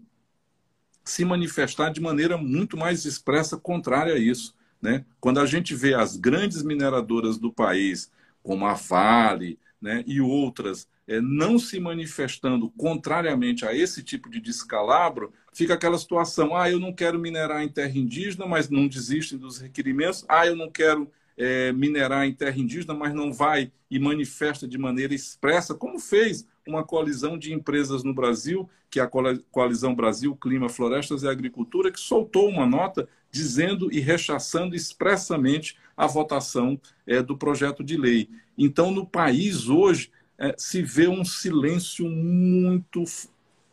se 1.04 1.24
manifestar 1.24 1.90
de 1.90 2.02
maneira 2.02 2.38
muito 2.38 2.76
mais 2.76 3.06
expressa 3.06 3.56
contrária 3.56 4.16
a 4.16 4.20
isso. 4.20 4.56
Né? 4.86 5.04
Quando 5.20 5.40
a 5.40 5.48
gente 5.48 5.74
vê 5.74 5.96
as 5.96 6.16
grandes 6.16 6.62
mineradoras 6.62 7.40
do 7.40 7.52
país, 7.52 8.12
como 8.44 8.68
a 8.68 8.76
Vale 8.76 9.58
né, 9.82 10.04
e 10.06 10.22
outras, 10.22 10.88
é, 11.08 11.20
não 11.20 11.58
se 11.58 11.80
manifestando 11.80 12.70
contrariamente 12.70 13.66
a 13.66 13.74
esse 13.74 14.04
tipo 14.04 14.30
de 14.30 14.40
descalabro, 14.40 15.34
fica 15.52 15.74
aquela 15.74 15.98
situação: 15.98 16.56
ah, 16.56 16.70
eu 16.70 16.80
não 16.80 16.94
quero 16.94 17.18
minerar 17.18 17.64
em 17.64 17.68
terra 17.68 17.98
indígena, 17.98 18.46
mas 18.46 18.70
não 18.70 18.88
desistem 18.88 19.40
dos 19.40 19.58
requerimentos, 19.58 20.24
ah, 20.30 20.46
eu 20.46 20.56
não 20.56 20.70
quero 20.70 21.10
é, 21.36 21.72
minerar 21.72 22.28
em 22.28 22.34
terra 22.34 22.60
indígena, 22.60 22.94
mas 22.94 23.12
não 23.12 23.34
vai 23.34 23.72
e 23.90 23.98
manifesta 23.98 24.68
de 24.68 24.78
maneira 24.78 25.16
expressa, 25.16 25.74
como 25.74 25.98
fez 25.98 26.48
uma 26.68 26.84
coalizão 26.84 27.40
de 27.40 27.52
empresas 27.52 28.04
no 28.04 28.14
Brasil, 28.14 28.70
que 28.88 29.00
é 29.00 29.04
a 29.04 29.10
Coalizão 29.52 29.96
Brasil 29.96 30.36
Clima, 30.36 30.70
Florestas 30.70 31.24
e 31.24 31.28
Agricultura, 31.28 31.92
que 31.92 32.00
soltou 32.00 32.48
uma 32.48 32.68
nota 32.68 33.10
dizendo 33.36 33.92
e 33.92 34.00
rechaçando 34.00 34.78
expressamente 34.78 35.76
a 35.98 36.08
votação 36.08 36.80
é, 37.06 37.22
do 37.22 37.38
projeto 37.38 37.84
de 37.84 37.98
lei. 37.98 38.30
Então, 38.58 38.92
no 38.92 39.06
país 39.06 39.68
hoje, 39.68 40.10
é, 40.38 40.56
se 40.58 40.82
vê 40.82 41.10
um 41.10 41.26
silêncio 41.26 42.10
muito, 42.10 43.04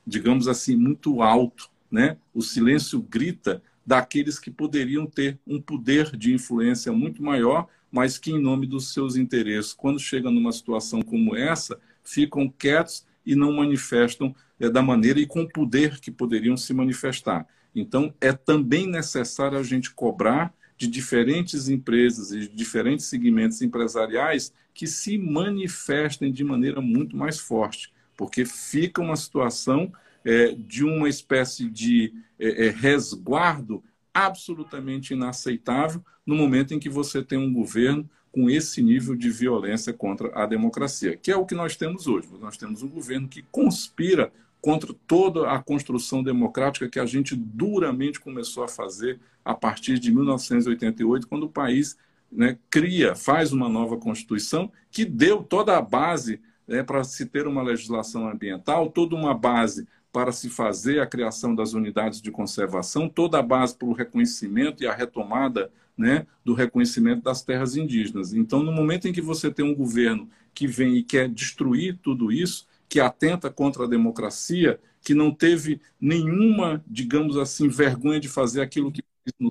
digamos 0.05 0.49
assim, 0.49 0.75
muito 0.75 1.23
alto. 1.23 1.71
Né? 1.89 2.17
O 2.35 2.43
silêncio 2.43 3.01
grita 3.01 3.63
daqueles 3.87 4.37
que 4.37 4.51
poderiam 4.51 5.07
ter 5.07 5.39
um 5.47 5.61
poder 5.61 6.17
de 6.17 6.35
influência 6.35 6.93
muito 6.93 7.23
maior, 7.23 7.69
mas 7.89 8.19
que, 8.19 8.33
em 8.33 8.43
nome 8.43 8.67
dos 8.67 8.93
seus 8.93 9.15
interesses, 9.15 9.73
quando 9.73 10.01
chegam 10.01 10.33
numa 10.33 10.51
situação 10.51 11.03
como 11.03 11.37
essa, 11.37 11.79
ficam 12.03 12.49
quietos 12.49 13.07
e 13.25 13.37
não 13.37 13.53
manifestam 13.53 14.35
é, 14.59 14.69
da 14.69 14.83
maneira 14.83 15.21
e 15.21 15.27
com 15.27 15.43
o 15.43 15.49
poder 15.49 16.01
que 16.01 16.11
poderiam 16.11 16.57
se 16.57 16.75
manifestar. 16.75 17.47
Então, 17.75 18.13
é 18.21 18.33
também 18.33 18.87
necessário 18.87 19.59
a 19.59 19.63
gente 19.63 19.93
cobrar 19.93 20.53
de 20.77 20.87
diferentes 20.87 21.69
empresas 21.69 22.33
e 22.33 22.41
de 22.41 22.49
diferentes 22.49 23.07
segmentos 23.07 23.63
empresariais 23.63 24.53
que 24.75 24.87
se 24.87 25.17
manifestem 25.19 26.33
de 26.33 26.43
maneira 26.43 26.81
muito 26.81 27.17
mais 27.17 27.39
forte, 27.39 27.93
porque 28.17 28.45
fica 28.45 29.01
uma 29.01 29.17
situação 29.17 29.93
é, 30.25 30.55
de 30.55 30.85
uma 30.85 31.09
espécie 31.09 31.69
de 31.69 32.13
é, 32.39 32.67
é, 32.67 32.71
resguardo 32.71 33.83
absolutamente 34.15 35.15
inaceitável 35.15 36.05
no 36.27 36.35
momento 36.35 36.75
em 36.75 36.79
que 36.79 36.89
você 36.89 37.23
tem 37.23 37.39
um 37.39 37.53
governo 37.53 38.09
com 38.31 38.49
esse 38.49 38.83
nível 38.83 39.15
de 39.15 39.31
violência 39.31 39.93
contra 39.93 40.31
a 40.35 40.47
democracia, 40.47 41.17
que 41.17 41.31
é 41.31 41.37
o 41.37 41.45
que 41.45 41.55
nós 41.55 41.77
temos 41.77 42.07
hoje. 42.07 42.29
Nós 42.41 42.57
temos 42.57 42.83
um 42.83 42.89
governo 42.89 43.29
que 43.29 43.43
conspira 43.51 44.33
contra 44.63 44.95
toda 45.09 45.51
a 45.51 45.61
construção 45.61 46.23
democrática 46.23 46.89
que 46.89 47.01
a 47.01 47.05
gente 47.05 47.35
duramente 47.35 48.21
começou 48.21 48.63
a 48.63 48.69
fazer 48.69 49.19
a 49.45 49.55
partir 49.55 49.99
de 49.99 50.13
1988, 50.13 51.27
quando 51.27 51.43
o 51.43 51.51
país 51.51 51.99
né, 52.31 52.57
cria, 52.71 53.17
faz 53.17 53.53
uma 53.53 53.69
nova 53.69 53.97
Constituição 53.97 54.71
que 54.89 55.05
deu 55.05 55.43
toda 55.43 55.77
a 55.77 55.83
base 55.83 56.41
né, 56.67 56.81
para 56.85 57.03
se 57.03 57.27
ter 57.27 57.49
uma 57.49 57.61
legislação 57.61 58.29
ambiental, 58.29 58.89
toda 58.89 59.17
uma 59.17 59.35
base 59.35 59.87
para 60.13 60.31
se 60.31 60.49
fazer 60.49 61.01
a 61.01 61.07
criação 61.07 61.57
das 61.57 61.73
unidades 61.73 62.23
de 62.23 62.31
conservação, 62.31 63.09
toda 63.09 63.41
a 63.41 63.43
base 63.43 63.75
para 63.75 63.89
o 63.89 63.93
reconhecimento 63.93 64.85
e 64.85 64.87
a 64.87 64.95
retomada 64.95 65.73
né, 65.99 66.25
do 66.45 66.55
reconhecimento 66.55 67.23
das 67.23 67.43
terras 67.43 67.77
indígenas. 67.77 68.33
Então, 68.33 68.63
no 68.63 68.71
momento 68.71 69.09
em 69.09 69.13
que 69.13 69.21
você 69.21 69.51
tem 69.51 69.65
um 69.65 69.75
governo 69.75 70.29
que 70.55 70.69
vem 70.69 70.97
e 70.97 71.03
quer 71.03 71.29
destruir 71.29 71.99
tudo 72.01 72.31
isso, 72.31 72.67
que 72.93 73.01
atenta 73.01 73.49
contra 73.51 73.85
a 73.85 73.89
democracia, 73.89 74.79
que 75.01 75.15
não 75.15 75.35
teve 75.35 75.81
nenhuma, 75.99 76.85
digamos 76.87 77.39
assim, 77.39 77.67
vergonha 77.67 78.21
de 78.21 78.29
fazer 78.29 78.61
aquilo 78.61 78.93
que 78.93 79.03
fez 79.25 79.33
no 79.41 79.51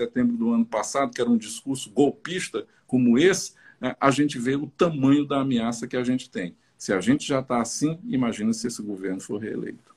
setembro 0.00 0.38
do 0.38 0.54
ano 0.54 0.64
passado, 0.64 1.12
que 1.12 1.20
era 1.20 1.28
um 1.28 1.36
discurso 1.36 1.90
golpista 1.90 2.66
como 2.86 3.18
esse, 3.18 3.52
né, 3.78 3.94
a 4.00 4.10
gente 4.10 4.38
vê 4.38 4.56
o 4.56 4.68
tamanho 4.68 5.26
da 5.26 5.42
ameaça 5.42 5.86
que 5.86 5.98
a 5.98 6.02
gente 6.02 6.30
tem. 6.30 6.56
Se 6.78 6.90
a 6.94 6.98
gente 6.98 7.28
já 7.28 7.40
está 7.40 7.60
assim, 7.60 8.00
imagina 8.06 8.54
se 8.54 8.66
esse 8.66 8.80
governo 8.82 9.20
for 9.20 9.36
reeleito. 9.36 9.94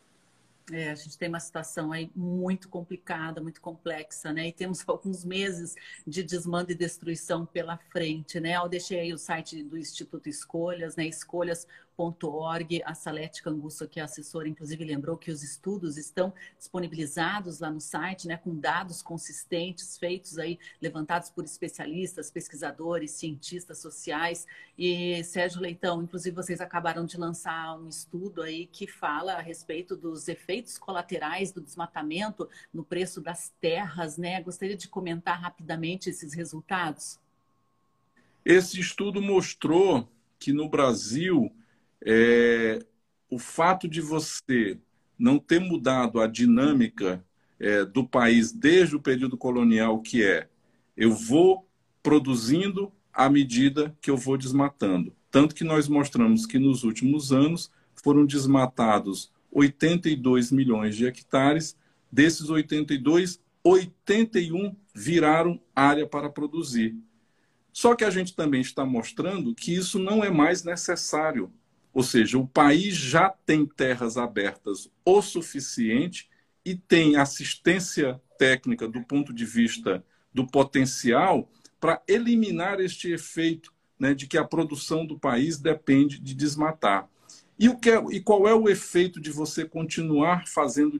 É, 0.71 0.89
a 0.89 0.95
gente 0.95 1.17
tem 1.17 1.27
uma 1.27 1.39
situação 1.39 1.91
aí 1.91 2.09
muito 2.15 2.69
complicada, 2.69 3.41
muito 3.41 3.59
complexa, 3.59 4.31
né? 4.31 4.47
E 4.47 4.53
temos 4.53 4.83
alguns 4.87 5.25
meses 5.25 5.75
de 6.07 6.23
desmando 6.23 6.71
e 6.71 6.75
destruição 6.75 7.45
pela 7.45 7.77
frente, 7.91 8.39
né? 8.39 8.55
Eu 8.55 8.69
deixei 8.69 8.99
aí 8.99 9.13
o 9.13 9.17
site 9.17 9.63
do 9.63 9.77
Instituto 9.77 10.29
Escolhas, 10.29 10.95
né? 10.95 11.05
Escolhas 11.05 11.67
org 12.03 12.81
A 12.85 12.93
Salete 12.93 13.43
Canguço, 13.43 13.87
que 13.87 13.99
é 13.99 14.03
assessora, 14.03 14.47
inclusive 14.47 14.83
lembrou 14.83 15.17
que 15.17 15.31
os 15.31 15.43
estudos 15.43 15.97
estão 15.97 16.33
disponibilizados 16.57 17.59
lá 17.59 17.69
no 17.69 17.79
site, 17.79 18.27
né, 18.27 18.37
com 18.37 18.55
dados 18.55 19.01
consistentes 19.01 19.97
feitos 19.97 20.37
aí, 20.37 20.59
levantados 20.81 21.29
por 21.29 21.43
especialistas, 21.43 22.31
pesquisadores, 22.31 23.11
cientistas 23.11 23.79
sociais. 23.79 24.47
E 24.77 25.23
Sérgio 25.23 25.61
Leitão, 25.61 26.01
inclusive 26.01 26.35
vocês 26.35 26.61
acabaram 26.61 27.05
de 27.05 27.17
lançar 27.17 27.77
um 27.77 27.87
estudo 27.87 28.41
aí 28.41 28.65
que 28.65 28.87
fala 28.87 29.33
a 29.33 29.41
respeito 29.41 29.95
dos 29.95 30.27
efeitos 30.27 30.77
colaterais 30.77 31.51
do 31.51 31.61
desmatamento 31.61 32.49
no 32.73 32.83
preço 32.83 33.21
das 33.21 33.51
terras, 33.61 34.17
né? 34.17 34.41
Gostaria 34.41 34.75
de 34.75 34.87
comentar 34.87 35.39
rapidamente 35.39 36.09
esses 36.09 36.33
resultados. 36.33 37.19
Esse 38.43 38.79
estudo 38.79 39.21
mostrou 39.21 40.09
que 40.39 40.51
no 40.51 40.67
Brasil 40.67 41.51
é, 42.05 42.79
o 43.29 43.39
fato 43.39 43.87
de 43.87 44.01
você 44.01 44.77
não 45.17 45.37
ter 45.37 45.59
mudado 45.59 46.19
a 46.19 46.27
dinâmica 46.27 47.23
é, 47.59 47.85
do 47.85 48.07
país 48.07 48.51
desde 48.51 48.95
o 48.95 49.01
período 49.01 49.37
colonial, 49.37 50.01
que 50.01 50.23
é 50.23 50.49
eu 50.97 51.11
vou 51.11 51.67
produzindo 52.03 52.91
à 53.13 53.29
medida 53.29 53.95
que 54.01 54.09
eu 54.09 54.17
vou 54.17 54.37
desmatando. 54.37 55.15
Tanto 55.29 55.55
que 55.55 55.63
nós 55.63 55.87
mostramos 55.87 56.45
que 56.45 56.59
nos 56.59 56.83
últimos 56.83 57.31
anos 57.31 57.71
foram 57.95 58.25
desmatados 58.25 59.31
82 59.51 60.51
milhões 60.51 60.95
de 60.95 61.05
hectares, 61.05 61.77
desses 62.11 62.49
82, 62.49 63.39
81 63.63 64.75
viraram 64.93 65.61
área 65.75 66.07
para 66.07 66.29
produzir. 66.29 66.95
Só 67.71 67.95
que 67.95 68.03
a 68.03 68.09
gente 68.09 68.35
também 68.35 68.61
está 68.61 68.85
mostrando 68.85 69.55
que 69.55 69.73
isso 69.73 69.99
não 69.99 70.23
é 70.23 70.29
mais 70.29 70.63
necessário. 70.63 71.51
Ou 71.93 72.03
seja, 72.03 72.37
o 72.37 72.47
país 72.47 72.95
já 72.95 73.29
tem 73.45 73.65
terras 73.65 74.17
abertas 74.17 74.89
o 75.03 75.21
suficiente 75.21 76.29
e 76.63 76.75
tem 76.75 77.17
assistência 77.17 78.21
técnica 78.37 78.87
do 78.87 79.01
ponto 79.01 79.33
de 79.33 79.45
vista 79.45 80.03
do 80.33 80.47
potencial 80.47 81.49
para 81.79 82.01
eliminar 82.07 82.79
este 82.79 83.11
efeito 83.11 83.73
né, 83.99 84.13
de 84.13 84.27
que 84.27 84.37
a 84.37 84.43
produção 84.43 85.05
do 85.05 85.19
país 85.19 85.59
depende 85.59 86.19
de 86.19 86.33
desmatar. 86.33 87.07
E, 87.59 87.69
o 87.69 87.77
que 87.77 87.91
é, 87.91 88.03
e 88.09 88.19
qual 88.19 88.47
é 88.47 88.55
o 88.55 88.67
efeito 88.67 89.21
de 89.21 89.29
você 89.29 89.65
continuar 89.65 90.47
fazendo 90.47 90.99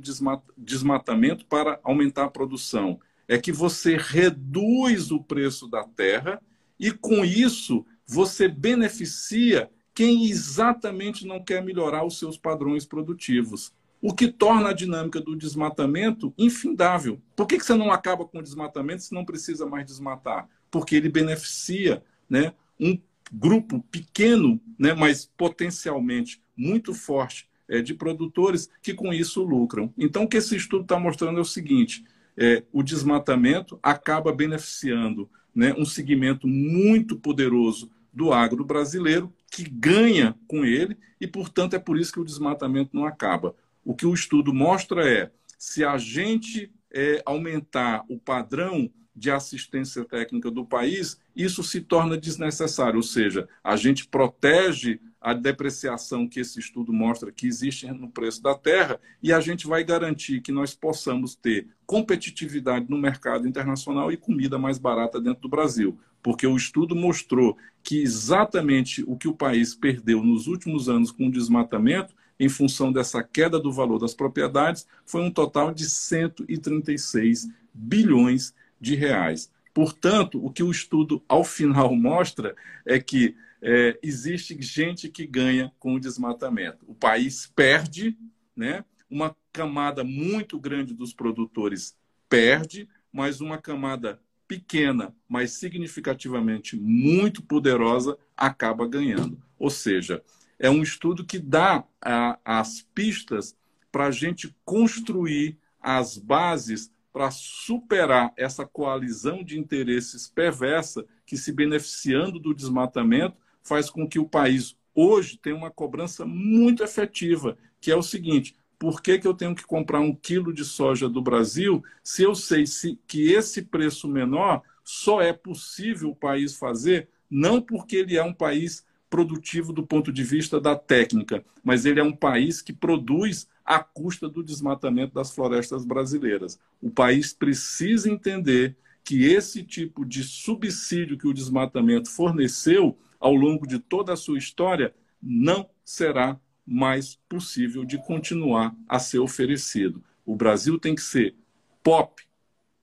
desmatamento 0.56 1.46
para 1.46 1.80
aumentar 1.84 2.26
a 2.26 2.30
produção? 2.30 3.00
É 3.28 3.39
que 3.39 3.52
você 3.52 3.98
reduz 3.98 5.10
o 5.10 5.24
preço 5.24 5.68
da 5.68 5.84
terra 5.84 6.39
e, 6.80 6.92
com 6.92 7.26
isso, 7.26 7.84
você 8.06 8.48
beneficia 8.48 9.72
quem 9.94 10.26
exatamente 10.26 11.26
não 11.26 11.44
quer 11.44 11.64
melhorar 11.64 12.06
os 12.06 12.18
seus 12.18 12.38
padrões 12.38 12.86
produtivos. 12.86 13.74
O 14.02 14.14
que 14.14 14.28
torna 14.28 14.70
a 14.70 14.74
dinâmica 14.74 15.22
do 15.22 15.36
desmatamento 15.36 16.34
infindável. 16.38 17.22
Por 17.36 17.46
que, 17.46 17.58
que 17.58 17.66
você 17.66 17.76
não 17.76 17.92
acaba 17.92 18.26
com 18.26 18.39
o 18.39 18.44
desmatamento 18.44 19.04
se 19.04 19.14
não 19.14 19.24
precisa 19.24 19.66
mais 19.66 19.86
desmatar? 19.86 20.50
Porque 20.72 20.96
ele 20.96 21.10
beneficia 21.10 22.04
né, 22.30 22.54
um 22.80 23.00
grupo 23.32 23.84
pequeno, 23.92 24.60
né, 24.78 24.94
mas 24.94 25.30
potencialmente 25.38 26.42
muito 26.58 26.94
forte 26.94 27.48
é, 27.70 27.82
de 27.82 27.94
produtores 27.94 28.70
que 28.82 28.94
com 28.94 29.14
isso 29.14 29.44
lucram. 29.44 29.94
Então, 29.98 30.24
o 30.24 30.28
que 30.28 30.38
esse 30.38 30.56
estudo 30.56 30.84
está 30.84 31.00
mostrando 31.00 31.38
é 31.38 31.42
o 31.42 31.46
seguinte: 31.46 32.04
é, 32.36 32.64
o 32.72 32.82
desmatamento 32.82 33.80
acaba 33.84 34.34
beneficiando 34.34 35.30
né, 35.54 35.74
um 35.78 35.86
segmento 35.86 36.48
muito 36.48 37.16
poderoso 37.16 37.92
do 38.12 38.34
agro 38.34 38.66
brasileiro 38.66 39.32
que 39.52 39.70
ganha 39.70 40.36
com 40.47 40.66
ele 40.66 40.97
e, 41.20 41.28
portanto, 41.28 41.76
é 41.76 41.80
por 41.80 41.99
isso 41.99 42.14
que 42.14 42.20
o 42.20 42.26
desmatamento 42.26 42.95
não 42.95 43.06
acaba. 43.06 43.54
O 43.84 43.93
que 43.93 44.06
o 44.06 44.14
estudo 44.14 44.54
mostra 44.54 45.08
é 45.08 45.30
se 45.58 45.84
a 45.84 45.97
gente 45.97 46.72
é, 46.91 47.22
aumentar 47.26 48.06
o 48.10 48.18
padrão 48.18 48.89
de 49.14 49.30
assistência 49.30 50.06
técnica 50.06 50.49
do 50.49 50.66
país, 50.66 51.20
isso 51.36 51.64
se 51.64 51.82
torna 51.82 52.18
desnecessário, 52.18 52.95
ou 52.95 53.04
seja, 53.04 53.47
a 53.62 53.76
gente 53.76 54.08
protege 54.08 54.99
a 55.20 55.34
depreciação 55.34 56.28
que 56.28 56.39
esse 56.39 56.60
estudo 56.60 56.91
mostra 56.91 57.32
que 57.32 57.45
existe 57.45 57.86
no 57.91 58.10
preço 58.10 58.41
da 58.41 58.56
terra 58.56 58.99
e 59.22 59.32
a 59.32 59.39
gente 59.39 59.68
vai 59.68 59.84
garantir 59.84 60.41
que 60.41 60.52
nós 60.52 60.74
possamos 60.74 61.36
ter 61.36 61.68
competitividade 61.86 62.88
no 62.89 62.97
mercado 62.97 63.47
internacional 63.47 64.12
e 64.12 64.18
comida 64.18 64.58
mais 64.58 64.80
barata 64.80 65.22
dentro 65.22 65.43
do 65.43 65.49
Brasil. 65.49 65.99
Porque 66.22 66.46
o 66.46 66.56
estudo 66.56 66.96
mostrou 66.96 67.58
que 67.84 68.02
exatamente 68.02 69.04
o 69.08 69.16
que 69.16 69.28
o 69.28 69.36
país 69.36 69.74
perdeu 69.74 70.24
nos 70.24 70.48
últimos 70.48 70.88
anos 70.88 71.12
com 71.12 71.28
o 71.28 71.32
desmatamento, 71.32 72.14
em 72.40 72.50
função 72.50 72.92
dessa 72.92 73.24
queda 73.24 73.60
do 73.60 73.72
valor 73.72 74.00
das 74.00 74.14
propriedades, 74.14 74.88
foi 75.06 75.22
um 75.22 75.32
total 75.32 75.74
de 75.74 75.90
136 75.90 77.50
bilhões 77.74 78.54
de 78.80 78.96
reais. 78.96 79.52
Portanto, 79.74 80.44
o 80.44 80.52
que 80.52 80.64
o 80.64 80.72
estudo 80.72 81.24
ao 81.28 81.44
final 81.44 81.96
mostra 81.96 82.56
é 82.86 83.00
que 83.00 83.36
é, 83.62 83.98
existe 84.02 84.60
gente 84.62 85.08
que 85.08 85.26
ganha 85.26 85.72
com 85.80 85.96
o 85.96 86.00
desmatamento. 86.00 86.84
O 86.88 86.96
país 86.96 87.52
perde, 87.56 88.18
né? 88.56 88.84
uma 89.12 89.36
camada 89.52 90.04
muito 90.06 90.58
grande 90.58 90.94
dos 90.94 91.14
produtores 91.14 91.98
perde, 92.30 92.88
mas 93.12 93.42
uma 93.42 93.58
camada 93.58 94.22
pequena, 94.52 95.16
mas 95.30 95.52
significativamente 95.52 96.76
muito 96.76 97.41
poderosa, 97.41 98.18
acaba 98.36 98.86
ganhando. 98.86 99.41
Ou 99.58 99.70
seja, 99.70 100.22
é 100.60 100.70
um 100.70 100.84
estudo 100.84 101.26
que 101.26 101.39
dá 101.39 101.86
a, 102.02 102.38
as 102.43 102.82
pistas 102.93 103.56
para 103.89 104.08
a 104.08 104.12
gente 104.12 104.54
construir 104.66 105.58
as 105.80 106.18
bases 106.18 106.91
para 107.14 107.32
superar 107.32 108.34
essa 108.36 108.66
coalizão 108.66 109.41
de 109.41 109.58
interesses 109.58 110.28
perversa 110.28 111.06
que, 111.26 111.38
se 111.38 111.54
beneficiando 111.54 112.38
do 112.38 112.54
desmatamento, 112.54 113.38
faz 113.64 113.89
com 113.89 114.06
que 114.06 114.20
o 114.20 114.28
país 114.28 114.76
hoje 114.93 115.38
tenha 115.38 115.56
uma 115.56 115.72
cobrança 115.72 116.26
muito 116.26 116.84
efetiva, 116.84 117.58
que 117.80 117.89
é 117.89 117.95
o 117.95 118.04
seguinte: 118.04 118.54
por 118.82 119.00
que, 119.00 119.20
que 119.20 119.28
eu 119.28 119.36
tenho 119.36 119.54
que 119.54 119.64
comprar 119.64 120.00
um 120.00 120.12
quilo 120.12 120.52
de 120.52 120.66
soja 120.66 121.08
do 121.08 121.22
Brasil 121.22 121.84
se 122.04 122.24
eu 122.24 122.34
sei 122.34 122.66
se, 122.66 122.98
que 123.06 123.32
esse 123.32 123.62
preço 123.62 124.08
menor 124.08 124.64
só 124.84 125.22
é 125.22 125.32
possível 125.32 126.10
o 126.10 126.16
país 126.16 126.56
fazer, 126.56 127.08
não 127.30 127.62
porque 127.62 127.98
ele 127.98 128.18
é 128.18 128.24
um 128.24 128.34
país 128.34 128.84
produtivo 129.08 129.72
do 129.72 129.86
ponto 129.86 130.12
de 130.12 130.24
vista 130.24 130.60
da 130.60 130.76
técnica, 130.76 131.46
mas 131.64 131.86
ele 131.86 132.00
é 132.00 132.04
um 132.04 132.12
país 132.12 132.60
que 132.60 132.74
produz 132.74 133.48
à 133.64 133.78
custa 133.78 134.28
do 134.28 134.44
desmatamento 134.44 135.14
das 135.14 135.30
florestas 135.30 135.86
brasileiras. 135.86 136.60
O 136.82 136.90
país 136.90 137.34
precisa 137.34 138.10
entender 138.10 138.76
que 139.04 139.26
esse 139.26 139.64
tipo 139.64 140.04
de 140.04 140.24
subsídio 140.24 141.20
que 141.20 141.28
o 141.28 141.36
desmatamento 141.36 142.10
forneceu 142.10 142.98
ao 143.20 143.36
longo 143.36 143.68
de 143.68 143.78
toda 143.78 144.14
a 144.14 144.18
sua 144.18 144.40
história 144.40 144.92
não 145.22 145.70
será 145.86 146.40
mais 146.66 147.16
possível 147.28 147.84
de 147.84 147.97
continuar 147.97 148.76
a 148.88 148.99
ser 148.99 149.20
oferecido. 149.20 150.03
O 150.26 150.36
Brasil 150.36 150.80
tem 150.80 150.95
que 150.95 151.01
ser 151.01 151.36
pop, 151.84 152.24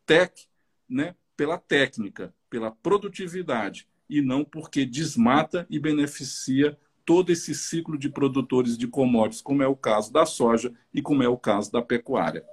tech, 0.04 0.48
né, 0.88 1.14
pela 1.36 1.58
técnica, 1.58 2.34
pela 2.50 2.70
produtividade 2.70 3.86
e 4.08 4.22
não 4.22 4.44
porque 4.44 4.84
desmata 4.84 5.66
e 5.68 5.78
beneficia 5.78 6.78
todo 7.04 7.30
esse 7.30 7.54
ciclo 7.54 7.98
de 7.98 8.08
produtores 8.08 8.76
de 8.76 8.86
commodities, 8.86 9.40
como 9.40 9.62
é 9.62 9.66
o 9.66 9.76
caso 9.76 10.12
da 10.12 10.26
soja 10.26 10.72
e 10.92 11.00
como 11.00 11.22
é 11.22 11.28
o 11.28 11.38
caso 11.38 11.70
da 11.70 11.80
pecuária. 11.80 12.44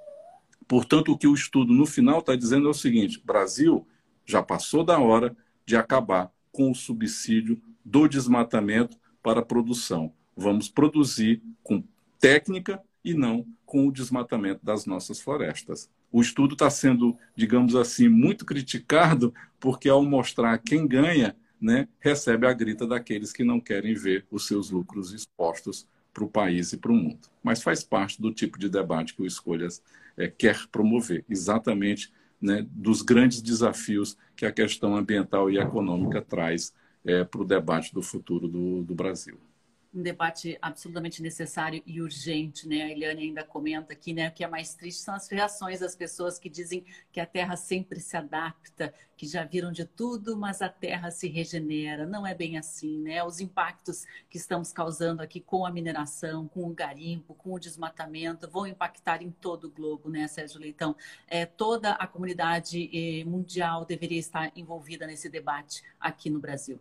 Portanto, 0.68 1.12
o 1.12 1.18
que 1.18 1.28
o 1.28 1.34
estudo 1.34 1.74
no 1.74 1.86
final 1.86 2.20
está 2.20 2.36
dizendo 2.36 2.68
é 2.68 2.72
o 2.72 2.74
seguinte: 2.74 3.22
Brasil 3.24 3.88
já 4.26 4.42
passou 4.42 4.84
da 4.84 5.00
hora 5.00 5.36
de 5.66 5.76
acabar 5.76 6.32
com 6.52 6.72
o 6.72 6.76
subsídio 6.76 7.62
do 7.84 8.08
desmatamento 8.08 8.98
para 9.22 9.42
a 9.42 9.46
produção. 9.46 10.14
Vamos 10.36 10.70
produzir 10.70 11.42
com 11.64 11.84
técnica 12.20 12.82
e 13.04 13.14
não 13.14 13.46
com 13.66 13.88
o 13.88 13.92
desmatamento 13.92 14.66
das 14.66 14.86
nossas 14.86 15.22
florestas. 15.22 15.90
O 16.12 16.22
estudo 16.22 16.54
está 16.54 16.70
sendo, 16.70 17.18
digamos 17.36 17.76
assim, 17.76 18.08
muito 18.08 18.46
criticado, 18.46 19.34
porque 19.60 19.88
ao 19.88 20.04
mostrar 20.04 20.58
quem 20.58 20.88
ganha, 20.88 21.36
né, 21.62 21.88
recebe 22.00 22.48
a 22.48 22.54
grita 22.54 22.88
daqueles 22.88 23.32
que 23.32 23.44
não 23.44 23.60
querem 23.60 23.94
ver 23.94 24.26
os 24.32 24.48
seus 24.48 24.72
lucros 24.72 25.14
expostos 25.14 25.88
para 26.14 26.24
o 26.24 26.30
país 26.30 26.74
e 26.74 26.78
para 26.78 26.92
o 26.92 26.96
mundo. 26.96 27.28
Mas 27.44 27.62
faz 27.62 27.84
parte 27.84 28.22
do 28.22 28.32
tipo 28.32 28.58
de 28.58 28.70
debate 28.70 29.14
que 29.14 29.22
o 29.22 29.26
Escolhas 29.26 29.82
é, 30.18 30.28
quer 30.28 30.68
promover, 30.68 31.26
exatamente 31.30 32.12
né, 32.42 32.66
dos 32.72 33.02
grandes 33.02 33.42
desafios 33.42 34.18
que 34.36 34.46
a 34.46 34.52
questão 34.52 34.96
ambiental 34.96 35.50
e 35.50 35.58
econômica 35.58 36.22
traz 36.22 36.74
é, 37.04 37.24
para 37.24 37.42
o 37.42 37.46
debate 37.46 37.94
do 37.94 38.02
futuro 38.02 38.48
do, 38.48 38.84
do 38.84 38.96
Brasil 38.96 39.38
um 39.96 40.02
debate 40.02 40.58
absolutamente 40.62 41.22
necessário 41.22 41.82
e 41.86 42.02
urgente, 42.02 42.68
né? 42.68 42.84
A 42.84 42.92
Eliane 42.92 43.24
ainda 43.24 43.44
comenta 43.44 43.94
aqui, 43.94 44.14
né? 44.14 44.28
O 44.28 44.32
que 44.32 44.44
é 44.44 44.48
mais 44.48 44.76
triste 44.76 45.02
são 45.02 45.16
as 45.16 45.30
reações 45.30 45.80
das 45.80 45.96
pessoas 45.96 46.38
que 46.38 46.50
dizem 46.50 46.86
que 47.12 47.20
a 47.20 47.26
Terra 47.26 47.56
sempre 47.56 48.02
se 48.02 48.18
adapta, 48.18 48.94
que 49.16 49.26
já 49.26 49.46
viram 49.46 49.72
de 49.72 49.86
tudo, 49.86 50.36
mas 50.36 50.62
a 50.62 50.68
Terra 50.68 51.10
se 51.12 51.30
regenera. 51.30 52.06
Não 52.06 52.28
é 52.28 52.36
bem 52.36 52.58
assim, 52.58 53.00
né? 53.00 53.24
Os 53.24 53.40
impactos 53.40 54.06
que 54.30 54.38
estamos 54.38 54.74
causando 54.74 55.22
aqui 55.22 55.40
com 55.40 55.66
a 55.66 55.72
mineração, 55.72 56.48
com 56.48 56.70
o 56.70 56.74
garimpo, 56.74 57.34
com 57.34 57.54
o 57.54 57.60
desmatamento, 57.60 58.50
vão 58.50 58.68
impactar 58.68 59.22
em 59.22 59.32
todo 59.32 59.66
o 59.66 59.72
globo, 59.72 60.10
né, 60.10 60.28
Sérgio 60.28 60.60
Leitão? 60.60 60.96
É, 61.28 61.46
toda 61.46 61.92
a 61.94 62.06
comunidade 62.06 62.90
eh, 62.94 63.24
mundial 63.24 63.86
deveria 63.86 64.20
estar 64.20 64.52
envolvida 64.56 65.08
nesse 65.08 65.30
debate 65.30 65.82
aqui 66.00 66.30
no 66.30 66.40
Brasil. 66.40 66.80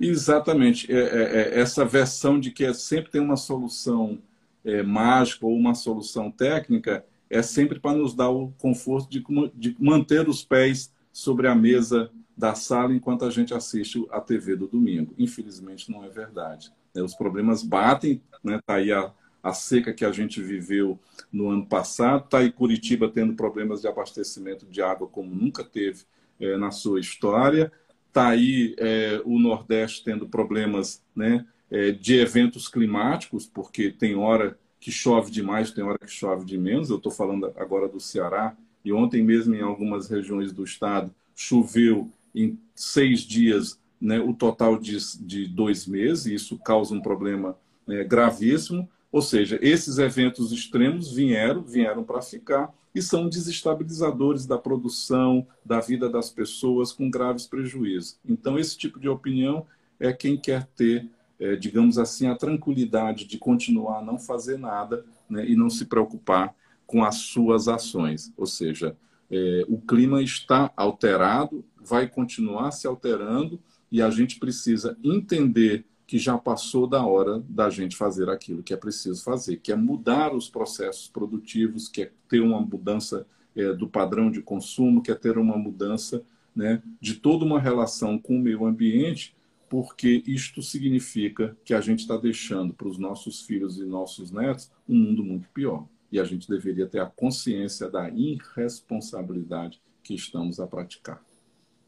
Exatamente. 0.00 0.92
É, 0.92 0.98
é, 0.98 1.22
é, 1.22 1.60
essa 1.60 1.84
versão 1.84 2.38
de 2.38 2.50
que 2.50 2.64
é, 2.64 2.72
sempre 2.72 3.10
tem 3.10 3.20
uma 3.20 3.36
solução 3.36 4.18
é, 4.64 4.82
mágica 4.82 5.46
ou 5.46 5.56
uma 5.56 5.74
solução 5.74 6.30
técnica 6.30 7.04
é 7.30 7.42
sempre 7.42 7.78
para 7.78 7.96
nos 7.96 8.14
dar 8.14 8.30
o 8.30 8.52
conforto 8.58 9.10
de, 9.10 9.24
de, 9.54 9.76
manter 9.78 10.28
os 10.28 10.44
pés 10.44 10.92
sobre 11.12 11.46
a 11.46 11.54
mesa 11.54 12.10
da 12.36 12.54
sala 12.54 12.94
enquanto 12.94 13.24
a 13.24 13.30
gente 13.30 13.52
assiste 13.52 14.06
a 14.10 14.20
TV 14.20 14.56
do 14.56 14.68
domingo. 14.68 15.12
Infelizmente, 15.18 15.90
não 15.90 16.04
é 16.04 16.08
verdade. 16.08 16.72
Né? 16.94 17.02
Os 17.02 17.14
problemas 17.14 17.62
batem, 17.62 18.22
né? 18.42 18.60
Tá 18.64 18.74
aí 18.74 18.92
a, 18.92 19.12
a 19.42 19.52
seca 19.52 19.92
que 19.92 20.04
a 20.04 20.12
gente 20.12 20.40
viveu 20.40 20.98
no 21.32 21.50
ano 21.50 21.66
passado, 21.66 22.24
está 22.24 22.38
aí 22.38 22.50
Curitiba 22.50 23.08
tendo 23.08 23.34
problemas 23.34 23.80
de 23.80 23.88
abastecimento 23.88 24.64
de 24.66 24.80
água 24.80 25.08
como 25.08 25.34
nunca 25.34 25.64
teve 25.64 26.04
é, 26.40 26.56
na 26.56 26.70
sua 26.70 27.00
história. 27.00 27.72
Está 28.18 28.30
aí 28.30 28.74
é, 28.78 29.22
o 29.24 29.38
Nordeste 29.38 30.02
tendo 30.02 30.28
problemas 30.28 31.00
né, 31.14 31.46
é, 31.70 31.92
de 31.92 32.18
eventos 32.18 32.66
climáticos, 32.66 33.46
porque 33.46 33.92
tem 33.92 34.16
hora 34.16 34.58
que 34.80 34.90
chove 34.90 35.30
demais, 35.30 35.70
tem 35.70 35.84
hora 35.84 36.00
que 36.00 36.10
chove 36.10 36.44
de 36.44 36.58
menos. 36.58 36.90
Eu 36.90 36.96
estou 36.96 37.12
falando 37.12 37.52
agora 37.54 37.88
do 37.88 38.00
Ceará, 38.00 38.56
e 38.84 38.92
ontem 38.92 39.22
mesmo 39.22 39.54
em 39.54 39.60
algumas 39.60 40.10
regiões 40.10 40.52
do 40.52 40.64
estado 40.64 41.14
choveu 41.32 42.10
em 42.34 42.58
seis 42.74 43.20
dias 43.20 43.78
né, 44.00 44.18
o 44.18 44.34
total 44.34 44.76
de, 44.76 44.96
de 45.20 45.46
dois 45.46 45.86
meses, 45.86 46.26
e 46.26 46.34
isso 46.34 46.58
causa 46.58 46.92
um 46.92 47.00
problema 47.00 47.56
é, 47.88 48.02
gravíssimo. 48.02 48.90
Ou 49.12 49.22
seja, 49.22 49.60
esses 49.62 49.98
eventos 49.98 50.50
extremos 50.50 51.12
vieram, 51.12 51.62
vieram 51.62 52.02
para 52.02 52.20
ficar 52.20 52.74
e 52.98 53.02
são 53.02 53.28
desestabilizadores 53.28 54.44
da 54.44 54.58
produção, 54.58 55.46
da 55.64 55.78
vida 55.78 56.08
das 56.08 56.30
pessoas, 56.30 56.90
com 56.90 57.08
graves 57.08 57.46
prejuízos. 57.46 58.18
Então, 58.28 58.58
esse 58.58 58.76
tipo 58.76 58.98
de 58.98 59.08
opinião 59.08 59.64
é 60.00 60.12
quem 60.12 60.36
quer 60.36 60.66
ter, 60.74 61.08
é, 61.38 61.54
digamos 61.54 61.96
assim, 61.96 62.26
a 62.26 62.34
tranquilidade 62.34 63.24
de 63.24 63.38
continuar 63.38 64.00
a 64.00 64.04
não 64.04 64.18
fazer 64.18 64.58
nada 64.58 65.06
né, 65.30 65.48
e 65.48 65.54
não 65.54 65.70
se 65.70 65.84
preocupar 65.84 66.52
com 66.84 67.04
as 67.04 67.16
suas 67.18 67.68
ações. 67.68 68.32
Ou 68.36 68.46
seja, 68.46 68.96
é, 69.30 69.64
o 69.68 69.78
clima 69.80 70.20
está 70.20 70.72
alterado, 70.76 71.64
vai 71.80 72.08
continuar 72.08 72.72
se 72.72 72.88
alterando 72.88 73.60
e 73.92 74.02
a 74.02 74.10
gente 74.10 74.40
precisa 74.40 74.98
entender 75.04 75.86
que 76.08 76.18
já 76.18 76.38
passou 76.38 76.86
da 76.86 77.04
hora 77.04 77.44
da 77.46 77.68
gente 77.68 77.94
fazer 77.94 78.30
aquilo 78.30 78.62
que 78.62 78.72
é 78.72 78.76
preciso 78.78 79.22
fazer, 79.22 79.58
que 79.58 79.70
é 79.70 79.76
mudar 79.76 80.34
os 80.34 80.48
processos 80.48 81.06
produtivos, 81.06 81.86
que 81.86 82.04
é 82.04 82.12
ter 82.26 82.40
uma 82.40 82.62
mudança 82.62 83.26
é, 83.54 83.74
do 83.74 83.86
padrão 83.86 84.30
de 84.30 84.40
consumo, 84.40 85.02
que 85.02 85.10
é 85.10 85.14
ter 85.14 85.36
uma 85.36 85.58
mudança 85.58 86.24
né, 86.56 86.82
de 86.98 87.16
toda 87.16 87.44
uma 87.44 87.60
relação 87.60 88.18
com 88.18 88.38
o 88.38 88.40
meio 88.40 88.64
ambiente, 88.64 89.36
porque 89.68 90.22
isto 90.26 90.62
significa 90.62 91.54
que 91.62 91.74
a 91.74 91.80
gente 91.82 92.00
está 92.00 92.16
deixando 92.16 92.72
para 92.72 92.88
os 92.88 92.96
nossos 92.96 93.42
filhos 93.42 93.78
e 93.78 93.84
nossos 93.84 94.30
netos 94.30 94.72
um 94.88 94.96
mundo 94.96 95.22
muito 95.22 95.46
pior. 95.50 95.86
E 96.10 96.18
a 96.18 96.24
gente 96.24 96.48
deveria 96.48 96.86
ter 96.86 97.00
a 97.00 97.06
consciência 97.06 97.90
da 97.90 98.08
irresponsabilidade 98.08 99.78
que 100.02 100.14
estamos 100.14 100.58
a 100.58 100.66
praticar. 100.66 101.27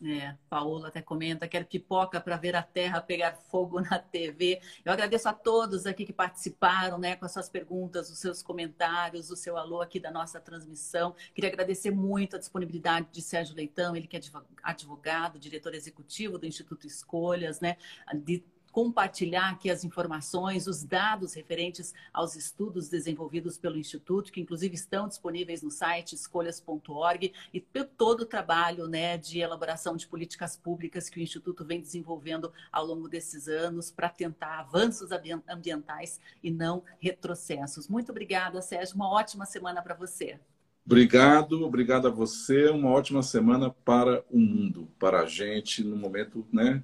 É, 0.03 0.35
Paola 0.49 0.89
até 0.89 1.03
comenta, 1.03 1.47
quero 1.47 1.67
pipoca 1.67 2.19
para 2.23 2.39
ver 2.39 2.57
a 2.57 2.63
terra 2.63 3.03
pegar 3.03 3.35
fogo 3.51 3.81
na 3.83 3.99
TV. 3.99 4.59
Eu 4.83 4.93
agradeço 4.93 5.29
a 5.29 5.33
todos 5.35 5.85
aqui 5.85 6.07
que 6.07 6.13
participaram, 6.13 6.97
né, 6.97 7.17
com 7.17 7.27
as 7.27 7.33
suas 7.33 7.51
perguntas, 7.51 8.11
os 8.11 8.19
seus 8.19 8.43
comentários, 8.43 9.31
o 9.31 9.37
seu 9.37 9.59
alô 9.59 9.83
aqui 9.83 10.01
da 10.01 10.11
nossa 10.11 10.41
transmissão. 10.41 11.15
Queria 11.35 11.51
agradecer 11.51 11.91
muito 11.91 12.37
a 12.37 12.39
disponibilidade 12.39 13.09
de 13.13 13.21
Sérgio 13.21 13.55
Leitão, 13.55 13.95
ele 13.95 14.07
que 14.07 14.17
é 14.17 14.21
advogado, 14.63 15.39
diretor 15.39 15.75
executivo 15.75 16.39
do 16.39 16.47
Instituto 16.47 16.87
Escolhas, 16.87 17.61
né, 17.61 17.77
de 18.15 18.43
compartilhar 18.73 19.51
aqui 19.51 19.71
as 19.71 19.85
informações, 19.85 20.67
os 20.67 20.83
dados 20.85 21.35
referentes 21.35 21.95
aos 22.13 22.37
estudos 22.37 22.89
desenvolvidos 22.89 23.59
pelo 23.59 23.77
Instituto, 23.77 24.33
que 24.33 24.41
inclusive 24.41 24.75
estão 24.75 25.09
disponíveis 25.09 25.63
no 25.63 25.71
site 25.71 26.15
escolhas.org, 26.15 27.33
e 27.53 27.61
todo 27.61 28.21
o 28.21 28.27
trabalho 28.27 28.87
né, 28.87 29.19
de 29.19 29.41
elaboração 29.41 29.97
de 29.97 30.07
políticas 30.07 30.57
públicas 30.57 31.09
que 31.09 31.19
o 31.19 31.23
Instituto 31.23 31.65
vem 31.65 31.81
desenvolvendo 31.81 32.53
ao 32.71 32.87
longo 32.87 33.09
desses 33.09 33.49
anos 33.49 33.91
para 33.91 34.09
tentar 34.09 34.61
avanços 34.61 35.11
ambientais 35.49 36.21
e 36.43 36.51
não 36.51 36.83
retrocessos. 36.99 37.89
Muito 37.89 38.11
obrigada, 38.11 38.63
Sérgio. 38.63 38.97
Uma 38.97 39.11
ótima 39.11 39.47
semana 39.47 39.83
para 39.83 39.95
você. 39.95 40.39
Obrigado, 40.85 41.65
obrigado 41.65 42.09
a 42.09 42.11
você. 42.11 42.69
Uma 42.69 42.91
ótima 42.91 43.23
semana 43.23 43.71
para 43.71 44.25
o 44.31 44.39
mundo, 44.39 44.89
para 44.99 45.21
a 45.21 45.27
gente, 45.27 45.85
no 45.85 45.97
momento, 45.97 46.47
né? 46.53 46.83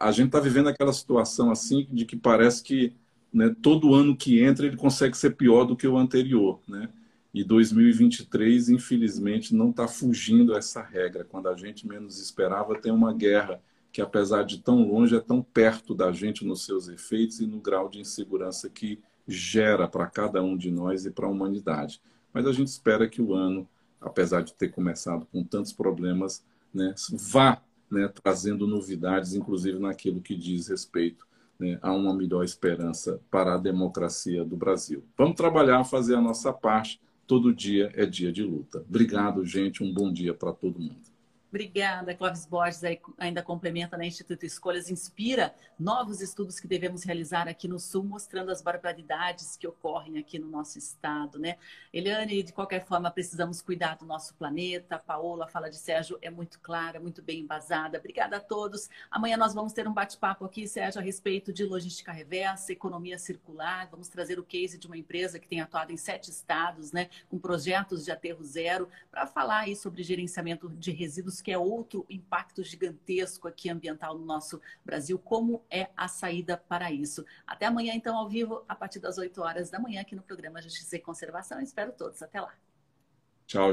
A, 0.00 0.10
gente 0.10 0.26
está 0.26 0.40
vivendo 0.40 0.68
aquela 0.68 0.92
situação 0.92 1.50
assim 1.50 1.86
de 1.90 2.04
que 2.06 2.16
parece 2.16 2.62
que 2.62 2.94
né, 3.32 3.54
todo 3.60 3.94
ano 3.94 4.16
que 4.16 4.42
entra 4.42 4.66
ele 4.66 4.76
consegue 4.76 5.16
ser 5.16 5.36
pior 5.36 5.64
do 5.64 5.76
que 5.76 5.86
o 5.86 5.98
anterior, 5.98 6.60
né? 6.66 6.88
E 7.34 7.44
2023, 7.44 8.70
infelizmente, 8.70 9.54
não 9.54 9.68
está 9.68 9.86
fugindo 9.86 10.56
essa 10.56 10.82
regra. 10.82 11.24
Quando 11.24 11.48
a 11.48 11.54
gente 11.54 11.86
menos 11.86 12.18
esperava, 12.18 12.80
tem 12.80 12.90
uma 12.90 13.12
guerra 13.12 13.60
que, 13.92 14.00
apesar 14.00 14.44
de 14.44 14.58
tão 14.58 14.82
longe, 14.88 15.14
é 15.14 15.20
tão 15.20 15.42
perto 15.42 15.94
da 15.94 16.10
gente 16.10 16.44
nos 16.44 16.64
seus 16.64 16.88
efeitos 16.88 17.38
e 17.40 17.46
no 17.46 17.60
grau 17.60 17.88
de 17.88 18.00
insegurança 18.00 18.70
que 18.70 18.98
gera 19.26 19.86
para 19.86 20.06
cada 20.06 20.42
um 20.42 20.56
de 20.56 20.70
nós 20.70 21.04
e 21.04 21.10
para 21.10 21.26
a 21.26 21.30
humanidade. 21.30 22.00
Mas 22.32 22.46
a 22.46 22.52
gente 22.52 22.68
espera 22.68 23.06
que 23.06 23.20
o 23.20 23.34
ano, 23.34 23.68
apesar 24.00 24.42
de 24.42 24.54
ter 24.54 24.70
começado 24.70 25.26
com 25.30 25.44
tantos 25.44 25.72
problemas, 25.72 26.42
né, 26.72 26.94
vá 27.12 27.60
né, 27.90 28.08
trazendo 28.22 28.66
novidades, 28.66 29.34
inclusive 29.34 29.78
naquilo 29.78 30.20
que 30.20 30.34
diz 30.34 30.68
respeito 30.68 31.26
né, 31.58 31.78
a 31.82 31.92
uma 31.92 32.14
melhor 32.14 32.44
esperança 32.44 33.20
para 33.30 33.54
a 33.54 33.58
democracia 33.58 34.44
do 34.44 34.56
Brasil. 34.56 35.04
Vamos 35.16 35.36
trabalhar, 35.36 35.84
fazer 35.84 36.14
a 36.14 36.20
nossa 36.20 36.52
parte. 36.52 37.00
Todo 37.26 37.54
dia 37.54 37.92
é 37.94 38.06
dia 38.06 38.32
de 38.32 38.42
luta. 38.42 38.84
Obrigado, 38.88 39.44
gente. 39.44 39.82
Um 39.82 39.92
bom 39.92 40.10
dia 40.10 40.32
para 40.32 40.52
todo 40.52 40.78
mundo. 40.78 41.17
Obrigada, 41.50 42.14
Clóvis 42.14 42.44
Borges, 42.44 42.82
ainda 43.16 43.42
complementa 43.42 43.96
na 43.96 44.02
né, 44.02 44.08
Instituto 44.08 44.44
Escolhas, 44.44 44.90
inspira 44.90 45.54
novos 45.78 46.20
estudos 46.20 46.60
que 46.60 46.68
devemos 46.68 47.04
realizar 47.04 47.48
aqui 47.48 47.66
no 47.66 47.78
Sul, 47.78 48.04
mostrando 48.04 48.50
as 48.50 48.60
barbaridades 48.60 49.56
que 49.56 49.66
ocorrem 49.66 50.18
aqui 50.18 50.38
no 50.38 50.46
nosso 50.46 50.76
estado, 50.76 51.38
né? 51.38 51.56
Eliane, 51.90 52.42
de 52.42 52.52
qualquer 52.52 52.84
forma, 52.84 53.10
precisamos 53.10 53.62
cuidar 53.62 53.96
do 53.96 54.04
nosso 54.04 54.34
planeta. 54.34 54.98
Paola, 54.98 55.48
fala 55.48 55.70
de 55.70 55.76
Sérgio, 55.76 56.18
é 56.20 56.28
muito 56.28 56.60
clara, 56.60 57.00
muito 57.00 57.22
bem 57.22 57.40
embasada. 57.40 57.96
Obrigada 57.96 58.36
a 58.36 58.40
todos. 58.40 58.90
Amanhã 59.10 59.38
nós 59.38 59.54
vamos 59.54 59.72
ter 59.72 59.88
um 59.88 59.94
bate-papo 59.94 60.44
aqui, 60.44 60.68
Sérgio, 60.68 61.00
a 61.00 61.04
respeito 61.04 61.50
de 61.50 61.64
logística 61.64 62.12
reversa, 62.12 62.72
economia 62.72 63.18
circular. 63.18 63.88
Vamos 63.90 64.08
trazer 64.08 64.38
o 64.38 64.44
case 64.44 64.76
de 64.76 64.86
uma 64.86 64.98
empresa 64.98 65.38
que 65.38 65.48
tem 65.48 65.62
atuado 65.62 65.92
em 65.92 65.96
sete 65.96 66.30
estados, 66.30 66.92
né? 66.92 67.08
Com 67.30 67.38
projetos 67.38 68.04
de 68.04 68.10
aterro 68.10 68.44
zero, 68.44 68.86
para 69.10 69.26
falar 69.26 69.60
aí 69.60 69.74
sobre 69.74 70.02
gerenciamento 70.02 70.68
de 70.68 70.90
resíduos 70.90 71.37
que 71.40 71.50
é 71.50 71.58
outro 71.58 72.04
impacto 72.08 72.62
gigantesco 72.62 73.48
aqui 73.48 73.70
ambiental 73.70 74.16
no 74.16 74.24
nosso 74.24 74.60
Brasil. 74.84 75.18
Como 75.18 75.62
é 75.70 75.88
a 75.96 76.08
saída 76.08 76.56
para 76.56 76.90
isso? 76.92 77.24
Até 77.46 77.66
amanhã, 77.66 77.94
então, 77.94 78.16
ao 78.16 78.28
vivo, 78.28 78.64
a 78.68 78.74
partir 78.74 78.98
das 78.98 79.18
8 79.18 79.40
horas 79.40 79.70
da 79.70 79.78
manhã, 79.78 80.00
aqui 80.00 80.14
no 80.14 80.22
programa 80.22 80.62
Justiça 80.62 80.96
e 80.96 81.00
Conservação. 81.00 81.60
Espero 81.60 81.92
todos. 81.92 82.22
Até 82.22 82.40
lá. 82.40 82.54
Tchau. 83.46 83.66